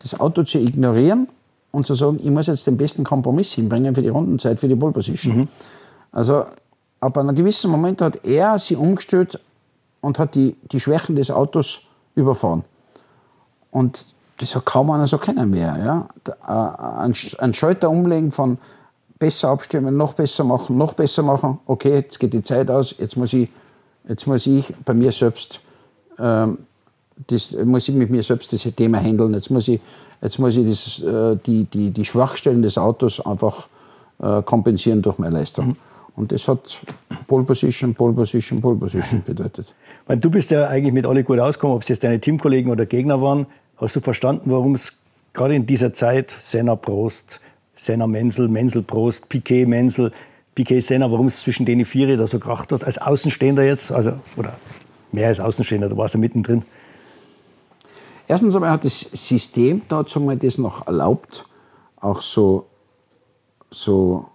das 0.00 0.18
Auto 0.18 0.42
zu 0.42 0.58
ignorieren 0.58 1.28
und 1.70 1.86
zu 1.86 1.94
sagen, 1.94 2.20
ich 2.22 2.30
muss 2.30 2.46
jetzt 2.46 2.66
den 2.66 2.76
besten 2.76 3.04
Kompromiss 3.04 3.52
hinbringen 3.52 3.94
für 3.94 4.02
die 4.02 4.08
Rundenzeit, 4.08 4.60
für 4.60 4.68
die 4.68 4.76
Pole 4.76 4.92
Position. 4.92 5.36
Mhm. 5.36 5.48
Also 6.12 6.44
ab 7.04 7.18
einem 7.18 7.34
gewissen 7.34 7.70
Moment 7.70 8.00
hat 8.00 8.24
er 8.24 8.58
sich 8.58 8.76
umgestellt 8.76 9.40
und 10.00 10.18
hat 10.18 10.34
die, 10.34 10.56
die 10.72 10.80
Schwächen 10.80 11.16
des 11.16 11.30
Autos 11.30 11.80
überfahren. 12.14 12.64
Und 13.70 14.06
das 14.38 14.54
hat 14.54 14.64
kaum 14.64 14.90
einer 14.90 15.06
so 15.06 15.18
kennen 15.18 15.50
mehr. 15.50 15.76
Ja? 15.78 16.08
Äh, 16.46 17.02
ein, 17.02 17.14
ein 17.38 17.54
Schalter 17.54 17.90
umlegen 17.90 18.30
von 18.30 18.58
besser 19.18 19.48
abstimmen, 19.48 19.96
noch 19.96 20.14
besser 20.14 20.44
machen, 20.44 20.76
noch 20.76 20.94
besser 20.94 21.22
machen. 21.22 21.58
Okay, 21.66 21.94
jetzt 21.94 22.18
geht 22.18 22.32
die 22.32 22.42
Zeit 22.42 22.70
aus, 22.70 22.94
jetzt 22.98 23.16
muss 23.16 23.32
ich 23.32 23.48
Jetzt 24.08 24.26
muss 24.26 24.46
ich 24.46 24.72
bei 24.84 24.92
mir 24.92 25.12
selbst, 25.12 25.60
ähm, 26.18 26.58
das, 27.28 27.52
muss 27.64 27.88
ich 27.88 27.94
mit 27.94 28.10
mir 28.10 28.22
selbst 28.22 28.52
das 28.52 28.62
Thema 28.76 28.98
handeln. 28.98 29.32
Jetzt 29.32 29.50
muss 29.50 29.68
ich, 29.68 29.80
jetzt 30.20 30.38
muss 30.38 30.56
ich 30.56 30.68
das, 30.68 30.98
äh, 31.02 31.36
die, 31.46 31.64
die, 31.64 31.90
die 31.90 32.04
Schwachstellen 32.04 32.62
des 32.62 32.76
Autos 32.76 33.24
einfach 33.24 33.68
äh, 34.20 34.42
kompensieren 34.42 35.00
durch 35.00 35.18
meine 35.18 35.38
Leistung. 35.38 35.68
Mhm. 35.68 35.76
Und 36.16 36.30
das 36.30 36.46
hat 36.46 36.80
Pole 37.26 37.44
Position, 37.44 37.94
Pole 37.94 38.12
Position, 38.12 38.60
Pole 38.60 38.76
Position 38.76 39.22
bedeutet. 39.26 39.74
Weil 40.06 40.18
du 40.18 40.30
bist 40.30 40.50
ja 40.50 40.68
eigentlich 40.68 40.94
mit 40.94 41.06
alle 41.06 41.24
gut 41.24 41.38
ausgekommen, 41.38 41.76
ob 41.76 41.82
es 41.82 41.88
jetzt 41.88 42.04
deine 42.04 42.20
Teamkollegen 42.20 42.70
oder 42.70 42.86
Gegner 42.86 43.20
waren. 43.20 43.46
Hast 43.78 43.96
du 43.96 44.00
verstanden, 44.00 44.50
warum 44.50 44.74
es 44.74 44.92
gerade 45.32 45.54
in 45.54 45.66
dieser 45.66 45.92
Zeit 45.92 46.30
Senna 46.30 46.76
Prost, 46.76 47.40
Senna 47.74 48.06
Menzel, 48.06 48.48
Menzel 48.48 48.82
Prost, 48.82 49.28
Piquet 49.28 49.66
Menzel, 49.66 50.12
Piquet 50.54 50.80
Senna, 50.80 51.10
warum 51.10 51.26
es 51.26 51.40
zwischen 51.40 51.66
den 51.66 51.84
vier 51.84 52.16
da 52.16 52.26
so 52.26 52.38
kracht 52.38 52.70
hat, 52.70 52.84
als 52.84 52.98
Außenstehender 52.98 53.64
jetzt, 53.64 53.90
also, 53.90 54.12
oder 54.36 54.54
mehr 55.10 55.28
als 55.28 55.40
Außenstehender, 55.40 55.88
da 55.88 55.96
war 55.96 56.04
es 56.04 56.14
ja 56.14 56.20
mittendrin. 56.20 56.62
Erstens 58.28 58.54
einmal 58.54 58.70
hat 58.70 58.84
das 58.84 59.00
System 59.00 59.82
dazu 59.88 60.20
mal 60.20 60.36
das 60.36 60.56
noch 60.56 60.86
erlaubt, 60.86 61.44
auch 62.00 62.22
so, 62.22 62.66
so 63.70 64.26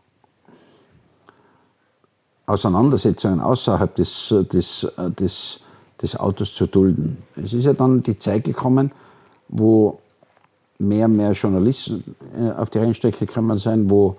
Auseinandersetzungen 2.50 3.42
außerhalb 3.42 3.94
des, 3.96 4.34
des, 4.52 4.88
des, 5.20 5.60
des 6.02 6.20
Autos 6.20 6.56
zu 6.56 6.66
dulden. 6.66 7.18
Es 7.36 7.54
ist 7.54 7.66
ja 7.66 7.74
dann 7.74 8.02
die 8.02 8.18
Zeit 8.18 8.44
gekommen, 8.44 8.92
wo 9.50 10.00
mehr 10.80 11.06
und 11.06 11.18
mehr 11.18 11.34
Journalisten 11.34 12.16
äh, 12.36 12.50
auf 12.52 12.72
die 12.72 12.80
Rennstrecke 12.80 13.28
gekommen 13.28 13.58
sind, 13.60 13.90
wo 13.90 14.18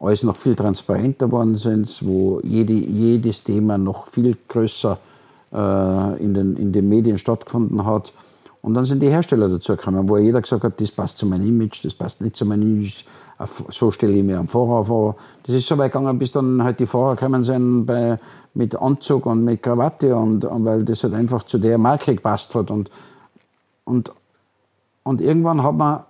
alles 0.00 0.22
noch 0.22 0.36
viel 0.36 0.54
transparenter 0.54 1.26
geworden 1.26 1.56
sind, 1.56 1.98
wo 2.02 2.40
jede, 2.42 2.72
jedes 2.72 3.44
Thema 3.44 3.76
noch 3.76 4.06
viel 4.08 4.36
größer 4.48 4.98
äh, 5.52 6.22
in, 6.22 6.32
den, 6.32 6.56
in 6.56 6.72
den 6.72 6.88
Medien 6.88 7.18
stattgefunden 7.18 7.84
hat. 7.84 8.12
Und 8.62 8.74
dann 8.74 8.86
sind 8.86 9.02
die 9.02 9.10
Hersteller 9.10 9.48
dazu 9.48 9.76
gekommen, 9.76 10.08
wo 10.08 10.16
jeder 10.16 10.40
gesagt 10.40 10.64
hat, 10.64 10.80
das 10.80 10.90
passt 10.90 11.18
zu 11.18 11.26
meinem 11.26 11.46
Image, 11.46 11.84
das 11.84 11.94
passt 11.94 12.20
nicht 12.22 12.36
zu 12.36 12.46
meinem 12.46 12.62
Image, 12.62 13.04
so 13.70 13.90
stelle 13.90 14.14
ich 14.14 14.24
mir 14.24 14.38
einen 14.38 14.48
Fahrer 14.48 14.84
vor. 14.84 15.16
Das 15.44 15.54
ist 15.54 15.66
so 15.66 15.78
weit 15.78 15.92
gegangen, 15.92 16.18
bis 16.18 16.32
dann 16.32 16.62
halt 16.62 16.80
die 16.80 16.86
Fahrer 16.86 17.14
gekommen 17.14 17.44
sind 17.44 17.86
bei, 17.86 18.18
mit 18.54 18.74
Anzug 18.74 19.26
und 19.26 19.44
mit 19.44 19.62
Krawatte 19.62 20.16
und, 20.16 20.44
und 20.44 20.64
weil 20.64 20.84
das 20.84 21.04
halt 21.04 21.14
einfach 21.14 21.44
zu 21.44 21.58
der 21.58 21.78
Marke 21.78 22.14
gepasst 22.14 22.54
hat. 22.54 22.70
Und, 22.70 22.90
und, 23.84 24.10
und 25.04 25.20
irgendwann 25.20 25.62
hat 25.62 25.74
man 25.76 26.00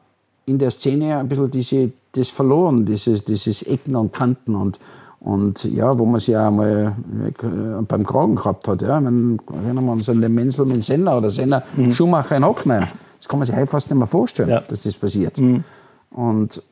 in 0.46 0.58
der 0.58 0.70
Szene 0.70 1.18
ein 1.18 1.28
bisschen 1.28 1.50
diese, 1.50 1.92
das 2.12 2.30
verloren, 2.30 2.86
dieses, 2.86 3.22
dieses 3.24 3.62
Ecken 3.62 3.94
und 3.94 4.14
Kanten 4.14 4.54
und, 4.54 4.80
und 5.20 5.64
ja, 5.64 5.98
wo 5.98 6.06
man 6.06 6.20
sich 6.20 6.28
ja 6.28 6.48
einmal 6.48 6.94
äh, 7.22 7.82
beim 7.82 8.06
Kragen 8.06 8.36
gehabt 8.36 8.66
hat. 8.66 8.80
Ja. 8.80 8.98
Man, 8.98 9.38
erinnern 9.52 9.84
wir 9.84 9.92
uns 9.92 10.08
an 10.08 10.22
den 10.22 10.34
Menzel 10.34 10.64
mit 10.64 10.82
Senna 10.82 11.18
oder 11.18 11.28
Senna 11.28 11.62
mhm. 11.76 11.92
Schumacher 11.92 12.36
in 12.36 12.46
Hockenheim. 12.46 12.86
Das 13.18 13.28
kann 13.28 13.38
man 13.38 13.46
sich 13.46 13.54
heute 13.54 13.66
fast 13.66 13.90
nicht 13.90 13.98
mehr 13.98 14.06
vorstellen, 14.06 14.48
ja. 14.48 14.60
dass 14.60 14.84
das 14.84 14.94
passiert. 14.94 15.36
Mhm. 15.36 15.64
Und 16.10 16.62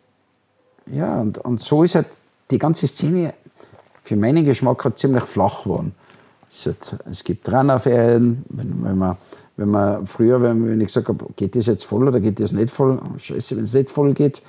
ja, 0.92 1.20
und, 1.20 1.38
und 1.38 1.60
so 1.60 1.82
ist 1.82 1.94
halt 1.94 2.06
die 2.50 2.58
ganze 2.58 2.86
Szene 2.86 3.34
für 4.02 4.16
meinen 4.16 4.44
Geschmack 4.44 4.84
halt 4.84 4.98
ziemlich 4.98 5.24
flach 5.24 5.64
geworden. 5.64 5.94
Es, 7.10 7.22
gibt 7.24 7.50
Rennaferien, 7.50 8.44
wenn, 8.48 8.84
wenn 8.84 8.98
man 8.98 9.16
wenn 9.56 9.70
man 9.70 10.06
früher, 10.06 10.40
wenn 10.42 10.80
ich 10.80 10.88
gesagt 10.88 11.08
habe, 11.08 11.24
geht 11.34 11.56
das 11.56 11.66
jetzt 11.66 11.84
voll 11.84 12.06
oder 12.08 12.20
geht 12.20 12.38
das 12.40 12.52
nicht 12.52 12.70
voll, 12.70 13.00
scheiße, 13.16 13.56
wenn 13.56 13.64
es 13.64 13.72
nicht 13.72 13.90
voll 13.90 14.12
geht, 14.12 14.42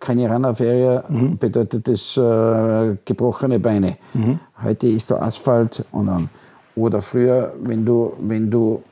keine 0.00 0.28
Rennerferie, 0.30 1.00
mhm. 1.08 1.38
bedeutet 1.38 1.86
das 1.86 2.16
äh, 2.16 2.96
gebrochene 3.04 3.60
Beine. 3.60 3.98
Mhm. 4.14 4.40
Heute 4.62 4.88
ist 4.88 5.10
der 5.10 5.22
Asphalt 5.22 5.84
und 5.92 6.06
dann. 6.06 6.28
Oder 6.74 7.00
früher, 7.00 7.52
wenn 7.62 7.84
du, 7.84 8.14
wenn 8.20 8.50
du 8.50 8.82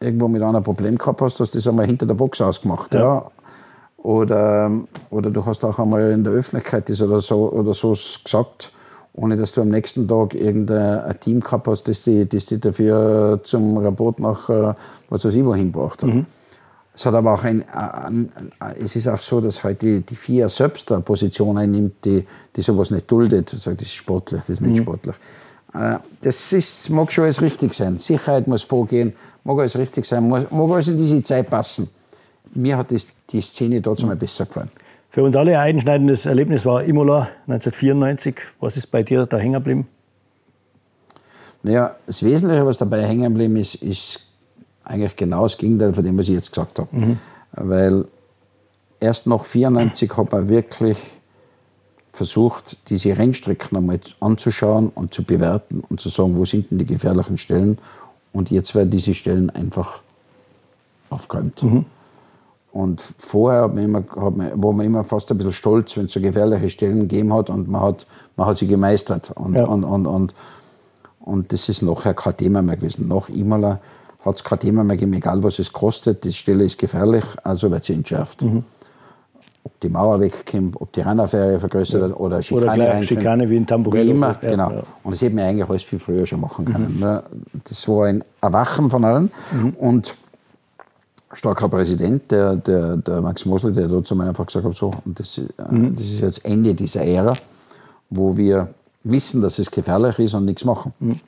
irgendwo 0.00 0.28
mit 0.28 0.42
einer 0.42 0.60
Problem 0.60 0.98
gehabt 0.98 1.20
hast, 1.20 1.38
hast 1.40 1.54
du 1.54 1.58
das 1.58 1.66
einmal 1.66 1.86
hinter 1.86 2.06
der 2.06 2.14
Box 2.14 2.40
ausgemacht. 2.40 2.92
Ja. 2.92 3.00
ja. 3.00 3.30
Oder, 4.02 4.70
oder 5.10 5.30
du 5.30 5.46
hast 5.46 5.64
auch 5.64 5.78
einmal 5.78 6.10
in 6.10 6.24
der 6.24 6.32
Öffentlichkeit 6.32 6.88
das 6.88 7.00
oder 7.00 7.20
so, 7.20 7.52
oder 7.52 7.72
so 7.72 7.90
gesagt, 7.90 8.72
ohne 9.12 9.36
dass 9.36 9.52
du 9.52 9.60
am 9.60 9.68
nächsten 9.68 10.08
Tag 10.08 10.34
irgendein 10.34 11.20
Team 11.20 11.40
gehabt 11.40 11.68
hast, 11.68 11.86
das 11.86 12.02
die, 12.02 12.28
das 12.28 12.46
die 12.46 12.58
dafür 12.58 13.38
zum 13.44 13.76
Rapport 13.78 14.18
nach 14.18 14.48
äh, 14.48 14.74
was 15.08 15.24
weiß 15.24 15.34
ich 15.34 15.44
wohin 15.44 15.70
gebracht 15.70 16.02
hat. 16.02 16.14
Mhm. 16.14 16.26
Es 16.94 17.06
hat 17.06 17.14
aber 17.14 17.32
auch 17.32 17.44
ein, 17.44 17.64
ein, 17.70 18.32
ein, 18.58 18.76
es 18.80 18.96
ist 18.96 19.06
auch 19.06 19.20
so, 19.20 19.40
dass 19.40 19.62
heute 19.62 19.86
die, 19.86 20.00
die 20.00 20.16
FIA 20.16 20.48
selbst 20.48 20.90
eine 20.90 21.00
Position 21.00 21.56
einnimmt, 21.56 22.04
die, 22.04 22.24
die 22.56 22.60
sowas 22.60 22.90
nicht 22.90 23.10
duldet. 23.10 23.50
Sagt, 23.50 23.80
das 23.80 23.86
ist 23.86 23.94
sportlich, 23.94 24.40
das 24.40 24.50
ist 24.50 24.60
nicht 24.62 24.80
mhm. 24.80 24.82
sportlich. 24.82 25.14
Äh, 25.74 25.98
das 26.22 26.52
ist, 26.52 26.90
mag 26.90 27.12
schon 27.12 27.24
alles 27.24 27.40
richtig 27.40 27.72
sein. 27.72 27.98
Sicherheit 27.98 28.48
muss 28.48 28.62
vorgehen, 28.62 29.12
mag 29.44 29.60
alles 29.60 29.76
richtig 29.76 30.06
sein, 30.06 30.28
mag 30.28 30.50
alles 30.50 30.88
in 30.88 30.96
diese 30.96 31.22
Zeit 31.22 31.48
passen 31.48 31.88
mir 32.52 32.76
hat 32.76 32.92
das, 32.92 33.06
die 33.30 33.40
Szene 33.40 33.80
dort 33.80 34.02
mal 34.04 34.16
besser 34.16 34.46
gefallen. 34.46 34.70
Für 35.10 35.22
uns 35.22 35.36
alle 35.36 35.58
ein 35.58 35.76
einschneidendes 35.76 36.26
Erlebnis 36.26 36.64
war 36.64 36.84
Imola 36.84 37.28
1994. 37.46 38.36
Was 38.60 38.76
ist 38.76 38.86
bei 38.86 39.02
dir 39.02 39.26
da 39.26 39.36
hängen 39.36 39.54
geblieben? 39.54 39.86
Naja, 41.62 41.96
das 42.06 42.22
Wesentliche, 42.22 42.64
was 42.64 42.78
dabei 42.78 43.06
hängen 43.06 43.24
geblieben 43.24 43.56
ist, 43.56 43.74
ist 43.76 44.20
eigentlich 44.84 45.14
genau 45.16 45.42
das 45.42 45.58
Gegenteil 45.58 45.92
von 45.92 46.02
dem, 46.02 46.18
was 46.18 46.28
ich 46.28 46.34
jetzt 46.34 46.50
gesagt 46.50 46.78
habe. 46.78 46.88
Mhm. 46.96 47.18
Weil 47.52 48.06
erst 49.00 49.26
nach 49.26 49.44
1994 49.44 50.16
habe 50.16 50.42
ich 50.42 50.48
wirklich 50.48 50.98
versucht, 52.12 52.78
diese 52.88 53.16
Rennstrecken 53.16 53.76
einmal 53.76 54.00
anzuschauen 54.20 54.90
und 54.94 55.14
zu 55.14 55.24
bewerten 55.24 55.82
und 55.88 56.00
zu 56.00 56.08
sagen, 56.08 56.36
wo 56.36 56.44
sind 56.44 56.70
denn 56.70 56.78
die 56.78 56.86
gefährlichen 56.86 57.38
Stellen. 57.38 57.78
Und 58.32 58.50
jetzt 58.50 58.74
werden 58.74 58.90
diese 58.90 59.14
Stellen 59.14 59.50
einfach 59.50 60.00
aufgeräumt. 61.10 61.62
Mhm. 61.62 61.84
Und 62.72 63.02
vorher 63.18 63.64
hat 63.64 63.74
man 63.74 63.84
immer, 63.84 63.98
hat 63.98 64.36
man, 64.36 64.62
war 64.62 64.72
man 64.72 64.86
immer 64.86 65.04
fast 65.04 65.30
ein 65.30 65.36
bisschen 65.36 65.52
stolz, 65.52 65.96
wenn 65.96 66.06
es 66.06 66.12
so 66.12 66.20
gefährliche 66.20 66.70
Stellen 66.70 67.00
gegeben 67.00 67.32
hat 67.32 67.50
und 67.50 67.68
man 67.68 67.82
hat, 67.82 68.06
man 68.36 68.46
hat 68.46 68.56
sie 68.56 68.66
gemeistert. 68.66 69.30
Und, 69.34 69.54
ja. 69.54 69.64
und, 69.64 69.84
und, 69.84 70.06
und, 70.06 70.34
und 71.20 71.52
das 71.52 71.68
ist 71.68 71.82
nachher 71.82 72.14
kein 72.14 72.36
Thema 72.36 72.62
mehr 72.62 72.76
gewesen. 72.76 73.08
Nach 73.08 73.28
Imola 73.28 73.78
hat 74.24 74.36
es 74.36 74.44
kein 74.44 74.58
Thema 74.58 74.84
mehr 74.84 74.96
gegeben, 74.96 75.12
egal 75.12 75.42
was 75.42 75.58
es 75.58 75.72
kostet, 75.72 76.24
die 76.24 76.32
Stelle 76.32 76.64
ist 76.64 76.78
gefährlich, 76.78 77.24
also 77.44 77.70
wird 77.70 77.84
sie 77.84 77.92
entschärft. 77.92 78.42
Mhm. 78.42 78.64
Ob 79.64 79.78
die 79.80 79.90
Mauer 79.90 80.18
wegkommt, 80.18 80.80
ob 80.80 80.92
die 80.92 81.02
Rennafähre 81.02 81.58
vergrößert 81.58 82.10
ja. 82.10 82.16
oder 82.16 82.40
Schikane 82.40 82.66
Oder 82.66 82.74
gleich 82.74 83.06
Schikane 83.06 83.50
wie 83.50 83.56
in 83.56 83.66
Tamburello. 83.66 84.06
Wie 84.06 84.10
immer, 84.10 84.38
ja, 84.40 84.50
genau. 84.50 84.70
Ja. 84.70 84.82
Und 85.04 85.12
das 85.12 85.20
hätte 85.20 85.36
man 85.36 85.44
eigentlich 85.44 85.68
alles 85.68 85.82
viel 85.82 85.98
früher 85.98 86.26
schon 86.26 86.40
machen 86.40 86.64
können. 86.64 86.94
Mhm. 86.94 87.00
Ne? 87.00 87.22
Das 87.64 87.86
war 87.86 88.06
ein 88.06 88.24
Erwachen 88.40 88.88
von 88.88 89.04
allen. 89.04 89.30
Mhm. 89.52 89.70
Und 89.78 90.16
starker 91.32 91.68
Präsident, 91.68 92.30
der, 92.30 92.56
der, 92.56 92.96
der 92.96 93.20
Max 93.20 93.44
Mosley, 93.46 93.72
der 93.72 93.88
dazu 93.88 94.14
mal 94.14 94.28
einfach 94.28 94.46
gesagt 94.46 94.64
hat, 94.64 94.74
so, 94.74 94.92
und 95.04 95.18
das, 95.18 95.38
äh, 95.38 95.42
mhm. 95.70 95.96
das 95.96 96.06
ist 96.06 96.20
jetzt 96.20 96.44
Ende 96.44 96.74
dieser 96.74 97.02
Ära, 97.02 97.34
wo 98.10 98.36
wir 98.36 98.68
wissen, 99.04 99.40
dass 99.42 99.58
es 99.58 99.70
gefährlich 99.70 100.18
ist 100.18 100.34
und 100.34 100.44
nichts 100.44 100.64
machen. 100.64 100.92
Mhm. 101.00 101.20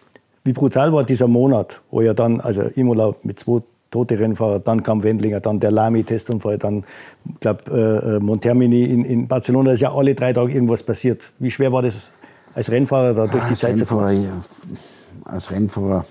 Wie 0.45 0.53
brutal 0.53 0.93
war 0.93 1.05
dieser 1.05 1.27
Monat, 1.27 1.81
wo 1.91 2.03
ja 2.03 2.13
dann, 2.13 2.41
also 2.41 2.63
Imola 2.63 3.15
mit 3.23 3.39
zwei 3.39 3.63
tote 3.91 4.19
Rennfahrer, 4.19 4.59
dann 4.59 4.83
kam 4.83 5.03
Wendlinger, 5.03 5.41
dann 5.41 5.61
der 5.61 5.71
Lamy-Testunfall, 5.71 6.59
dann, 6.59 6.85
ich 7.25 7.41
glaube, 7.41 7.63
äh, 7.71 8.17
äh, 8.17 8.21
Montermini 8.21 8.85
in, 8.85 9.05
in 9.05 9.29
Barcelona, 9.29 9.69
da 9.69 9.73
ist 9.73 9.81
ja 9.81 9.95
alle 9.95 10.15
drei 10.15 10.33
Tage 10.33 10.53
irgendwas 10.53 10.83
passiert. 10.83 11.33
Wie 11.39 11.51
schwer 11.51 11.73
war 11.73 11.81
das 11.81 12.11
als 12.55 12.71
Rennfahrer 12.71 13.15
da 13.15 13.27
durch 13.27 13.45
die 13.45 13.55
Zeit 13.55 13.79
zu 13.79 13.87
fahren? 13.87 14.23
Ja, 14.23 14.31
als 15.25 15.51
Rennfahrer 15.51 16.05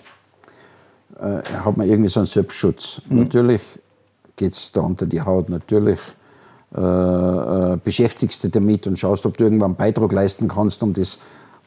äh, 1.19 1.43
hat 1.43 1.77
man 1.77 1.87
irgendwie 1.87 2.09
so 2.09 2.21
einen 2.21 2.25
Selbstschutz. 2.25 3.01
Mhm. 3.09 3.19
Natürlich 3.19 3.61
geht 4.43 4.53
es 4.53 4.71
da 4.73 4.81
unter 4.81 5.05
die 5.05 5.21
Haut. 5.21 5.47
Natürlich 5.47 5.99
äh, 6.75 6.81
äh, 6.81 7.77
beschäftigst 7.81 8.43
du 8.43 8.47
dich 8.49 8.53
damit 8.53 8.87
und 8.87 8.99
schaust, 8.99 9.25
ob 9.25 9.37
du 9.37 9.45
irgendwann 9.45 9.71
einen 9.71 9.77
Beitrag 9.77 10.11
leisten 10.11 10.49
kannst, 10.49 10.83
um 10.83 10.93
das, 10.93 11.17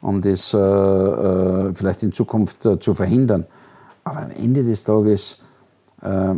um 0.02 0.20
das 0.20 0.52
äh, 0.52 0.58
äh 0.58 1.74
vielleicht 1.74 2.02
in 2.02 2.12
Zukunft 2.12 2.66
äh, 2.66 2.78
zu 2.78 2.92
verhindern. 2.94 3.46
Aber 4.04 4.18
am 4.18 4.30
Ende 4.30 4.62
des 4.62 4.84
Tages 4.84 5.38
äh, 6.02 6.34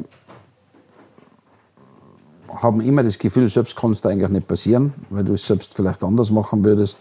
haben 2.48 2.80
immer 2.80 3.02
das 3.02 3.18
Gefühl, 3.18 3.48
selbst 3.48 3.76
kann 3.76 3.92
es 3.92 4.00
da 4.00 4.10
eigentlich 4.10 4.30
nicht 4.30 4.46
passieren, 4.46 4.94
weil 5.10 5.24
du 5.24 5.32
es 5.32 5.44
selbst 5.44 5.74
vielleicht 5.74 6.04
anders 6.04 6.30
machen 6.30 6.64
würdest. 6.64 6.98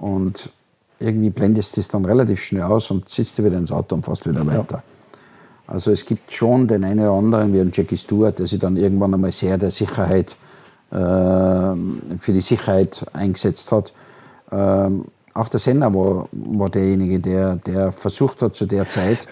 Und 0.00 0.50
irgendwie 1.00 1.30
blendest 1.30 1.76
du 1.76 1.80
es 1.80 1.88
dann 1.88 2.04
relativ 2.04 2.40
schnell 2.40 2.62
aus 2.62 2.90
und 2.90 3.08
sitzt 3.08 3.42
wieder 3.42 3.56
ins 3.56 3.72
Auto 3.72 3.96
und 3.96 4.04
fährst 4.04 4.28
wieder 4.28 4.46
weiter. 4.46 4.76
Ja. 4.76 4.93
Also 5.66 5.90
es 5.90 6.04
gibt 6.04 6.32
schon 6.32 6.68
den 6.68 6.84
einen 6.84 7.00
oder 7.00 7.12
anderen, 7.12 7.52
wie 7.52 7.60
ein 7.60 7.70
Jackie 7.72 7.96
Stewart, 7.96 8.38
der 8.38 8.46
sich 8.46 8.58
dann 8.58 8.76
irgendwann 8.76 9.14
einmal 9.14 9.32
sehr 9.32 9.56
der 9.56 9.70
Sicherheit, 9.70 10.36
äh, 10.90 10.96
für 10.96 12.32
die 12.32 12.40
Sicherheit 12.40 13.04
eingesetzt 13.12 13.72
hat. 13.72 13.92
Ähm, 14.52 15.06
auch 15.32 15.48
der 15.48 15.60
Senna 15.60 15.92
war, 15.92 16.28
war 16.32 16.68
derjenige, 16.68 17.18
der, 17.18 17.56
der 17.56 17.92
versucht 17.92 18.42
hat 18.42 18.54
zu 18.54 18.66
der 18.66 18.88
Zeit, 18.88 19.26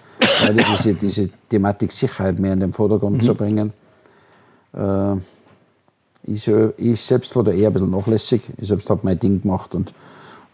diese, 0.51 0.95
diese 0.95 1.31
Thematik 1.49 1.93
Sicherheit 1.93 2.39
mehr 2.39 2.55
in 2.55 2.61
den 2.61 2.73
Vordergrund 2.73 3.19
mhm. 3.19 3.21
zu 3.21 3.35
bringen. 3.35 3.73
Äh, 4.75 5.17
ich, 6.25 6.49
ich, 6.49 7.03
selbst 7.03 7.35
war 7.37 7.45
da 7.45 7.51
eher 7.51 7.69
ein 7.69 7.73
bisschen 7.73 7.91
nachlässig. 7.91 8.43
Ich 8.57 8.69
selbst 8.69 8.89
habe 8.91 9.01
mein 9.03 9.19
Ding 9.19 9.43
gemacht 9.43 9.75
und, 9.75 9.93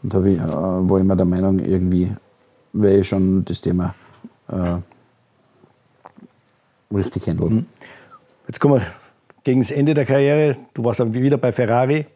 und 0.02 0.26
ich, 0.26 0.38
äh, 0.38 0.40
war 0.40 0.98
immer 0.98 1.16
der 1.16 1.26
Meinung, 1.26 1.60
irgendwie 1.60 2.10
wäre 2.72 3.04
schon 3.04 3.44
das 3.44 3.60
Thema 3.60 3.94
äh, 4.48 4.76
richtig 6.94 7.26
handeln. 7.26 7.54
Mhm. 7.54 7.66
Jetzt 8.46 8.60
kommen 8.60 8.80
wir 8.80 8.86
gegen 9.44 9.60
das 9.60 9.70
Ende 9.70 9.94
der 9.94 10.04
Karriere. 10.04 10.56
Du 10.74 10.84
warst 10.84 11.00
dann 11.00 11.12
wieder 11.14 11.36
bei 11.36 11.52
Ferrari 11.52 12.06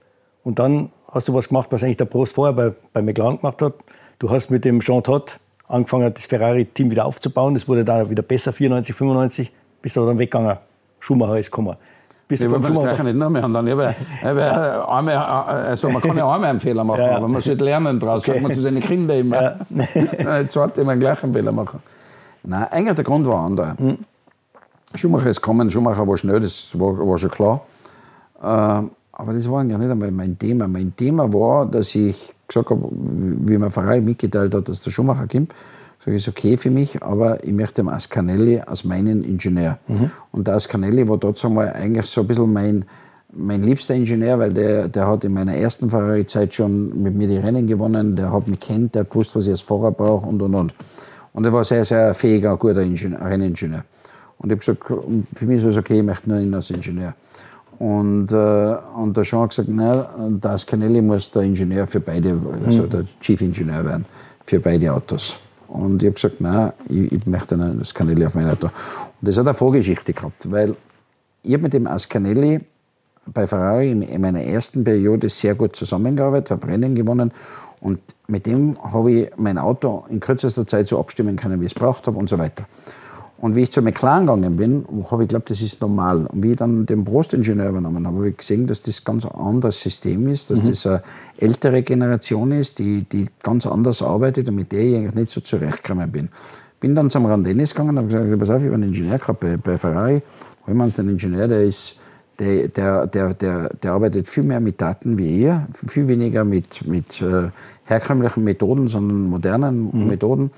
und 0.45 0.59
dann 0.59 0.91
hast 1.11 1.29
du 1.29 1.35
was 1.35 1.49
gemacht, 1.49 1.69
was 1.71 1.83
eigentlich 1.83 1.99
der 1.99 2.07
Prost 2.07 2.35
vorher 2.35 2.53
bei, 2.53 2.73
bei 2.93 3.03
McLaren 3.03 3.39
gemacht 3.39 3.61
hat. 3.63 3.75
Du 4.19 4.31
hast 4.31 4.51
mit 4.51 4.65
dem 4.65 4.81
Jean 4.81 5.03
Todt 5.03 5.39
angefangen, 5.69 6.13
das 6.13 6.27
Ferrari-Team 6.27 6.91
wieder 6.91 7.05
aufzubauen. 7.05 7.55
Das 7.55 7.69
wurde 7.69 7.85
dann 7.85 8.09
wieder 8.09 8.23
besser, 8.23 8.53
94, 8.53 8.95
95, 8.95 9.53
bis 9.81 9.97
er 9.97 10.07
dann 10.07 10.19
weggegangen. 10.19 10.57
Schumacher 11.01 11.39
ist 11.39 11.51
gekommen. 11.51 11.77
Bist 12.29 12.45
ich 12.45 12.51
will 12.51 12.63
vom 12.63 12.85
das 12.85 13.03
nicht 13.03 13.15
mehr 13.15 13.43
haben. 13.43 13.53
Dann, 13.53 13.67
ich 13.67 13.73
habe, 13.73 13.95
ich 13.99 14.25
habe 14.25 14.89
einmal, 14.89 15.17
also 15.17 15.91
man 15.91 16.01
kann 16.01 16.17
ja 16.17 16.33
einmal 16.33 16.51
einen 16.51 16.61
Fehler 16.61 16.85
machen, 16.85 17.01
Ja, 17.05 17.17
aber 17.17 17.29
man 17.29 17.43
sollte 17.43 17.65
lernen 17.65 17.99
daraus. 17.99 18.23
Okay. 18.23 18.33
Sagt 18.33 18.43
man 18.43 18.53
zu 18.53 18.61
seinen 18.61 18.81
Kindern 18.81 19.19
immer. 19.19 19.57
Ja. 19.69 20.39
Jetzt 20.41 20.57
ich 20.57 20.85
mal 20.85 20.99
gleich 20.99 21.23
einen 21.23 21.35
Fehler 21.35 21.53
machen. 21.53 21.81
Nein, 22.45 22.67
eigentlich 22.71 22.95
der 22.95 23.05
Grund 23.05 23.27
war 23.27 23.45
anderer. 23.45 23.77
Hm. 23.77 23.99
Schumacher 24.95 25.31
ist 25.31 25.41
gekommen, 25.41 25.71
Schumacher 25.71 26.07
war 26.07 26.17
schnell, 26.17 26.41
das 26.41 26.79
war, 26.79 26.99
war 26.99 27.19
schon 27.19 27.31
klar. 27.31 27.63
Äh, 28.43 28.83
aber 29.15 29.35
das 29.35 29.49
war 29.49 29.61
eigentlich 29.61 29.79
nicht 29.79 29.91
einmal 29.91 30.11
mein 30.11 30.39
Thema. 30.39 30.67
Mein 30.67 30.95
Thema 30.97 31.33
war, 31.33 31.67
dass 31.67 31.95
ich 31.95 32.35
gesagt 32.49 32.71
habe, 32.71 32.89
wie 32.91 33.59
mir 33.59 33.71
Ferrari 33.71 34.01
mitgeteilt 34.01 34.55
hat, 34.55 34.69
dass 34.69 34.83
der 34.83 34.91
Schumacher 34.91 35.27
kommt, 35.27 35.53
sage 36.01 36.17
ich, 36.17 36.23
ist 36.23 36.29
okay 36.29 36.57
für 36.57 36.71
mich, 36.71 37.03
aber 37.03 37.43
ich 37.45 37.53
möchte 37.53 37.83
den 37.83 37.89
Ascanelli 37.89 38.61
als 38.61 38.85
meinen 38.85 39.23
Ingenieur. 39.25 39.79
Und 40.33 40.47
der 40.47 40.55
Ascanelli 40.55 41.09
war 41.09 41.19
dazu 41.19 41.49
mal 41.51 41.73
eigentlich 41.73 42.07
so 42.07 42.23
ein 42.23 42.27
bisschen 42.27 42.53
mein, 42.53 42.85
mein 43.33 43.63
liebster 43.63 43.95
Ingenieur, 43.95 44.39
weil 44.39 44.53
der, 44.53 44.89
der 44.89 45.07
hat 45.07 45.25
in 45.25 45.33
meiner 45.35 45.55
ersten 45.55 45.89
Ferrari-Zeit 45.91 46.55
schon 46.55 47.03
mit 47.03 47.15
mir 47.15 47.29
die 47.29 47.39
Rennen 47.39 47.67
gewonnen, 47.67 48.17
der 48.17 48.33
hat 48.33 48.49
mich 48.49 48.61
kennt, 48.61 48.95
der 48.95 49.03
hat 49.03 49.11
gewusst, 49.11 49.37
was 49.37 49.45
ich 49.45 49.53
als 49.53 49.61
Fahrer 49.61 49.93
brauche 49.93 50.27
und 50.27 50.43
und 50.43 50.55
und. 50.55 50.75
Und 51.35 51.45
er 51.45 51.53
war 51.53 51.65
sehr, 51.65 51.85
sehr 51.85 52.13
fähiger, 52.13 52.57
guter 52.57 52.83
Ingenieur, 52.83 53.25
Renningenieur. 53.25 53.85
Und 54.43 54.51
ich 54.51 54.59
habe 54.69 54.77
gesagt, 54.77 55.09
für 55.37 55.47
mich 55.47 55.59
ist 55.59 55.65
es 55.65 55.77
okay, 55.77 55.99
ich 55.99 56.05
möchte 56.05 56.29
nur 56.29 56.41
ihn 56.41 56.53
als 56.53 56.71
Ingenieur. 56.71 57.15
Und, 57.79 58.31
äh, 58.33 58.77
und 58.97 59.17
der 59.17 59.25
Jean 59.25 59.43
hat 59.43 59.51
gesagt, 59.51 59.69
nein, 59.69 60.05
das 60.41 60.67
Canelli 60.67 61.01
muss 61.01 61.31
der 61.31 61.43
Ingenieur 61.43 61.87
für 61.87 62.01
beide, 62.01 62.39
also 62.67 62.87
der 62.87 63.05
Chief 63.21 63.41
Ingenieur 63.41 63.85
werden, 63.85 64.05
für 64.47 64.61
beide 64.61 64.93
Autos. 64.93 65.37
Und 65.69 66.03
ich 66.03 66.09
habe 66.09 66.15
gesagt, 66.15 66.41
nein, 66.41 66.73
ich, 66.89 67.13
ich 67.13 67.27
möchte 67.27 67.55
einen 67.55 67.79
das 67.79 67.95
Canelli 67.95 68.27
auf 68.27 68.35
mein 68.35 68.49
Auto. 68.49 68.67
Und 68.67 68.73
das 69.29 69.37
hat 69.37 69.47
eine 69.47 69.55
Vorgeschichte 69.55 70.13
gehabt, 70.13 70.51
weil 70.51 70.77
ich 71.43 71.55
habe 71.55 71.65
mit 71.65 71.73
dem 71.73 71.87
Ascanelli 71.87 72.61
bei 73.27 73.47
Ferrari 73.47 73.91
in 73.91 74.03
in 74.03 74.21
meiner 74.21 74.43
ersten 74.43 74.85
Periode 74.85 75.29
sehr 75.29 75.55
gut 75.55 75.77
zusammengearbeitet, 75.77 76.51
habe 76.51 76.67
Rennen 76.67 76.95
gewonnen 76.95 77.33
und 77.81 78.01
mit 78.29 78.47
dem 78.47 78.77
habe 78.83 79.13
ich 79.13 79.31
mein 79.37 79.59
Auto 79.59 80.05
in 80.09 80.21
kürzester 80.21 80.67
Zeit 80.67 80.87
so 80.87 80.99
abstimmen 81.01 81.37
können, 81.37 81.61
wie 81.61 81.67
ich 81.67 81.73
es 81.73 81.79
braucht 81.79 82.07
habe 82.07 82.19
und 82.19 82.29
so 82.29 82.39
weiter. 82.39 82.65
Und 83.43 83.57
wie 83.57 83.63
ich 83.65 83.73
zu 83.73 83.83
McLaren 83.83 84.27
gegangen 84.27 84.57
bin, 84.57 84.85
habe 85.11 85.25
ich 85.25 85.29
geglaubt, 85.29 85.51
das 85.51 85.61
ist 85.61 85.81
normal. 85.81 86.27
Und 86.27 86.45
wie 86.45 86.53
ich 86.53 86.57
dann 86.59 86.87
den 86.87 87.05
Prostingenieur 87.05 87.71
übernommen 87.71 88.07
habe, 88.07 88.19
habe 88.19 88.29
ich 88.29 88.37
gesehen, 88.37 88.69
dass 88.69 88.83
das 88.83 89.03
ganz 89.03 89.27
ein 89.27 89.33
anderes 89.33 89.83
System 89.83 90.29
ist, 90.29 90.53
dass 90.53 90.63
das 90.63 90.87
eine 90.87 91.03
ältere 91.39 91.83
Generation 91.83 92.53
ist, 92.53 92.79
die, 92.79 93.03
die 93.03 93.27
ganz 93.43 93.67
anders 93.67 94.01
arbeitet 94.01 94.47
und 94.47 94.55
mit 94.55 94.71
der 94.71 94.83
ich 94.83 94.95
eigentlich 94.95 95.15
nicht 95.17 95.31
so 95.33 95.41
zurechtgekommen 95.41 96.13
bin. 96.13 96.29
Bin 96.79 96.95
dann 96.95 97.11
zum 97.11 97.27
Randennis 97.27 97.75
gegangen 97.75 97.99
und 97.99 98.13
habe 98.13 98.29
gesagt, 98.29 98.39
pass 98.39 98.51
auf, 98.51 98.61
ich 98.61 98.67
habe 98.67 98.77
einen 98.77 98.91
Ingenieur 98.91 99.19
gehabt 99.19 99.41
bei, 99.41 99.57
bei 99.57 99.77
Ferrari. 99.77 100.23
Holen 100.65 100.77
wir 100.77 100.85
uns 100.85 100.95
den 100.95 101.09
Ingenieur, 101.09 101.49
der 101.49 101.65
ist, 101.65 101.97
der, 102.39 102.69
der, 102.69 103.09
der, 103.09 103.35
der, 103.35 103.71
der 103.75 103.93
arbeitet 103.93 104.29
viel 104.29 104.45
mehr 104.45 104.61
mit 104.61 104.81
Daten 104.81 105.19
wie 105.19 105.41
ihr, 105.41 105.67
viel 105.89 106.07
weniger 106.07 106.45
mit, 106.45 106.87
mit 106.87 107.21
äh, 107.21 107.51
herkömmlichen 107.87 108.45
Methoden, 108.45 108.87
sondern 108.87 109.29
modernen 109.29 110.07
Methoden. 110.07 110.53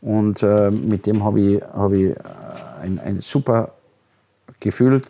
Und 0.00 0.42
äh, 0.42 0.70
mit 0.70 1.06
dem 1.06 1.24
habe 1.24 1.40
ich, 1.40 1.62
hab 1.62 1.92
ich 1.92 2.10
äh, 2.10 2.14
ein, 2.82 3.00
ein 3.00 3.20
super 3.20 3.72
Gefühl, 4.60 5.02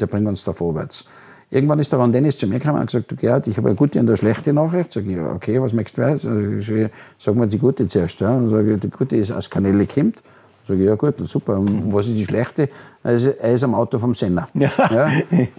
der 0.00 0.06
bringt 0.06 0.26
uns 0.26 0.44
da 0.44 0.52
vorwärts. 0.52 1.04
Irgendwann 1.50 1.78
ist 1.78 1.90
der 1.92 1.98
Ron 1.98 2.12
Dennis 2.12 2.36
zu 2.36 2.46
mir 2.46 2.58
gekommen 2.58 2.78
und 2.78 2.86
gesagt, 2.86 3.10
du 3.10 3.16
Gerhard, 3.16 3.46
ich 3.46 3.56
habe 3.56 3.68
eine 3.68 3.76
gute 3.76 3.98
und 3.98 4.06
eine 4.06 4.16
schlechte 4.18 4.52
Nachricht. 4.52 4.92
Sag 4.92 5.06
ich, 5.06 5.16
ja, 5.16 5.32
okay, 5.32 5.60
was 5.60 5.72
möchtest 5.72 6.26
du 6.26 6.58
wissen? 6.58 6.90
Sag 7.18 7.36
mal 7.36 7.48
die 7.48 7.58
gute 7.58 7.86
zuerst. 7.86 8.20
Ja. 8.20 8.36
Und 8.36 8.68
ich, 8.68 8.80
die 8.80 8.90
gute 8.90 9.16
ist, 9.16 9.30
als 9.30 9.48
Kanäle 9.48 9.86
kommt. 9.86 10.22
Sag 10.66 10.76
ich, 10.76 10.84
ja 10.84 10.94
gut, 10.94 11.14
super. 11.26 11.58
Und 11.58 11.90
was 11.90 12.06
ist 12.06 12.18
die 12.18 12.26
schlechte? 12.26 12.68
Also, 13.02 13.30
er 13.30 13.54
ist 13.54 13.64
am 13.64 13.74
Auto 13.74 13.98
vom 13.98 14.14
Senna. 14.14 14.46
Ja. 14.52 15.10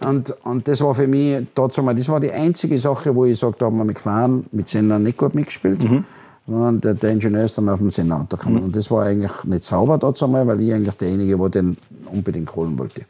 Und, 0.05 0.29
und 0.43 0.67
das 0.67 0.79
war 0.81 0.93
für 0.93 1.07
mich 1.07 1.47
dazu 1.55 1.81
mal, 1.81 1.95
das 1.95 2.07
war 2.07 2.19
die 2.19 2.31
einzige 2.31 2.77
Sache, 2.77 3.15
wo 3.15 3.25
ich 3.25 3.39
sage, 3.39 3.55
da 3.57 3.65
haben 3.65 3.77
wir 3.77 3.85
mit 3.85 3.97
McLaren, 3.97 4.45
mit 4.51 4.67
Senna 4.67 4.99
nicht 4.99 5.17
gut 5.17 5.33
mitgespielt. 5.33 5.81
Sondern 5.81 6.05
der, 6.49 6.93
der 6.93 7.11
Ingenieur 7.11 7.43
ist 7.43 7.57
dann 7.57 7.69
auf 7.69 7.79
dem 7.79 7.89
Senna-Auto 7.89 8.37
gekommen. 8.37 8.63
Und 8.63 8.75
das 8.75 8.89
war 8.89 9.05
eigentlich 9.05 9.43
nicht 9.43 9.63
sauber 9.63 9.97
dazu 9.97 10.27
mal, 10.27 10.45
weil 10.47 10.61
ich 10.61 10.73
eigentlich 10.73 10.95
derjenige 10.95 11.39
war, 11.39 11.49
den 11.49 11.77
unbedingt 12.11 12.55
holen 12.55 12.77
wollte. 12.77 13.01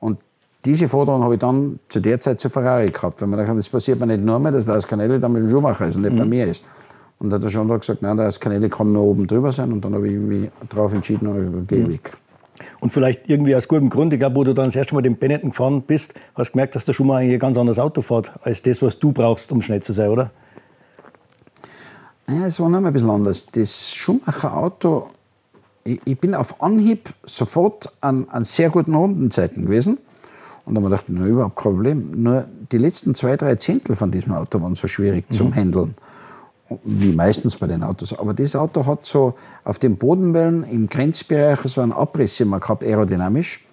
Und 0.00 0.18
diese 0.64 0.88
Forderung 0.88 1.22
habe 1.22 1.34
ich 1.34 1.40
dann 1.40 1.78
zu 1.88 2.00
der 2.00 2.18
Zeit 2.20 2.40
zu 2.40 2.50
Ferrari 2.50 2.90
gehabt, 2.90 3.20
weil 3.20 3.28
man 3.28 3.38
dachte, 3.38 3.54
das 3.54 3.68
passiert 3.68 4.00
mir 4.00 4.06
nicht 4.06 4.24
nur 4.24 4.38
mehr, 4.38 4.52
dass 4.52 4.66
der 4.66 4.76
Ascanelli 4.76 5.20
dann 5.20 5.32
mit 5.32 5.42
dem 5.42 5.50
Schumacher 5.50 5.86
ist 5.86 5.96
und 5.96 6.02
nicht 6.02 6.16
bei 6.16 6.24
mir 6.24 6.46
ist. 6.46 6.62
Und 7.20 7.30
da 7.30 7.36
hat 7.36 7.42
er 7.42 7.50
schon 7.50 7.68
gesagt, 7.68 8.02
nein, 8.02 8.16
der 8.16 8.26
Ascanelli 8.26 8.68
kann 8.68 8.92
nur 8.92 9.02
oben 9.02 9.26
drüber 9.26 9.52
sein. 9.52 9.72
Und 9.72 9.84
dann 9.84 9.94
habe 9.94 10.08
ich 10.08 10.18
mich 10.18 10.50
darauf 10.68 10.92
entschieden, 10.92 11.26
und 11.26 11.62
ich 11.62 11.68
gehe 11.68 11.88
weg. 11.88 12.12
Und 12.80 12.90
vielleicht 12.90 13.28
irgendwie 13.28 13.54
aus 13.54 13.68
gutem 13.68 13.88
Grund, 13.88 14.12
ich 14.12 14.18
glaube, 14.18 14.36
wo 14.36 14.44
du 14.44 14.52
dann 14.52 14.66
das 14.66 14.76
erste 14.76 14.94
Mal 14.94 15.02
den 15.02 15.16
Benetton 15.16 15.50
gefahren 15.50 15.82
bist, 15.82 16.14
hast 16.34 16.50
du 16.50 16.52
gemerkt, 16.52 16.74
dass 16.74 16.84
der 16.84 16.92
Schumacher 16.92 17.20
ein 17.20 17.38
ganz 17.38 17.56
anderes 17.56 17.78
Auto 17.78 18.02
fährt, 18.02 18.32
als 18.42 18.62
das, 18.62 18.82
was 18.82 18.98
du 18.98 19.12
brauchst, 19.12 19.50
um 19.52 19.62
schnell 19.62 19.82
zu 19.82 19.92
sein, 19.92 20.10
oder? 20.10 20.30
Ja, 22.28 22.44
es 22.44 22.60
war 22.60 22.68
noch 22.68 22.84
ein 22.84 22.92
bisschen 22.92 23.08
anders. 23.08 23.46
Das 23.46 23.90
Schumacher-Auto, 23.90 25.08
ich, 25.84 25.98
ich 26.04 26.18
bin 26.18 26.34
auf 26.34 26.62
Anhieb 26.62 27.14
sofort 27.24 27.90
an, 28.02 28.28
an 28.28 28.44
sehr 28.44 28.68
guten 28.68 28.94
Rundenzeiten 28.94 29.64
gewesen. 29.64 29.96
Und 30.66 30.74
dann 30.74 30.84
habe 30.84 30.94
ich 30.94 31.06
gedacht, 31.06 31.20
na, 31.22 31.26
überhaupt 31.26 31.56
kein 31.56 31.72
Problem. 31.72 32.22
Nur 32.22 32.44
die 32.70 32.76
letzten 32.76 33.14
zwei, 33.14 33.38
drei 33.38 33.54
Zehntel 33.54 33.96
von 33.96 34.10
diesem 34.10 34.34
Auto 34.34 34.60
waren 34.60 34.74
so 34.74 34.88
schwierig 34.88 35.24
zum 35.32 35.54
Handeln. 35.54 35.94
Wie 36.84 37.12
meistens 37.12 37.56
bei 37.56 37.66
den 37.66 37.82
Autos. 37.82 38.12
Aber 38.12 38.34
das 38.34 38.54
Auto 38.54 38.84
hat 38.84 39.06
so 39.06 39.32
auf 39.64 39.78
den 39.78 39.96
Bodenwellen 39.96 40.64
im 40.64 40.86
Grenzbereich 40.86 41.60
so 41.60 41.80
einen 41.80 41.92
Abriss 41.92 42.38
immer 42.40 42.60
gehabt, 42.60 42.84
aerodynamisch, 42.84 43.64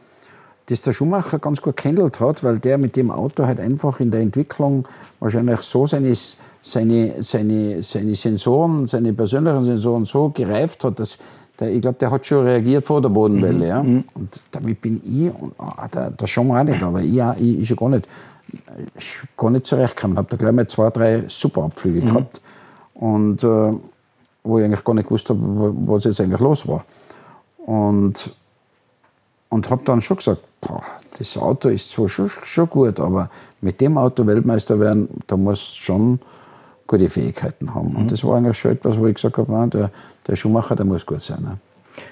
das 0.67 0.81
der 0.81 0.93
Schumacher 0.93 1.39
ganz 1.39 1.61
gut 1.61 1.75
gehandelt 1.75 2.21
hat, 2.21 2.41
weil 2.41 2.59
der 2.59 2.77
mit 2.77 2.95
dem 2.95 3.11
Auto 3.11 3.45
halt 3.45 3.59
einfach 3.59 3.99
in 3.99 4.11
der 4.11 4.21
Entwicklung 4.21 4.87
wahrscheinlich 5.19 5.59
so 5.59 5.85
seine, 5.85 6.15
seine, 6.65 7.21
seine, 7.21 7.83
seine 7.83 8.15
Sensoren, 8.15 8.87
seine 8.87 9.13
persönlichen 9.13 9.63
Sensoren 9.63 10.03
so 10.05 10.29
gereift 10.29 10.83
hat, 10.83 10.99
dass 10.99 11.17
der, 11.59 11.71
ich 11.71 11.79
glaube, 11.81 11.97
der 11.99 12.09
hat 12.09 12.25
schon 12.25 12.43
reagiert 12.43 12.83
vor 12.83 13.01
der 13.01 13.09
Bodenwelle. 13.09 13.67
Ja? 13.67 13.79
Und 13.81 14.41
damit 14.51 14.81
bin 14.81 14.99
ich, 15.05 15.31
und, 15.41 15.53
ah, 15.59 15.87
der, 15.87 16.09
der 16.09 16.25
Schumacher 16.27 16.61
auch 16.61 16.63
nicht, 16.65 16.81
aber 16.81 17.01
ich, 17.01 17.21
auch- 17.21 17.35
ich, 17.37 17.59
ich 17.59 17.67
schon 17.67 17.77
gar 17.77 17.89
nicht, 17.89 18.07
ich 18.97 19.15
gar 19.37 19.51
nicht 19.51 19.65
zurechtgekommen. 19.65 20.17
Habe 20.17 20.27
da 20.31 20.37
gleich 20.37 20.51
mal 20.53 20.67
zwei, 20.67 20.89
drei 20.89 21.23
super 21.27 21.63
Abflüge 21.65 22.01
gehabt. 22.01 22.41
Und 22.95 23.43
äh, 23.43 23.73
wo 24.43 24.57
ich 24.59 24.65
eigentlich 24.65 24.83
gar 24.83 24.93
nicht 24.95 25.05
gewusst 25.07 25.29
habe, 25.29 25.39
was 25.85 26.03
jetzt 26.05 26.19
eigentlich 26.19 26.41
los 26.41 26.67
war. 26.67 26.83
Und, 27.67 28.31
und 29.49 29.69
habe 29.69 29.83
dann 29.85 30.01
schon 30.01 30.17
gesagt, 30.17 30.41
boah, 30.61 30.81
das 31.17 31.37
Auto 31.37 31.69
ist 31.69 31.91
zwar 31.91 32.09
schon, 32.09 32.29
schon 32.43 32.69
gut, 32.69 32.99
aber 32.99 33.29
mit 33.61 33.79
dem 33.81 33.97
Auto 33.99 34.25
Weltmeister 34.25 34.79
werden, 34.79 35.07
da 35.27 35.37
muss 35.37 35.61
schon 35.75 36.19
gute 36.87 37.09
Fähigkeiten 37.09 37.73
haben. 37.73 37.95
Und 37.95 38.11
das 38.11 38.23
war 38.23 38.37
eigentlich 38.37 38.57
schon 38.57 38.71
etwas, 38.71 38.97
wo 38.97 39.07
ich 39.07 39.15
gesagt 39.15 39.37
habe, 39.37 39.69
der, 39.69 39.91
der 40.27 40.35
Schumacher, 40.35 40.75
der 40.75 40.85
muss 40.85 41.05
gut 41.05 41.21
sein. 41.21 41.41
Ne? 41.41 41.57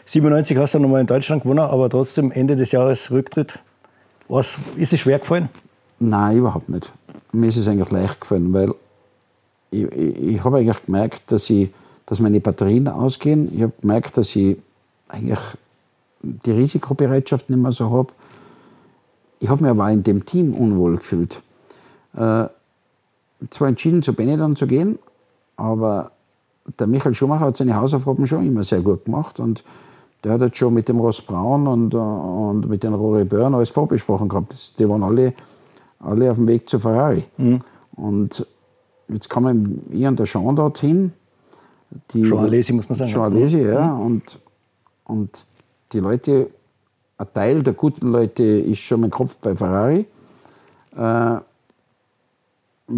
97 0.06 0.58
hast 0.58 0.74
du 0.74 0.80
nochmal 0.80 1.02
in 1.02 1.08
Deutschland 1.08 1.44
gewonnen, 1.44 1.60
aber 1.60 1.90
trotzdem 1.90 2.32
Ende 2.32 2.56
des 2.56 2.72
Jahres 2.72 3.12
Rücktritt. 3.12 3.60
Was, 4.28 4.58
ist 4.78 4.94
es 4.94 5.02
schwer 5.02 5.20
gefallen? 5.20 5.50
Nein, 6.00 6.38
überhaupt 6.38 6.70
nicht. 6.70 6.92
Mir 7.32 7.50
ist 7.50 7.58
es 7.58 7.68
eigentlich 7.68 7.92
leicht 7.92 8.22
gefallen, 8.22 8.54
weil 8.54 8.74
ich, 9.72 9.84
ich, 9.92 10.24
ich 10.24 10.44
habe 10.44 10.58
eigentlich 10.58 10.86
gemerkt, 10.86 11.32
dass, 11.32 11.50
ich, 11.50 11.70
dass 12.06 12.20
meine 12.20 12.40
Batterien 12.40 12.88
ausgehen. 12.88 13.54
Ich 13.56 13.62
habe 13.62 13.74
gemerkt, 13.82 14.18
dass 14.18 14.36
ich 14.36 14.58
eigentlich 15.08 15.40
die 16.22 16.52
Risikobereitschaft 16.52 17.50
nicht 17.50 17.60
mehr 17.60 17.72
so 17.72 17.92
habe. 17.92 18.14
Ich 19.40 19.50
habe 19.50 19.62
mich 19.62 19.72
aber 19.72 19.86
auch 19.86 19.92
in 19.92 20.04
dem 20.04 20.26
Team 20.26 20.54
unwohl 20.54 20.98
gefühlt. 20.98 21.42
Äh, 22.16 22.46
zwar 23.50 23.68
entschieden, 23.68 24.04
zu 24.04 24.14
Benetton 24.14 24.56
zu 24.56 24.68
gehen, 24.68 25.00
aber 25.56 26.12
der 26.80 26.88
Michael 26.88 27.14
Schumacher 27.14 27.46
hat 27.46 27.58
seine 27.58 27.76
Hausaufgaben 27.76 28.26
schon 28.28 28.46
immer 28.46 28.64
sehr 28.64 28.82
gut 28.82 29.06
gemacht 29.06 29.40
und 29.40 29.64
der 30.24 30.34
hat 30.34 30.42
jetzt 30.42 30.58
schon 30.58 30.74
mit 30.74 30.88
dem 30.88 31.00
Ross 31.00 31.22
Braun 31.22 31.68
und, 31.68 31.94
äh, 31.94 31.98
und 31.98 32.70
mit 32.70 32.84
den 32.84 32.94
Rory 32.94 33.26
Byrne 33.26 33.58
alles 33.58 33.70
vorbesprochen 33.70 34.30
gehabt. 34.30 34.54
Das, 34.54 34.74
die 34.76 34.88
waren 34.88 35.04
alle, 35.04 35.34
alle 36.00 36.32
auf 36.32 36.38
dem 36.38 36.48
Weg 36.48 36.70
zu 36.70 36.80
Ferrari. 36.80 37.26
Und 37.96 38.46
jetzt 39.10 39.30
kommen 39.30 39.86
ich 39.92 40.06
und 40.06 40.18
der 40.18 40.26
Jean 40.26 40.56
dorthin. 40.56 41.12
Die, 42.14 42.24
Jean 42.24 42.40
Alesi, 42.40 42.74
muss 42.74 42.88
man 42.88 42.96
sagen. 42.96 43.12
Jean 43.12 43.24
Alesi, 43.24 43.62
ja. 43.62 43.94
Und, 43.94 44.40
und 45.04 45.46
die 45.92 46.00
Leute, 46.00 46.50
ein 47.18 47.28
Teil 47.34 47.62
der 47.62 47.74
guten 47.74 48.12
Leute 48.12 48.44
ist 48.44 48.80
schon 48.80 49.02
mein 49.02 49.12
Kopf 49.12 49.36
bei 49.38 49.56
Ferrari. 49.56 50.08
Äh, 50.96 51.38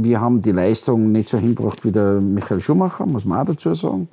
wir 0.03 0.21
haben 0.21 0.41
die 0.41 0.51
Leistung 0.51 1.11
nicht 1.11 1.29
so 1.29 1.37
hingebracht 1.37 1.83
wie 1.85 1.91
der 1.91 2.19
Michael 2.21 2.61
Schumacher, 2.61 3.05
muss 3.05 3.25
man 3.25 3.39
auch 3.39 3.45
dazu 3.45 3.73
sagen. 3.73 4.07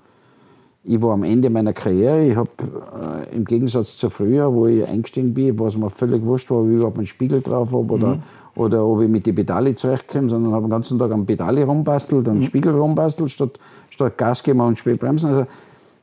Ich 0.85 1.01
war 1.01 1.13
am 1.13 1.23
Ende 1.23 1.49
meiner 1.49 1.73
Karriere. 1.73 2.25
Ich 2.27 2.37
habe 2.37 2.51
äh, 2.61 3.37
im 3.37 3.45
Gegensatz 3.45 3.97
zu 3.97 4.11
früher, 4.11 4.53
wo 4.53 4.67
ich 4.67 4.87
eingestiegen 4.87 5.33
bin, 5.33 5.59
was 5.59 5.77
mir 5.77 5.91
völlig 5.91 6.25
wurscht 6.25 6.51
war, 6.51 6.59
ob 6.59 6.69
ich 6.69 6.75
überhaupt 6.75 6.99
einen 6.99 7.07
Spiegel 7.07 7.41
drauf 7.41 7.73
habe 7.73 7.93
oder, 7.93 8.19
oder 8.57 8.85
ob 8.85 9.01
ich 9.01 9.09
mit 9.09 9.25
den 9.25 9.35
Pedale 9.35 9.75
zurechtkomme, 9.77 10.29
sondern 10.29 10.53
habe 10.53 10.67
den 10.67 10.71
ganzen 10.71 10.99
Tag 10.99 11.13
am 11.13 11.25
Pedale 11.25 11.65
rumbastelt, 11.65 12.27
am 12.29 12.43
Spiegel 12.43 12.75
rumbastelt, 12.75 13.31
statt, 13.31 13.61
statt 13.91 14.19
Gas 14.19 14.43
geben 14.43 14.61
und 14.61 14.77
spät 14.77 14.99
bremsen. 14.99 15.31
Also, 15.31 15.47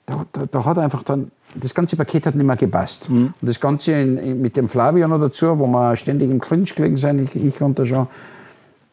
da, 0.05 0.25
da, 0.32 0.45
da 0.49 0.65
hat 0.65 0.77
einfach 0.80 1.03
dann 1.03 1.32
das 1.55 1.73
ganze 1.73 1.95
Paket 1.95 2.25
hat 2.25 2.36
nicht 2.36 2.45
mehr 2.45 2.55
gepasst. 2.55 3.09
Mhm. 3.09 3.34
Und 3.41 3.47
das 3.47 3.59
Ganze 3.59 3.93
in, 3.93 4.17
in, 4.17 4.41
mit 4.41 4.55
dem 4.55 4.67
Flavio 4.67 5.07
noch 5.07 5.19
dazu, 5.19 5.57
wo 5.57 5.67
wir 5.67 5.95
ständig 5.95 6.30
im 6.30 6.39
Clinch 6.39 6.75
gelegen 6.75 6.97
sind, 6.97 7.19
ich, 7.19 7.36
ich 7.36 7.61
und 7.61 7.77
der 7.77 7.86
Jean. 7.86 8.07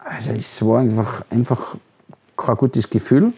Also 0.09 0.33
es 0.33 0.65
war 0.65 0.81
einfach, 0.81 1.25
einfach 1.31 1.77
kein 2.37 2.57
gutes 2.57 2.89
Gefühl. 2.89 3.33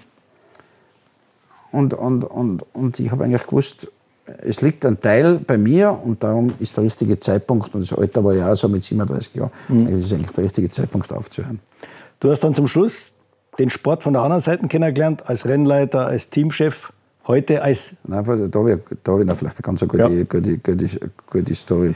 Und, 1.73 1.95
und, 1.95 2.25
und, 2.25 2.63
und 2.75 3.01
ich 3.01 3.11
habe 3.11 3.25
eigentlich 3.25 3.47
gewusst, 3.47 3.89
es 4.43 4.61
liegt 4.61 4.85
ein 4.85 5.01
Teil 5.01 5.39
bei 5.39 5.57
mir 5.57 5.91
und 5.91 6.23
darum 6.23 6.53
ist 6.59 6.77
der 6.77 6.85
richtige 6.85 7.19
Zeitpunkt, 7.19 7.75
und 7.75 7.91
das 7.91 7.99
Alter 7.99 8.23
war 8.23 8.35
ja 8.35 8.53
auch 8.53 8.55
so 8.55 8.69
mit 8.69 8.85
37 8.85 9.35
Jahren, 9.35 9.51
mhm. 9.69 9.91
das 9.91 10.01
ist 10.01 10.13
eigentlich 10.13 10.33
der 10.33 10.45
richtige 10.45 10.71
Zeitpunkt 10.71 11.11
aufzuhören. 11.13 11.61
Du 12.21 12.31
hast 12.31 12.41
dann 12.41 12.53
zum 12.53 12.67
Schluss 12.67 13.15
den 13.59 13.71
Sport 13.71 14.03
von 14.03 14.13
der 14.13 14.23
anderen 14.23 14.41
Seite 14.41 14.67
kennengelernt, 14.69 15.27
als 15.27 15.47
Rennleiter, 15.47 16.07
als 16.07 16.29
Teamchef, 16.29 16.93
heute 17.27 17.63
als... 17.63 17.97
Nein, 18.05 18.51
da 18.51 18.59
habe 18.59 18.75
ich, 18.75 18.99
da 19.03 19.13
habe 19.13 19.25
ich 19.25 19.33
vielleicht 19.33 19.57
eine 19.57 19.63
ganz 19.63 19.81
gute, 19.81 19.99
ja. 19.99 20.09
gute, 20.25 20.59
gute, 20.59 21.11
gute 21.31 21.55
Story. 21.55 21.95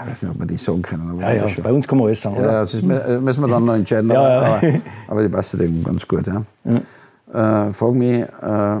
Ich 0.00 0.10
weiß 0.10 0.22
nicht, 0.22 0.32
ob 0.32 0.38
wir 0.38 0.46
die 0.46 0.56
sagen 0.56 0.82
können. 0.82 1.20
ja, 1.20 1.32
ja, 1.32 1.46
bei 1.62 1.72
uns 1.72 1.88
kann 1.88 1.98
man 1.98 2.06
alles 2.06 2.22
sagen. 2.22 2.36
Ja, 2.36 2.60
das 2.60 2.74
ist, 2.74 2.82
müssen 2.82 3.40
wir 3.40 3.48
dann 3.48 3.64
noch 3.64 3.74
entscheiden. 3.74 4.10
ja, 4.10 4.22
ja. 4.22 4.56
Aber, 4.56 4.80
aber, 5.08 5.22
die 5.22 5.28
passt 5.28 5.54
eben 5.54 5.82
ganz 5.82 6.06
gut. 6.06 6.26
Ja. 6.26 6.44
ja. 6.64 7.68
Äh, 7.68 7.72
frag 7.72 7.94
mich, 7.94 8.20
äh, 8.20 8.80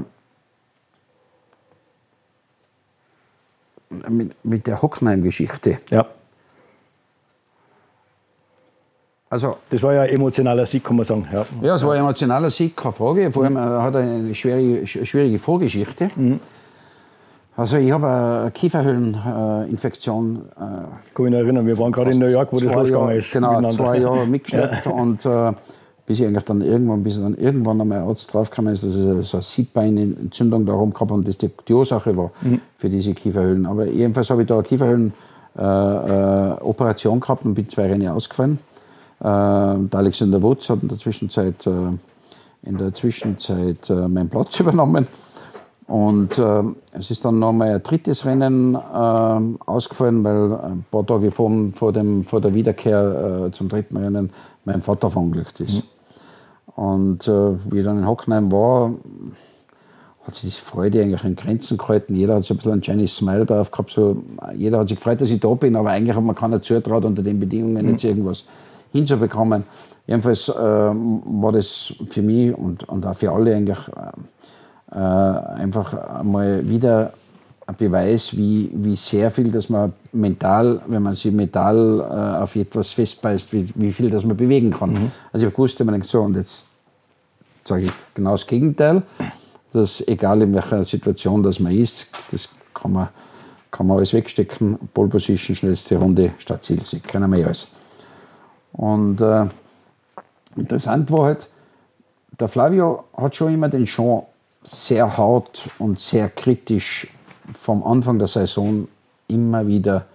mit, 4.08 4.44
mit 4.44 4.66
der 4.66 4.80
Hockenheim-Geschichte. 4.80 5.78
Ja. 5.90 6.06
Also, 9.30 9.58
das 9.68 9.82
war 9.82 9.92
ja 9.92 10.02
ein 10.02 10.08
emotionaler 10.08 10.64
Sieg, 10.64 10.84
kann 10.84 10.96
man 10.96 11.04
sagen. 11.04 11.28
Ja, 11.30 11.44
ja 11.60 11.74
es 11.74 11.84
war 11.84 11.92
ein 11.92 12.00
emotionaler 12.00 12.48
Sieg, 12.48 12.76
keine 12.76 12.92
Frage. 12.92 13.30
Vor 13.30 13.44
allem 13.44 13.54
mhm. 13.54 13.82
hat 13.82 13.94
er 13.94 14.00
eine 14.00 14.34
schwierige, 14.34 14.86
schwierige 14.86 15.38
Vorgeschichte. 15.38 16.10
Mhm. 16.16 16.40
Also 17.58 17.76
ich 17.76 17.90
habe 17.90 18.06
eine 18.06 18.50
Kieferhöhleninfektion. 18.52 20.36
Äh, 20.36 20.40
kann 21.12 21.24
mich 21.24 21.34
erinnern, 21.34 21.66
wir 21.66 21.76
waren 21.76 21.90
gerade 21.90 22.12
in 22.12 22.20
New 22.20 22.28
York, 22.28 22.52
wo 22.52 22.60
das 22.60 22.72
losgegangen 22.72 23.16
ist. 23.16 23.32
Genau, 23.32 23.68
zwei 23.70 23.98
Jahre 23.98 24.28
mitgeschleppt 24.28 24.86
ja. 24.86 24.92
und 24.92 25.26
äh, 25.26 25.52
bis 26.06 26.20
ich 26.20 26.26
eigentlich 26.26 26.44
dann 26.44 26.60
irgendwann, 26.60 27.02
bis 27.02 27.16
ich 27.16 27.22
dann 27.22 27.36
irgendwann 27.36 27.80
einmal 27.80 27.98
Arzt 27.98 28.32
draufgekommen 28.32 28.74
ist, 28.74 28.84
dass 28.84 28.94
ich 28.94 29.26
so 29.26 29.38
eine 29.38 29.42
Siedbeinentzündung 29.42 30.66
da 30.66 30.72
rum 30.72 30.94
gehabt 30.94 31.10
und 31.10 31.26
das 31.26 31.36
die, 31.36 31.50
die 31.66 31.74
Ursache 31.74 32.16
war 32.16 32.30
mhm. 32.42 32.60
für 32.76 32.88
diese 32.88 33.12
Kieferhöhlen. 33.12 33.66
Aber 33.66 33.86
jedenfalls 33.86 34.30
habe 34.30 34.42
ich 34.42 34.46
da 34.46 34.54
eine 34.54 34.62
Kieferhöhlenoperation 34.62 37.14
äh, 37.14 37.16
äh, 37.16 37.20
gehabt 37.20 37.44
und 37.44 37.54
bin 37.54 37.68
zwei 37.68 37.88
Rennen 37.88 38.06
ausgefallen. 38.06 38.60
Äh, 39.18 39.24
der 39.24 39.88
Alexander 39.94 40.40
Wutz 40.42 40.70
hat 40.70 40.80
in 40.82 40.88
der 40.88 40.98
Zwischenzeit, 40.98 41.66
äh, 41.66 41.70
in 42.62 42.78
der 42.78 42.94
Zwischenzeit 42.94 43.90
äh, 43.90 44.06
meinen 44.06 44.28
Platz 44.28 44.60
übernommen. 44.60 45.08
Und 45.88 46.36
äh, 46.36 46.62
es 46.92 47.10
ist 47.10 47.24
dann 47.24 47.38
nochmal 47.38 47.70
ein 47.70 47.82
drittes 47.82 48.26
Rennen 48.26 48.74
äh, 48.74 48.78
ausgefallen, 49.66 50.22
weil 50.22 50.52
ein 50.52 50.84
paar 50.90 51.06
Tage 51.06 51.30
vor, 51.30 51.50
vor, 51.72 51.94
dem, 51.94 52.24
vor 52.24 52.42
der 52.42 52.52
Wiederkehr 52.52 53.46
äh, 53.46 53.50
zum 53.52 53.70
dritten 53.70 53.96
Rennen 53.96 54.30
mein 54.66 54.82
Vater 54.82 55.10
verunglückt 55.10 55.60
ist. 55.60 55.76
Mhm. 55.76 55.82
Und 56.84 57.26
äh, 57.26 57.52
wie 57.70 57.78
ich 57.78 57.84
dann 57.86 57.98
in 57.98 58.06
Hockenheim 58.06 58.52
war, 58.52 58.92
hat 60.24 60.34
sich 60.34 60.56
die 60.56 60.60
Freude 60.60 61.00
eigentlich 61.00 61.24
in 61.24 61.36
Grenzen 61.36 61.78
gehalten. 61.78 62.14
Jeder 62.14 62.34
hat 62.34 62.44
so 62.44 62.52
ein 62.52 62.58
bisschen 62.58 62.72
ein 62.72 62.82
Chinese 62.82 63.14
Smile 63.14 63.46
drauf 63.46 63.70
gehabt. 63.70 63.90
So, 63.90 64.22
jeder 64.54 64.80
hat 64.80 64.88
sich 64.88 64.98
gefreut, 64.98 65.22
dass 65.22 65.30
ich 65.30 65.40
da 65.40 65.54
bin, 65.54 65.74
aber 65.74 65.88
eigentlich 65.88 66.14
hat 66.14 66.22
man 66.22 66.36
keiner 66.36 66.60
zutraut, 66.60 67.06
unter 67.06 67.22
den 67.22 67.40
Bedingungen 67.40 67.86
mhm. 67.86 67.92
jetzt 67.92 68.04
irgendwas 68.04 68.44
hinzubekommen. 68.92 69.64
Jedenfalls 70.06 70.50
äh, 70.50 70.52
war 70.54 71.52
das 71.52 71.94
für 72.08 72.20
mich 72.20 72.54
und, 72.54 72.86
und 72.90 73.06
auch 73.06 73.16
für 73.16 73.32
alle 73.32 73.56
eigentlich 73.56 73.78
äh, 74.90 74.96
einfach 74.96 76.22
mal 76.22 76.68
wieder 76.68 77.12
ein 77.66 77.74
Beweis, 77.74 78.34
wie, 78.34 78.70
wie 78.72 78.96
sehr 78.96 79.30
viel, 79.30 79.52
dass 79.52 79.68
man 79.68 79.92
mental, 80.12 80.80
wenn 80.86 81.02
man 81.02 81.14
sich 81.14 81.32
mental 81.32 82.00
äh, 82.00 82.42
auf 82.42 82.56
etwas 82.56 82.92
festbeißt, 82.92 83.52
wie, 83.52 83.66
wie 83.74 83.92
viel 83.92 84.08
das 84.08 84.24
man 84.24 84.36
bewegen 84.36 84.70
kann. 84.70 84.92
Mhm. 84.92 85.12
Also 85.32 85.44
ich 85.44 85.50
habe 85.50 85.54
gewusst, 85.54 85.78
man 85.80 85.92
denkt 85.92 86.06
so, 86.06 86.22
und 86.22 86.34
jetzt 86.34 86.66
sage 87.64 87.84
ich 87.84 87.92
genau 88.14 88.32
das 88.32 88.46
Gegenteil, 88.46 89.02
dass 89.74 90.00
egal 90.08 90.40
in 90.40 90.54
welcher 90.54 90.82
Situation 90.84 91.42
das 91.42 91.60
man 91.60 91.72
ist, 91.72 92.10
das 92.30 92.48
kann 92.72 92.92
man, 92.92 93.08
kann 93.70 93.86
man 93.86 93.98
alles 93.98 94.14
wegstecken, 94.14 94.78
Pole 94.94 95.10
Position, 95.10 95.54
schnellste 95.54 95.96
Runde, 95.96 96.32
statt 96.38 96.64
Zielsieg, 96.64 97.02
wir 97.12 97.38
ja 97.38 97.46
alles. 97.46 97.68
Und 98.72 99.20
äh, 99.20 99.44
interessant 100.56 101.10
war 101.10 101.26
halt, 101.26 101.48
der 102.40 102.48
Flavio 102.48 103.04
hat 103.14 103.34
schon 103.34 103.52
immer 103.52 103.68
den 103.68 103.84
Sean 103.84 104.22
sehr 104.68 105.16
hart 105.16 105.70
und 105.78 105.98
sehr 105.98 106.28
kritisch 106.28 107.08
vom 107.54 107.82
Anfang 107.82 108.18
der 108.18 108.28
Saison 108.28 108.86
immer 109.26 109.66
wieder, 109.66 110.06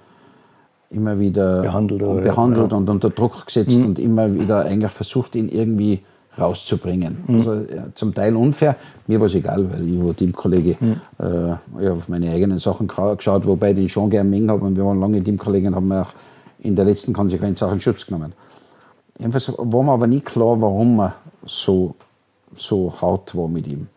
immer 0.91 1.19
wieder 1.19 1.61
behandelt, 1.61 2.03
und, 2.03 2.23
behandelt 2.23 2.71
ja. 2.71 2.77
und 2.77 2.89
unter 2.89 3.09
Druck 3.09 3.45
gesetzt 3.47 3.79
mhm. 3.79 3.85
und 3.85 3.99
immer 3.99 4.33
wieder 4.33 4.65
eigentlich 4.65 4.91
versucht, 4.91 5.35
ihn 5.35 5.49
irgendwie 5.49 6.01
rauszubringen. 6.37 7.23
Mhm. 7.27 7.35
Also 7.35 7.53
ja, 7.53 7.85
zum 7.95 8.13
Teil 8.13 8.35
unfair, 8.35 8.75
mir 9.07 9.19
war 9.19 9.27
es 9.27 9.35
egal, 9.35 9.71
weil 9.71 9.87
ich 9.87 10.03
war 10.03 10.15
Teamkollege. 10.15 10.77
Mhm. 10.79 11.01
Äh, 11.19 11.83
ich 11.83 11.89
auf 11.89 12.07
meine 12.07 12.31
eigenen 12.31 12.59
Sachen 12.59 12.87
geschaut, 12.87 13.45
wobei 13.45 13.71
ich 13.71 13.75
den 13.75 13.89
schon 13.89 14.09
gerne 14.09 14.29
mengen 14.29 14.49
habe 14.51 14.65
und 14.65 14.75
wir 14.75 14.85
waren 14.85 14.99
lange 14.99 15.23
Teamkollegen 15.23 15.69
und 15.69 15.75
haben 15.75 15.91
auch 15.91 16.13
in 16.59 16.75
der 16.75 16.85
letzten 16.85 17.13
Konsequenz 17.13 17.61
auch 17.61 17.71
in 17.71 17.79
Schutz 17.79 18.05
genommen. 18.05 18.33
Jedenfalls 19.17 19.51
war 19.57 19.83
mir 19.83 19.91
aber 19.91 20.07
nie 20.07 20.21
klar, 20.21 20.59
warum 20.59 20.99
er 20.99 21.15
so, 21.45 21.95
so 22.55 22.93
hart 22.99 23.35
war 23.35 23.47
mit 23.47 23.67
ihm. 23.67 23.87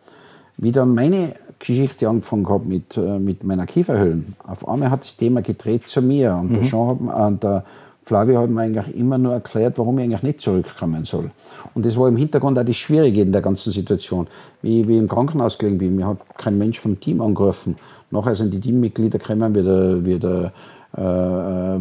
Wie 0.57 0.71
dann 0.71 0.93
meine 0.93 1.35
Geschichte 1.59 2.07
angefangen 2.07 2.47
habe 2.49 2.65
mit, 2.65 2.97
äh, 2.97 3.19
mit 3.19 3.43
meiner 3.43 3.65
Kieferhöhlen. 3.65 4.35
Auf 4.45 4.67
einmal 4.67 4.91
hat 4.91 5.03
das 5.03 5.17
Thema 5.17 5.41
gedreht 5.41 5.87
zu 5.87 6.01
mir 6.01 6.35
und, 6.35 6.51
mhm. 6.51 6.53
der, 6.55 6.63
Jean 6.63 6.87
hat, 6.87 7.27
und 7.27 7.43
der 7.43 7.63
Flavio 8.03 8.39
hat 8.39 8.49
mir 8.49 8.61
eigentlich 8.61 8.95
immer 8.95 9.17
nur 9.17 9.33
erklärt, 9.33 9.77
warum 9.77 9.99
ich 9.99 10.05
eigentlich 10.05 10.23
nicht 10.23 10.41
zurückkommen 10.41 11.03
soll. 11.03 11.31
Und 11.73 11.85
das 11.85 11.97
war 11.97 12.07
im 12.07 12.15
Hintergrund 12.15 12.57
auch 12.57 12.63
das 12.63 12.77
Schwierige 12.77 13.21
in 13.21 13.31
der 13.31 13.41
ganzen 13.41 13.71
Situation. 13.71 14.27
Wie, 14.61 14.87
wie 14.87 14.93
ich 14.93 14.99
im 14.99 15.09
Krankenhaus 15.09 15.57
gelegen 15.57 15.77
bin, 15.77 15.95
mir 15.95 16.07
hat 16.07 16.17
kein 16.37 16.57
Mensch 16.57 16.79
vom 16.79 16.99
Team 16.99 17.21
angerufen. 17.21 17.75
Nachher 18.09 18.35
sind 18.35 18.53
die 18.53 18.61
Teammitglieder 18.61 19.19
gekommen, 19.19 19.53
wie 19.53 19.63
der, 19.63 20.05
wie 20.05 20.19
der 20.19 20.53
äh, 20.97 21.75
äh 21.75 21.79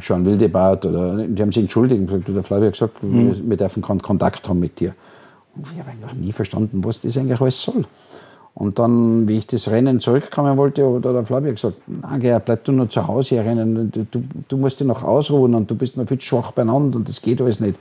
Jean 0.00 0.26
Wildebart, 0.26 0.84
oder, 0.84 1.26
die 1.26 1.40
haben 1.40 1.52
sich 1.52 1.62
entschuldigt 1.62 2.00
und 2.00 2.06
gesagt, 2.06 2.28
der 2.28 2.42
Flavio 2.42 2.66
hat 2.66 2.74
gesagt, 2.74 3.02
mhm. 3.02 3.28
wir, 3.28 3.50
wir 3.50 3.56
dürfen 3.56 3.82
keinen 3.82 4.02
Kontakt 4.02 4.46
haben 4.48 4.60
mit 4.60 4.78
dir. 4.78 4.94
Und 5.54 5.66
ich 5.72 5.78
habe 5.78 5.90
eigentlich 5.90 6.14
nie 6.14 6.32
verstanden, 6.32 6.84
was 6.84 7.02
das 7.02 7.16
eigentlich 7.16 7.40
alles 7.40 7.62
soll. 7.62 7.84
Und 8.54 8.78
dann, 8.78 9.26
wie 9.28 9.38
ich 9.38 9.46
das 9.46 9.68
Rennen 9.68 10.00
zurückkommen 10.00 10.56
wollte, 10.58 10.86
hat 10.86 11.04
der 11.04 11.24
Flavio 11.24 11.52
gesagt, 11.52 11.76
Gerhard, 12.20 12.44
bleib 12.44 12.64
du 12.64 12.72
nur 12.72 12.88
zu 12.88 13.06
Hause 13.06 13.36
hier 13.36 13.44
rennen, 13.44 13.90
du, 13.90 14.06
du, 14.48 14.56
musst 14.58 14.78
dich 14.78 14.86
noch 14.86 15.02
ausruhen 15.02 15.54
und 15.54 15.70
du 15.70 15.74
bist 15.74 15.96
noch 15.96 16.06
viel 16.06 16.18
zu 16.18 16.26
schwach 16.26 16.52
beieinander 16.52 16.98
und 16.98 17.08
das 17.08 17.22
geht 17.22 17.40
alles 17.40 17.60
nicht. 17.60 17.78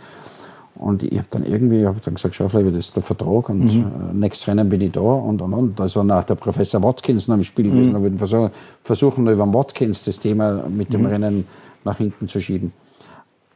Und 0.76 1.04
ich 1.04 1.18
habe 1.18 1.28
dann 1.30 1.46
irgendwie 1.46 1.86
hab 1.86 2.02
dann 2.02 2.16
gesagt, 2.16 2.36
schau 2.36 2.48
Flavio, 2.48 2.72
das 2.72 2.86
ist 2.86 2.96
der 2.96 3.04
Vertrag 3.04 3.50
und 3.50 3.66
mhm. 3.66 3.82
äh, 3.82 4.14
nächstes 4.14 4.48
Rennen 4.48 4.70
bin 4.70 4.80
ich 4.80 4.94
da 4.94 5.02
und 5.02 5.42
und 5.42 5.54
und. 5.54 5.80
Da 5.80 5.86
ist 5.86 5.98
dann 5.98 6.10
auch 6.10 6.24
der 6.24 6.36
Professor 6.36 6.82
Watkins 6.82 7.28
noch 7.28 7.36
im 7.36 7.44
Spiel 7.44 7.66
mhm. 7.66 7.72
gewesen. 7.72 7.94
Da 7.94 8.02
wollten 8.02 8.18
versuchen, 8.18 8.52
versuchen 8.82 9.28
über 9.28 9.44
den 9.44 9.54
Watkins 9.54 10.04
das 10.06 10.20
Thema 10.20 10.68
mit 10.70 10.94
dem 10.94 11.02
mhm. 11.02 11.08
Rennen 11.08 11.48
nach 11.84 11.98
hinten 11.98 12.30
zu 12.30 12.40
schieben. 12.40 12.72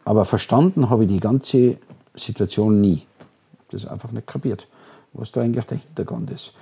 Aber 0.03 0.25
verstanden 0.25 0.89
habe 0.89 1.05
ich 1.05 1.09
die 1.09 1.19
ganze 1.21 1.77
Situation 2.13 2.81
nie. 2.81 3.03
Das 3.71 3.85
einfach 3.85 4.11
nicht 4.11 4.27
kapiert, 4.27 4.67
was 5.13 5.31
da 5.31 5.41
eigentlich 5.41 5.65
der 5.65 5.77
Hintergrund 5.77 6.31
ist. 6.31 6.53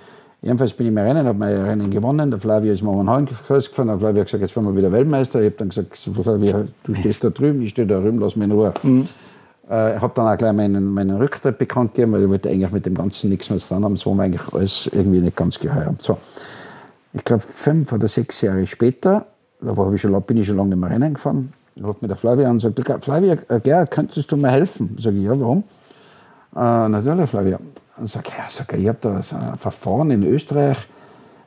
Jedenfalls 0.44 0.74
bin 0.74 0.88
ich 0.88 0.92
mein 0.92 1.06
Rennen, 1.06 1.26
habe 1.26 1.38
mein 1.38 1.56
Rennen 1.56 1.90
gewonnen. 1.90 2.30
Der 2.30 2.38
Flavio 2.38 2.70
ist 2.70 2.82
mir 2.82 2.90
um 2.90 3.08
Hallenkreuz 3.08 3.68
gefahren. 3.68 3.88
Der 3.88 3.98
Flavio 3.98 4.20
hat 4.20 4.26
gesagt, 4.26 4.42
jetzt 4.42 4.52
fahren 4.52 4.66
wir 4.66 4.76
wieder 4.76 4.92
Weltmeister. 4.92 5.40
Ich 5.40 5.46
habe 5.46 5.56
dann 5.56 5.68
gesagt, 5.70 5.96
Flavio, 5.96 6.66
du 6.82 6.94
stehst 6.94 7.24
da 7.24 7.30
drüben, 7.30 7.62
ich 7.62 7.70
stehe 7.70 7.88
da 7.88 7.98
drüben, 7.98 8.18
lass 8.18 8.36
mich 8.36 8.44
in 8.44 8.52
Ruhe. 8.52 8.74
Mhm. 8.82 9.08
Äh, 9.70 9.98
habe 9.98 10.12
dann 10.14 10.26
auch 10.26 10.36
gleich 10.36 10.52
meinen, 10.52 10.92
meinen 10.92 11.16
Rücktritt 11.16 11.56
bekannt 11.56 11.94
gegeben, 11.94 12.12
weil 12.12 12.24
ich 12.24 12.28
wollte 12.28 12.50
eigentlich 12.50 12.70
mit 12.70 12.84
dem 12.84 12.94
Ganzen 12.94 13.30
nichts 13.30 13.48
mehr 13.48 13.58
zu 13.58 13.74
tun 13.74 13.84
haben. 13.84 13.94
Das 13.94 14.04
war 14.04 14.14
mir 14.14 14.24
eigentlich 14.24 14.52
alles 14.52 14.90
irgendwie 14.92 15.20
nicht 15.20 15.34
ganz 15.34 15.58
geheuer. 15.58 15.94
So. 15.98 16.18
Ich 17.14 17.24
glaube, 17.24 17.42
fünf 17.42 17.90
oder 17.92 18.06
sechs 18.06 18.42
Jahre 18.42 18.66
später, 18.66 19.24
da 19.62 19.92
ich 19.94 20.00
schon, 20.02 20.20
bin 20.24 20.36
ich 20.36 20.46
schon 20.46 20.58
lange 20.58 20.70
nicht 20.70 20.78
mehr 20.78 20.90
Rennen 20.90 21.14
gefahren, 21.14 21.54
ruft 21.82 22.02
mir 22.02 22.08
der 22.08 22.18
Flavio 22.18 22.44
an 22.44 22.52
und 22.52 22.60
sagt, 22.60 23.02
Flavio, 23.02 23.38
äh, 23.48 23.60
Gerhard, 23.60 23.90
könntest 23.90 24.30
du 24.30 24.36
mir 24.36 24.50
helfen? 24.50 24.94
Sag 25.00 25.14
ich, 25.14 25.22
ja, 25.22 25.40
warum? 25.40 25.64
Äh, 26.56 26.88
natürlich, 26.88 27.30
Flavio. 27.30 27.58
Und 27.96 28.08
sag, 28.08 28.28
ja, 28.30 28.44
sag, 28.48 28.72
ich 28.76 28.88
habe 28.88 28.98
da 29.00 29.22
so 29.22 29.36
ein 29.36 29.56
Verfahren 29.56 30.10
in 30.10 30.22
Österreich 30.24 30.78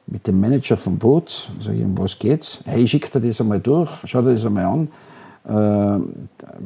mit 0.08 0.28
dem 0.28 0.40
Manager 0.40 0.78
vom 0.78 0.98
Boot. 0.98 1.50
Sag 1.60 1.74
ich, 1.74 1.84
um 1.84 1.98
was 1.98 2.18
geht's? 2.18 2.62
Hey, 2.66 2.84
ich 2.84 2.92
schicke 2.92 3.20
dir 3.20 3.28
das 3.28 3.42
einmal 3.42 3.60
durch, 3.60 3.90
schau 4.06 4.22
dir 4.22 4.32
das 4.32 4.46
einmal 4.46 4.66
an, 4.66 4.88
äh, 5.46 6.02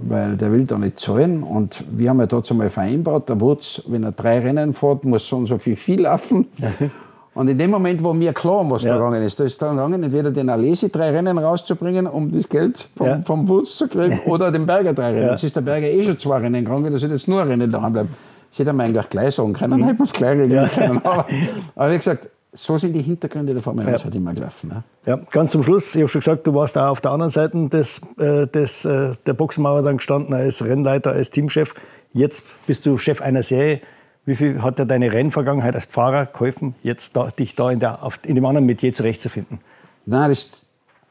weil 0.07 0.37
der 0.37 0.51
will 0.51 0.65
da 0.65 0.77
nicht 0.77 0.99
zahlen. 0.99 1.43
Und 1.43 1.83
wir 1.91 2.09
haben 2.09 2.19
ja 2.19 2.27
dazu 2.27 2.53
mal 2.53 2.69
vereinbart, 2.69 3.29
der 3.29 3.35
Boot, 3.35 3.83
wenn 3.87 4.03
er 4.03 4.11
drei 4.11 4.39
Rennen 4.39 4.73
fährt, 4.73 5.03
muss 5.03 5.27
so 5.27 5.37
und 5.37 5.47
so 5.47 5.57
viel 5.57 5.75
viel 5.75 6.01
laufen. 6.01 6.47
Und 7.33 7.47
in 7.47 7.57
dem 7.57 7.71
Moment, 7.71 8.03
wo 8.03 8.13
mir 8.13 8.33
klar 8.33 8.69
was 8.69 8.83
ja. 8.83 8.89
da 8.89 8.97
gegangen 8.97 9.23
ist, 9.23 9.39
da 9.39 9.45
ist 9.45 9.61
da 9.61 9.71
gegangen, 9.71 10.03
entweder 10.03 10.31
den 10.31 10.49
Alesi 10.49 10.91
drei 10.91 11.11
Rennen 11.11 11.37
rauszubringen, 11.37 12.05
um 12.05 12.29
das 12.29 12.49
Geld 12.49 12.89
vom, 12.97 13.07
ja. 13.07 13.21
vom 13.21 13.47
Wutz 13.47 13.77
zu 13.77 13.87
kriegen, 13.87 14.19
oder 14.25 14.51
den 14.51 14.65
Berger 14.65 14.93
drei 14.93 15.11
Rennen. 15.11 15.23
Ja. 15.23 15.31
Jetzt 15.31 15.43
ist 15.45 15.55
der 15.55 15.61
Berger 15.61 15.89
eh 15.89 16.03
schon 16.03 16.19
zwei 16.19 16.39
Rennen 16.39 16.65
gegangen, 16.65 16.91
da 16.91 16.99
sind 16.99 17.11
jetzt 17.11 17.29
nur 17.29 17.47
Rennen 17.47 17.71
daheim 17.71 17.93
bleiben. 17.93 18.09
Ich 18.51 18.59
hätte 18.59 18.73
mir 18.73 18.83
eigentlich 18.83 19.09
gleich 19.09 19.35
sagen 19.35 19.53
können, 19.53 19.71
dann 19.71 19.83
hätte 19.83 19.99
man 19.99 20.07
es 20.07 20.13
gleich 20.13 20.37
regeln 20.37 20.69
können. 20.69 21.05
Aber, 21.05 21.25
aber 21.75 21.91
wie 21.91 21.97
gesagt, 21.97 22.29
so 22.53 22.77
sind 22.77 22.93
die 22.93 23.01
Hintergründe 23.01 23.53
der 23.53 23.63
Formel 23.63 23.87
1 23.87 23.99
ja. 23.99 24.05
halt 24.05 24.15
immer 24.15 24.33
gelaufen. 24.33 24.69
Ne? 24.69 24.83
Ja, 25.05 25.15
ganz 25.31 25.51
zum 25.51 25.63
Schluss, 25.63 25.95
ich 25.95 26.01
habe 26.01 26.09
schon 26.09 26.19
gesagt, 26.19 26.45
du 26.45 26.53
warst 26.53 26.77
auch 26.77 26.89
auf 26.89 27.01
der 27.01 27.11
anderen 27.11 27.29
Seite 27.29 27.69
des, 27.69 28.01
äh, 28.17 28.45
des, 28.47 28.83
äh, 28.83 29.13
der 29.25 29.33
Boxenmauer 29.33 29.83
dann 29.83 29.97
gestanden 29.97 30.33
als 30.33 30.63
Rennleiter, 30.63 31.11
als 31.11 31.29
Teamchef. 31.29 31.73
Jetzt 32.13 32.43
bist 32.67 32.85
du 32.85 32.97
Chef 32.97 33.21
einer 33.21 33.43
Serie. 33.43 33.79
Wie 34.25 34.35
viel 34.35 34.61
hat 34.61 34.77
dir 34.77 34.85
deine 34.85 35.13
Rennvergangenheit 35.13 35.75
als 35.75 35.85
Fahrer 35.85 36.25
geholfen, 36.25 36.75
jetzt 36.83 37.15
da, 37.15 37.31
dich 37.31 37.55
da 37.55 37.71
in, 37.71 37.79
der, 37.79 38.03
auf, 38.03 38.19
in 38.23 38.35
dem 38.35 38.45
anderen 38.45 38.65
Metier 38.65 38.93
zurechtzufinden? 38.93 39.59
Nein, 40.05 40.29
das 40.29 40.51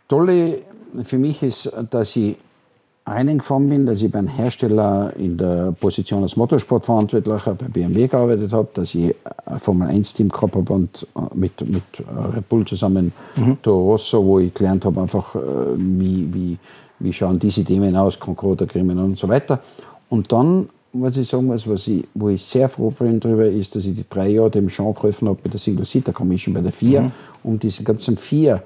Tolle 0.08 0.58
für 1.04 1.18
mich 1.18 1.42
ist, 1.42 1.72
dass 1.90 2.14
ich 2.16 2.36
reingefahren 3.10 3.68
bin, 3.68 3.86
dass 3.86 4.02
ich 4.02 4.10
beim 4.10 4.28
Hersteller 4.28 5.12
in 5.16 5.36
der 5.36 5.72
Position 5.72 6.22
als 6.22 6.36
Motorsportverantwortlicher 6.36 7.54
bei 7.54 7.66
BMW 7.66 8.06
gearbeitet 8.06 8.52
habe, 8.52 8.68
dass 8.74 8.94
ich 8.94 9.14
ein 9.46 9.58
Formel-1-Team 9.58 10.28
gehabt 10.28 10.54
habe 10.54 10.72
und 10.72 11.06
äh, 11.16 11.20
mit, 11.34 11.60
mit 11.68 11.82
Red 12.34 12.48
Bull 12.48 12.64
zusammen 12.64 13.12
mhm. 13.36 13.58
Toro 13.62 13.92
Rosso, 13.92 14.24
wo 14.24 14.38
ich 14.38 14.54
gelernt 14.54 14.84
habe, 14.84 15.00
einfach, 15.00 15.34
äh, 15.34 15.38
wie, 15.76 16.32
wie, 16.32 16.58
wie 17.00 17.12
schauen 17.12 17.38
diese 17.38 17.64
Themen 17.64 17.96
aus, 17.96 18.18
Concorde, 18.18 18.66
Criminal 18.66 19.04
und 19.04 19.18
so 19.18 19.28
weiter. 19.28 19.60
Und 20.08 20.30
dann, 20.32 20.68
was 20.92 21.16
ich 21.16 21.28
sagen 21.28 21.46
muss, 21.46 21.68
was 21.68 21.88
ich, 21.88 22.06
wo 22.14 22.28
ich 22.28 22.44
sehr 22.44 22.68
froh 22.68 22.90
bin 22.90 23.18
darüber, 23.20 23.46
ist, 23.46 23.74
dass 23.74 23.86
ich 23.86 23.94
die 23.94 24.04
drei 24.08 24.28
Jahre 24.28 24.50
dem 24.50 24.68
Jean 24.68 24.94
geholfen 24.94 25.28
habe 25.28 25.38
mit 25.42 25.52
der 25.52 25.60
Single-Seater-Commission 25.60 26.54
bei 26.54 26.60
der 26.60 26.72
FIA, 26.72 27.02
mhm. 27.02 27.12
um 27.42 27.58
diesen 27.58 27.84
ganzen 27.84 28.16
FIA-Apparat 28.16 28.62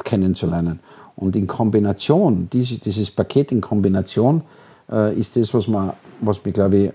äh, 0.00 0.04
kennenzulernen. 0.04 0.80
Und 1.22 1.36
in 1.36 1.46
Kombination, 1.46 2.48
dieses, 2.52 2.80
dieses 2.80 3.08
Paket 3.08 3.52
in 3.52 3.60
Kombination, 3.60 4.42
äh, 4.90 5.14
ist 5.14 5.36
das, 5.36 5.54
was, 5.54 5.68
man, 5.68 5.92
was 6.20 6.44
mich, 6.44 6.52
glaube 6.52 6.76
ich, 6.76 6.92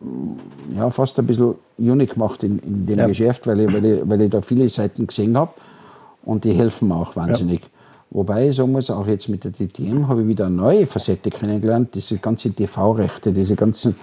mm, 0.00 0.76
ja, 0.76 0.88
fast 0.90 1.18
ein 1.18 1.26
bisschen 1.26 1.56
unique 1.76 2.16
macht 2.16 2.44
in, 2.44 2.60
in 2.60 2.86
dem 2.86 2.98
ja. 3.00 3.06
Geschäft, 3.08 3.48
weil 3.48 3.60
ich, 3.60 3.72
weil, 3.72 3.84
ich, 3.84 4.08
weil 4.08 4.20
ich 4.20 4.30
da 4.30 4.40
viele 4.42 4.68
Seiten 4.70 5.08
gesehen 5.08 5.36
habe 5.36 5.50
und 6.24 6.44
die 6.44 6.52
helfen 6.52 6.86
mir 6.86 6.94
auch 6.94 7.16
wahnsinnig. 7.16 7.62
Ja. 7.62 7.68
Wobei 8.10 8.48
ich 8.48 8.56
sagen 8.56 8.70
muss, 8.70 8.90
auch 8.90 9.08
jetzt 9.08 9.28
mit 9.28 9.42
der 9.42 9.50
DTM 9.50 10.06
habe 10.06 10.22
ich 10.22 10.28
wieder 10.28 10.46
eine 10.46 10.54
neue 10.54 10.86
Facette 10.86 11.30
kennengelernt, 11.30 11.96
diese 11.96 12.18
ganzen 12.18 12.54
TV-Rechte, 12.54 13.32
diese 13.32 13.56
ganzen 13.56 13.96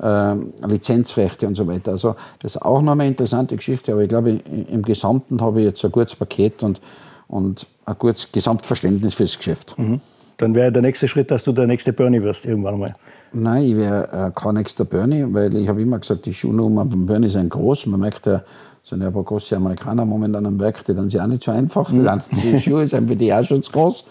äh, 0.00 0.34
Lizenzrechte 0.64 1.48
und 1.48 1.56
so 1.56 1.66
weiter. 1.66 1.90
Also 1.90 2.14
das 2.38 2.54
ist 2.54 2.62
auch 2.62 2.80
noch 2.80 2.92
eine 2.92 3.08
interessante 3.08 3.56
Geschichte, 3.56 3.90
aber 3.90 4.02
ich 4.02 4.08
glaube, 4.08 4.38
im 4.70 4.82
Gesamten 4.82 5.40
habe 5.40 5.62
ich 5.62 5.66
jetzt 5.66 5.84
ein 5.84 5.90
gutes 5.90 6.14
Paket 6.14 6.62
und 6.62 6.80
und 7.28 7.66
ein 7.84 7.96
gutes 7.98 8.30
Gesamtverständnis 8.30 9.14
fürs 9.14 9.36
Geschäft. 9.36 9.78
Mhm. 9.78 10.00
Dann 10.38 10.54
wäre 10.54 10.70
der 10.70 10.82
nächste 10.82 11.08
Schritt, 11.08 11.30
dass 11.30 11.44
du 11.44 11.52
der 11.52 11.66
nächste 11.66 11.92
Bernie 11.92 12.22
wirst 12.22 12.44
irgendwann 12.44 12.78
mal. 12.78 12.94
Nein, 13.32 13.64
ich 13.64 13.76
wäre 13.76 14.08
äh, 14.12 14.40
kein 14.40 14.54
nächster 14.54 14.84
Bernie, 14.84 15.24
weil 15.28 15.54
ich 15.56 15.68
habe 15.68 15.80
immer 15.80 15.98
gesagt, 15.98 16.26
die 16.26 16.34
Schuhnummern 16.34 16.90
von 16.90 17.06
Bernie 17.06 17.28
sind 17.28 17.50
groß. 17.50 17.86
Man 17.86 18.00
merkt 18.00 18.26
ja, 18.26 18.42
sind 18.82 19.00
ja 19.00 19.08
ein 19.08 19.12
paar 19.12 19.24
große 19.24 19.56
Amerikaner 19.56 20.04
momentan 20.04 20.46
am 20.46 20.60
Werk, 20.60 20.84
die 20.84 20.94
dann 20.94 21.08
sie 21.08 21.20
auch 21.20 21.26
nicht 21.26 21.42
so 21.42 21.50
einfach. 21.50 21.90
Mhm. 21.90 22.20
Die 22.42 22.60
Schuhe 22.60 22.86
sind 22.86 23.08
für 23.08 23.16
die 23.16 23.32
auch 23.32 23.44
schon 23.44 23.62
zu 23.62 23.72
groß. 23.72 24.04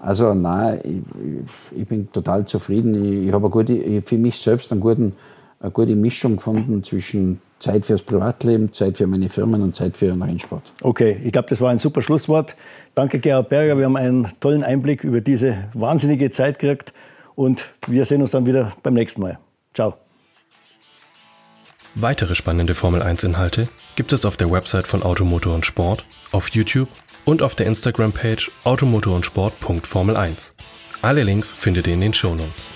Also 0.00 0.34
nein, 0.34 0.80
ich, 0.82 1.80
ich 1.80 1.88
bin 1.88 2.10
total 2.12 2.46
zufrieden. 2.46 2.94
Ich, 2.94 3.28
ich 3.28 3.32
habe 3.32 4.02
für 4.04 4.18
mich 4.18 4.38
selbst 4.38 4.72
einen 4.72 4.80
guten, 4.80 5.14
eine 5.60 5.70
gute 5.70 5.94
Mischung 5.94 6.36
gefunden 6.36 6.82
zwischen 6.84 7.40
Zeit 7.58 7.86
fürs 7.86 8.02
Privatleben, 8.02 8.72
Zeit 8.72 8.98
für 8.98 9.06
meine 9.06 9.28
Firmen 9.28 9.62
und 9.62 9.74
Zeit 9.74 9.96
für 9.96 10.06
den 10.06 10.22
Rennsport. 10.22 10.72
Okay, 10.82 11.20
ich 11.24 11.32
glaube, 11.32 11.48
das 11.48 11.60
war 11.60 11.70
ein 11.70 11.78
super 11.78 12.02
Schlusswort. 12.02 12.54
Danke, 12.94 13.18
Gerhard 13.18 13.48
Berger. 13.48 13.78
Wir 13.78 13.86
haben 13.86 13.96
einen 13.96 14.28
tollen 14.40 14.62
Einblick 14.62 15.04
über 15.04 15.20
diese 15.20 15.64
wahnsinnige 15.74 16.30
Zeit 16.30 16.58
gekriegt 16.58 16.92
und 17.34 17.68
wir 17.86 18.04
sehen 18.04 18.20
uns 18.20 18.30
dann 18.30 18.46
wieder 18.46 18.72
beim 18.82 18.94
nächsten 18.94 19.22
Mal. 19.22 19.38
Ciao. 19.74 19.94
Weitere 21.94 22.34
spannende 22.34 22.74
Formel 22.74 23.00
1 23.00 23.24
Inhalte 23.24 23.68
gibt 23.94 24.12
es 24.12 24.26
auf 24.26 24.36
der 24.36 24.50
Website 24.50 24.86
von 24.86 25.02
Automotor 25.02 25.54
und 25.54 25.64
Sport, 25.64 26.04
auf 26.30 26.50
YouTube 26.50 26.90
und 27.24 27.42
auf 27.42 27.54
der 27.54 27.66
Instagram-Page 27.66 28.50
automotor 28.64 29.16
und 29.16 29.24
Sport.formel 29.24 30.16
1. 30.16 30.52
Alle 31.00 31.22
Links 31.22 31.54
findet 31.54 31.86
ihr 31.86 31.94
in 31.94 32.02
den 32.02 32.12
Show 32.12 32.34
Notes. 32.34 32.68